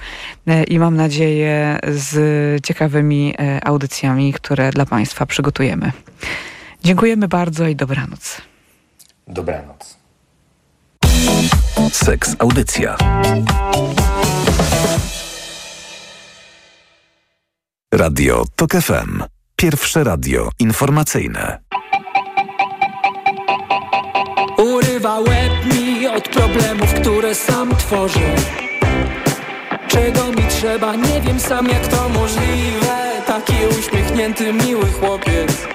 i 0.67 0.79
mam 0.79 0.95
nadzieję 0.95 1.79
z 1.87 2.65
ciekawymi 2.65 3.35
audycjami, 3.63 4.33
które 4.33 4.71
dla 4.71 4.85
Państwa 4.85 5.25
przygotujemy. 5.25 5.91
Dziękujemy 6.83 7.27
bardzo 7.27 7.67
i 7.67 7.75
dobranoc. 7.75 8.41
Dobranoc. 9.27 9.97
Seks 11.91 12.35
Audycja. 12.39 12.97
Radio 17.93 18.45
TOK 18.55 18.71
FM. 18.71 19.23
Pierwsze 19.55 20.03
radio 20.03 20.49
informacyjne. 20.59 21.59
Urywa 24.57 25.19
łeb 25.19 25.53
mi 25.73 26.07
od 26.07 26.29
problemów, 26.29 26.93
które 26.93 27.35
sam 27.35 27.75
tworzę. 27.75 28.35
Czego 29.87 30.27
mi 30.31 30.43
trzeba, 30.49 30.95
nie 30.95 31.21
wiem 31.21 31.39
sam 31.39 31.67
jak 31.69 31.87
to 31.87 32.09
możliwe. 32.09 33.21
Taki 33.27 33.53
uśmiechnięty, 33.79 34.53
miły 34.53 34.85
chłopiec. 34.91 35.67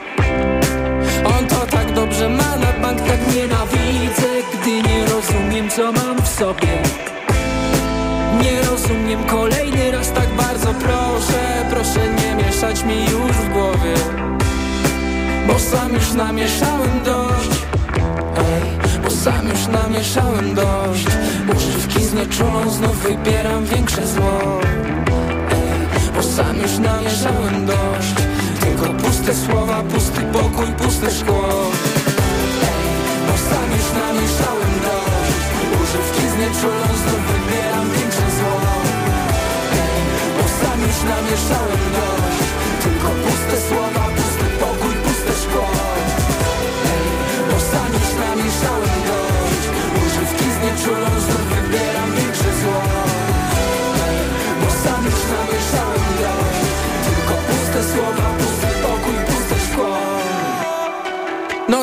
Co 5.78 5.92
mam 5.92 6.22
w 6.22 6.28
sobie. 6.28 6.82
Nie 8.42 8.62
rozumiem 8.62 9.24
kolejny 9.24 9.90
raz 9.90 10.12
tak 10.12 10.28
bardzo 10.28 10.74
proszę 10.74 11.66
Proszę 11.70 12.00
nie 12.08 12.44
mieszać 12.44 12.84
mi 12.84 13.04
już 13.04 13.32
w 13.32 13.52
głowie. 13.52 13.94
Bo 15.46 15.58
sam 15.58 15.92
już 15.92 16.12
namieszałem 16.12 17.02
dość. 17.04 17.62
Ej, 18.36 19.00
bo 19.04 19.10
sam 19.10 19.48
już 19.48 19.66
namieszałem 19.66 20.54
dość. 20.54 21.06
Używki 21.56 22.04
znieczulą 22.04 22.70
znów 22.70 22.96
wybieram 23.02 23.64
większe 23.64 24.06
zło. 24.06 24.60
Ej, 25.50 26.12
bo 26.16 26.22
sam 26.22 26.56
już 26.56 26.78
namieszałem 26.78 27.66
dość. 27.66 28.14
Tylko 28.60 28.94
puste 28.94 29.34
słowa, 29.34 29.82
pusty 29.82 30.20
pokój, 30.32 30.66
puste 30.66 31.10
szkło. 31.10 31.48
Ej, 32.62 32.84
bo 33.26 33.32
sam 33.32 33.70
już 33.70 34.02
namieszałem 34.02 34.80
dość 34.82 34.97
używki 35.88 36.28
znieczulą 36.34 36.86
Znów 37.00 37.22
wybieram 37.32 37.90
większe 37.90 38.26
zło. 38.38 38.56
Hej, 39.72 40.00
bo 40.36 40.44
sam 40.58 40.80
już 40.88 40.98
namieszałem 41.12 41.84
dość. 41.96 42.48
Tylko 42.82 43.08
puste 43.24 43.56
słowa, 43.68 44.04
pusty 44.16 44.46
pokój, 44.60 44.94
puste 45.04 45.32
szkło. 45.42 45.66
Hej, 46.84 47.06
bo 47.48 47.56
sam 47.70 47.90
już 47.98 48.10
namieszałem 48.24 48.98
dość. 49.10 49.64
Używki 50.04 50.46
znieczulą 50.58 51.10
Znów 51.24 51.44
wybieram 51.52 52.10
większe 52.16 52.50
zło. 52.60 52.80
Hej, 53.98 54.18
bo 54.60 54.68
sam 54.82 55.00
już 55.10 55.22
namieszałem 55.36 56.10
dość. 56.22 56.60
Tylko 57.04 57.34
puste 57.48 57.80
słowa 57.92 58.17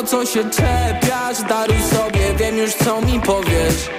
co 0.02 0.26
się 0.26 0.44
czepiasz? 0.50 1.42
Daruj 1.48 1.82
sobie, 1.82 2.34
wiem 2.38 2.58
już 2.58 2.74
co 2.74 3.00
mi 3.00 3.20
powiesz. 3.20 3.90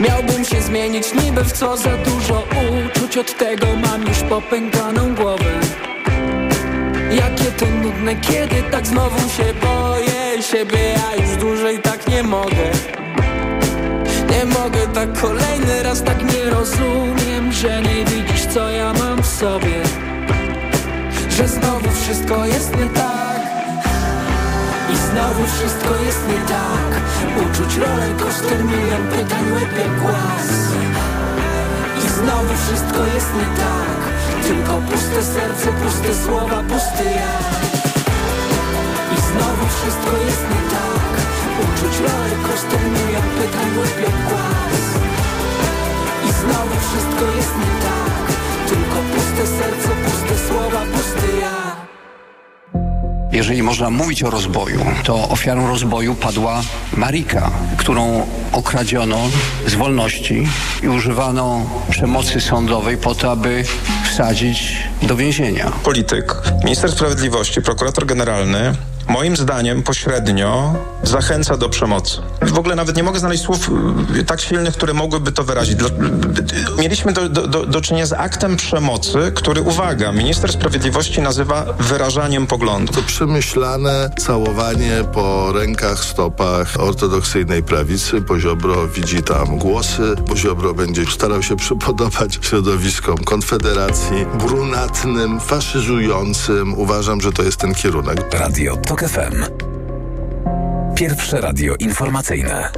Miałbym 0.00 0.44
się 0.44 0.60
zmienić 0.60 1.14
niby 1.14 1.44
w 1.44 1.52
co 1.52 1.76
za 1.76 1.96
dużo 1.96 2.46
uczuć. 2.86 3.16
Od 3.16 3.38
tego 3.38 3.66
mam 3.84 4.02
już 4.02 4.18
popękaną 4.18 5.14
głowę. 5.14 5.60
Jakie 7.10 7.50
to 7.58 7.66
nudne, 7.66 8.16
kiedy 8.16 8.62
tak 8.70 8.86
znowu 8.86 9.20
się 9.28 9.54
boję 9.62 10.42
Siebie 10.42 10.78
ja 10.78 11.24
już 11.24 11.36
dłużej 11.36 11.78
tak 11.78 12.08
nie 12.08 12.22
mogę. 12.22 12.70
Nie 14.30 14.44
mogę 14.44 14.86
tak 14.94 15.20
kolejny 15.20 15.82
raz, 15.82 16.02
tak 16.02 16.34
nie 16.34 16.50
rozumiem 16.50 17.52
Że 17.52 17.82
nie 17.82 18.04
widzisz 18.04 18.46
co 18.46 18.70
ja 18.70 18.92
mam 18.92 19.22
w 19.22 19.26
sobie. 19.26 19.82
Że 21.30 21.48
znowu 21.48 21.90
wszystko 21.90 22.46
jest 22.46 22.76
nie 22.76 22.86
tak 22.86 23.17
znowu 25.18 25.46
wszystko 25.46 25.96
jest 26.06 26.22
nie 26.28 26.40
tak. 26.54 26.90
Uczuć 27.42 27.76
rolę 27.76 28.08
kosztem 28.22 28.66
milion 28.66 29.04
pytań 29.12 29.52
łeb 29.52 29.72
jak 29.78 30.00
głaz. 30.00 30.48
I 31.98 32.08
znowu 32.08 32.54
wszystko 32.64 33.00
jest 33.14 33.30
nie 33.38 33.48
tak. 33.62 33.98
Tylko 34.46 34.72
puste 34.88 35.22
serce, 35.34 35.66
puste 35.80 36.14
słowa, 36.24 36.62
pusty 36.70 37.04
ja. 37.20 37.36
I 39.14 39.16
znowu 39.28 39.64
wszystko 39.76 40.12
jest 40.26 40.44
nie 40.52 40.62
tak. 40.76 41.12
Uczuć 41.64 41.94
rolę 42.06 42.34
kosztem 42.48 42.84
milion 42.94 43.28
pytań 43.38 43.68
łeb 43.78 43.96
jak 44.06 44.18
głaz. 44.28 44.84
I 46.28 46.30
znowu 46.40 46.74
wszystko 46.88 47.24
jest 47.36 47.54
nie 47.58 47.82
tak 47.82 47.87
jeżeli 53.38 53.62
można 53.62 53.90
mówić 53.90 54.22
o 54.22 54.30
rozboju, 54.30 54.80
to 55.04 55.28
ofiarą 55.28 55.68
rozboju 55.68 56.14
padła 56.14 56.62
Marika, 56.96 57.50
którą 57.76 58.26
okradziono 58.52 59.18
z 59.66 59.74
wolności 59.74 60.48
i 60.82 60.88
używano 60.88 61.70
przemocy 61.90 62.40
sądowej 62.40 62.96
po 62.96 63.14
to, 63.14 63.30
aby 63.30 63.64
wsadzić 64.10 64.76
do 65.02 65.16
więzienia. 65.16 65.72
Polityk, 65.84 66.34
minister 66.64 66.92
sprawiedliwości, 66.92 67.62
prokurator 67.62 68.06
generalny 68.06 68.74
moim 69.08 69.36
zdaniem 69.36 69.82
pośrednio 69.82 70.74
zachęca 71.02 71.56
do 71.56 71.68
przemocy. 71.68 72.18
W 72.42 72.58
ogóle 72.58 72.74
nawet 72.74 72.96
nie 72.96 73.02
mogę 73.02 73.18
znaleźć 73.18 73.42
słów 73.42 73.70
y, 74.16 74.24
tak 74.24 74.40
silnych, 74.40 74.74
które 74.74 74.94
mogłyby 74.94 75.32
to 75.32 75.44
wyrazić. 75.44 75.78
Mieliśmy 76.78 77.12
do, 77.12 77.28
do, 77.28 77.46
do, 77.46 77.66
do 77.66 77.80
czynienia 77.80 78.06
z 78.06 78.12
aktem 78.12 78.56
przemocy, 78.56 79.32
który, 79.34 79.62
uwaga, 79.62 80.12
minister 80.12 80.52
sprawiedliwości 80.52 81.22
nazywa 81.22 81.64
wyrażaniem 81.78 82.46
poglądu. 82.46 82.92
To 82.92 83.02
przemyślane 83.02 84.10
całowanie 84.18 84.92
po 85.12 85.52
rękach, 85.52 86.04
stopach 86.04 86.80
ortodoksyjnej 86.80 87.62
prawicy. 87.62 88.22
Poziobro 88.22 88.88
widzi 88.88 89.22
tam 89.22 89.58
głosy. 89.58 90.14
Poziobro 90.26 90.74
będzie 90.74 91.06
starał 91.06 91.42
się 91.42 91.56
przypodobać 91.56 92.38
środowiskom 92.42 93.18
Konfederacji, 93.18 94.26
brunatnym, 94.38 95.40
faszyzującym. 95.40 96.78
Uważam, 96.78 97.20
że 97.20 97.32
to 97.32 97.42
jest 97.42 97.56
ten 97.56 97.74
kierunek. 97.74 98.34
Radio 98.34 98.76
TOK 98.98 99.10
FM. 99.10 99.44
Pierwsze 100.94 101.40
radio 101.40 101.74
informacyjne. 101.78 102.68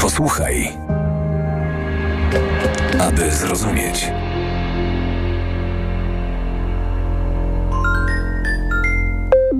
Posłuchaj, 0.00 0.68
aby 3.00 3.30
zrozumieć. 3.30 4.08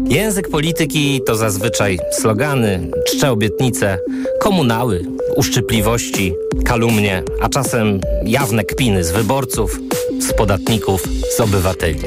Język 0.05 0.49
polityki 0.49 1.21
to 1.27 1.37
zazwyczaj 1.37 1.99
slogany, 2.13 2.91
czcze 3.07 3.31
obietnice, 3.31 3.99
komunały, 4.41 5.05
uszczypliwości, 5.37 6.35
kalumnie, 6.65 7.23
a 7.43 7.49
czasem 7.49 8.01
jawne 8.25 8.65
kpiny 8.65 9.05
z 9.05 9.11
wyborców, 9.11 9.81
z 10.21 10.33
podatników, 10.33 11.03
z 11.37 11.41
obywateli. 11.41 12.01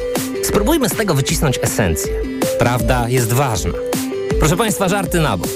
Spróbujmy 0.44 0.90
z 0.90 0.96
tego 0.96 1.14
wycisnąć 1.14 1.60
esencję. 1.62 2.37
Prawda 2.60 3.10
jest 3.10 3.34
ważna. 3.34 3.74
Proszę 4.40 4.58
Państwa, 4.58 4.90
żarty 4.90 5.20
na 5.20 5.38
bok. 5.38 5.50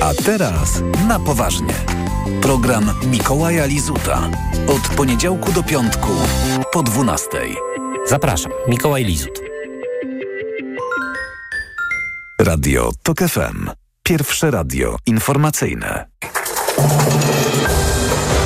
A 0.00 0.14
teraz 0.24 0.82
na 1.08 1.20
poważnie. 1.20 1.74
Program 2.42 2.90
Mikołaja 3.06 3.66
Lizuta. 3.66 4.30
Od 4.68 4.96
poniedziałku 4.96 5.52
do 5.52 5.62
piątku 5.62 6.08
po 6.72 6.82
12. 6.82 7.28
Zapraszam, 8.06 8.52
Mikołaj 8.68 9.04
Lizut. 9.04 9.40
Radio 12.40 12.90
TOK 13.02 13.18
FM. 13.18 13.70
Pierwsze 14.02 14.50
radio 14.50 14.96
informacyjne. 15.06 16.06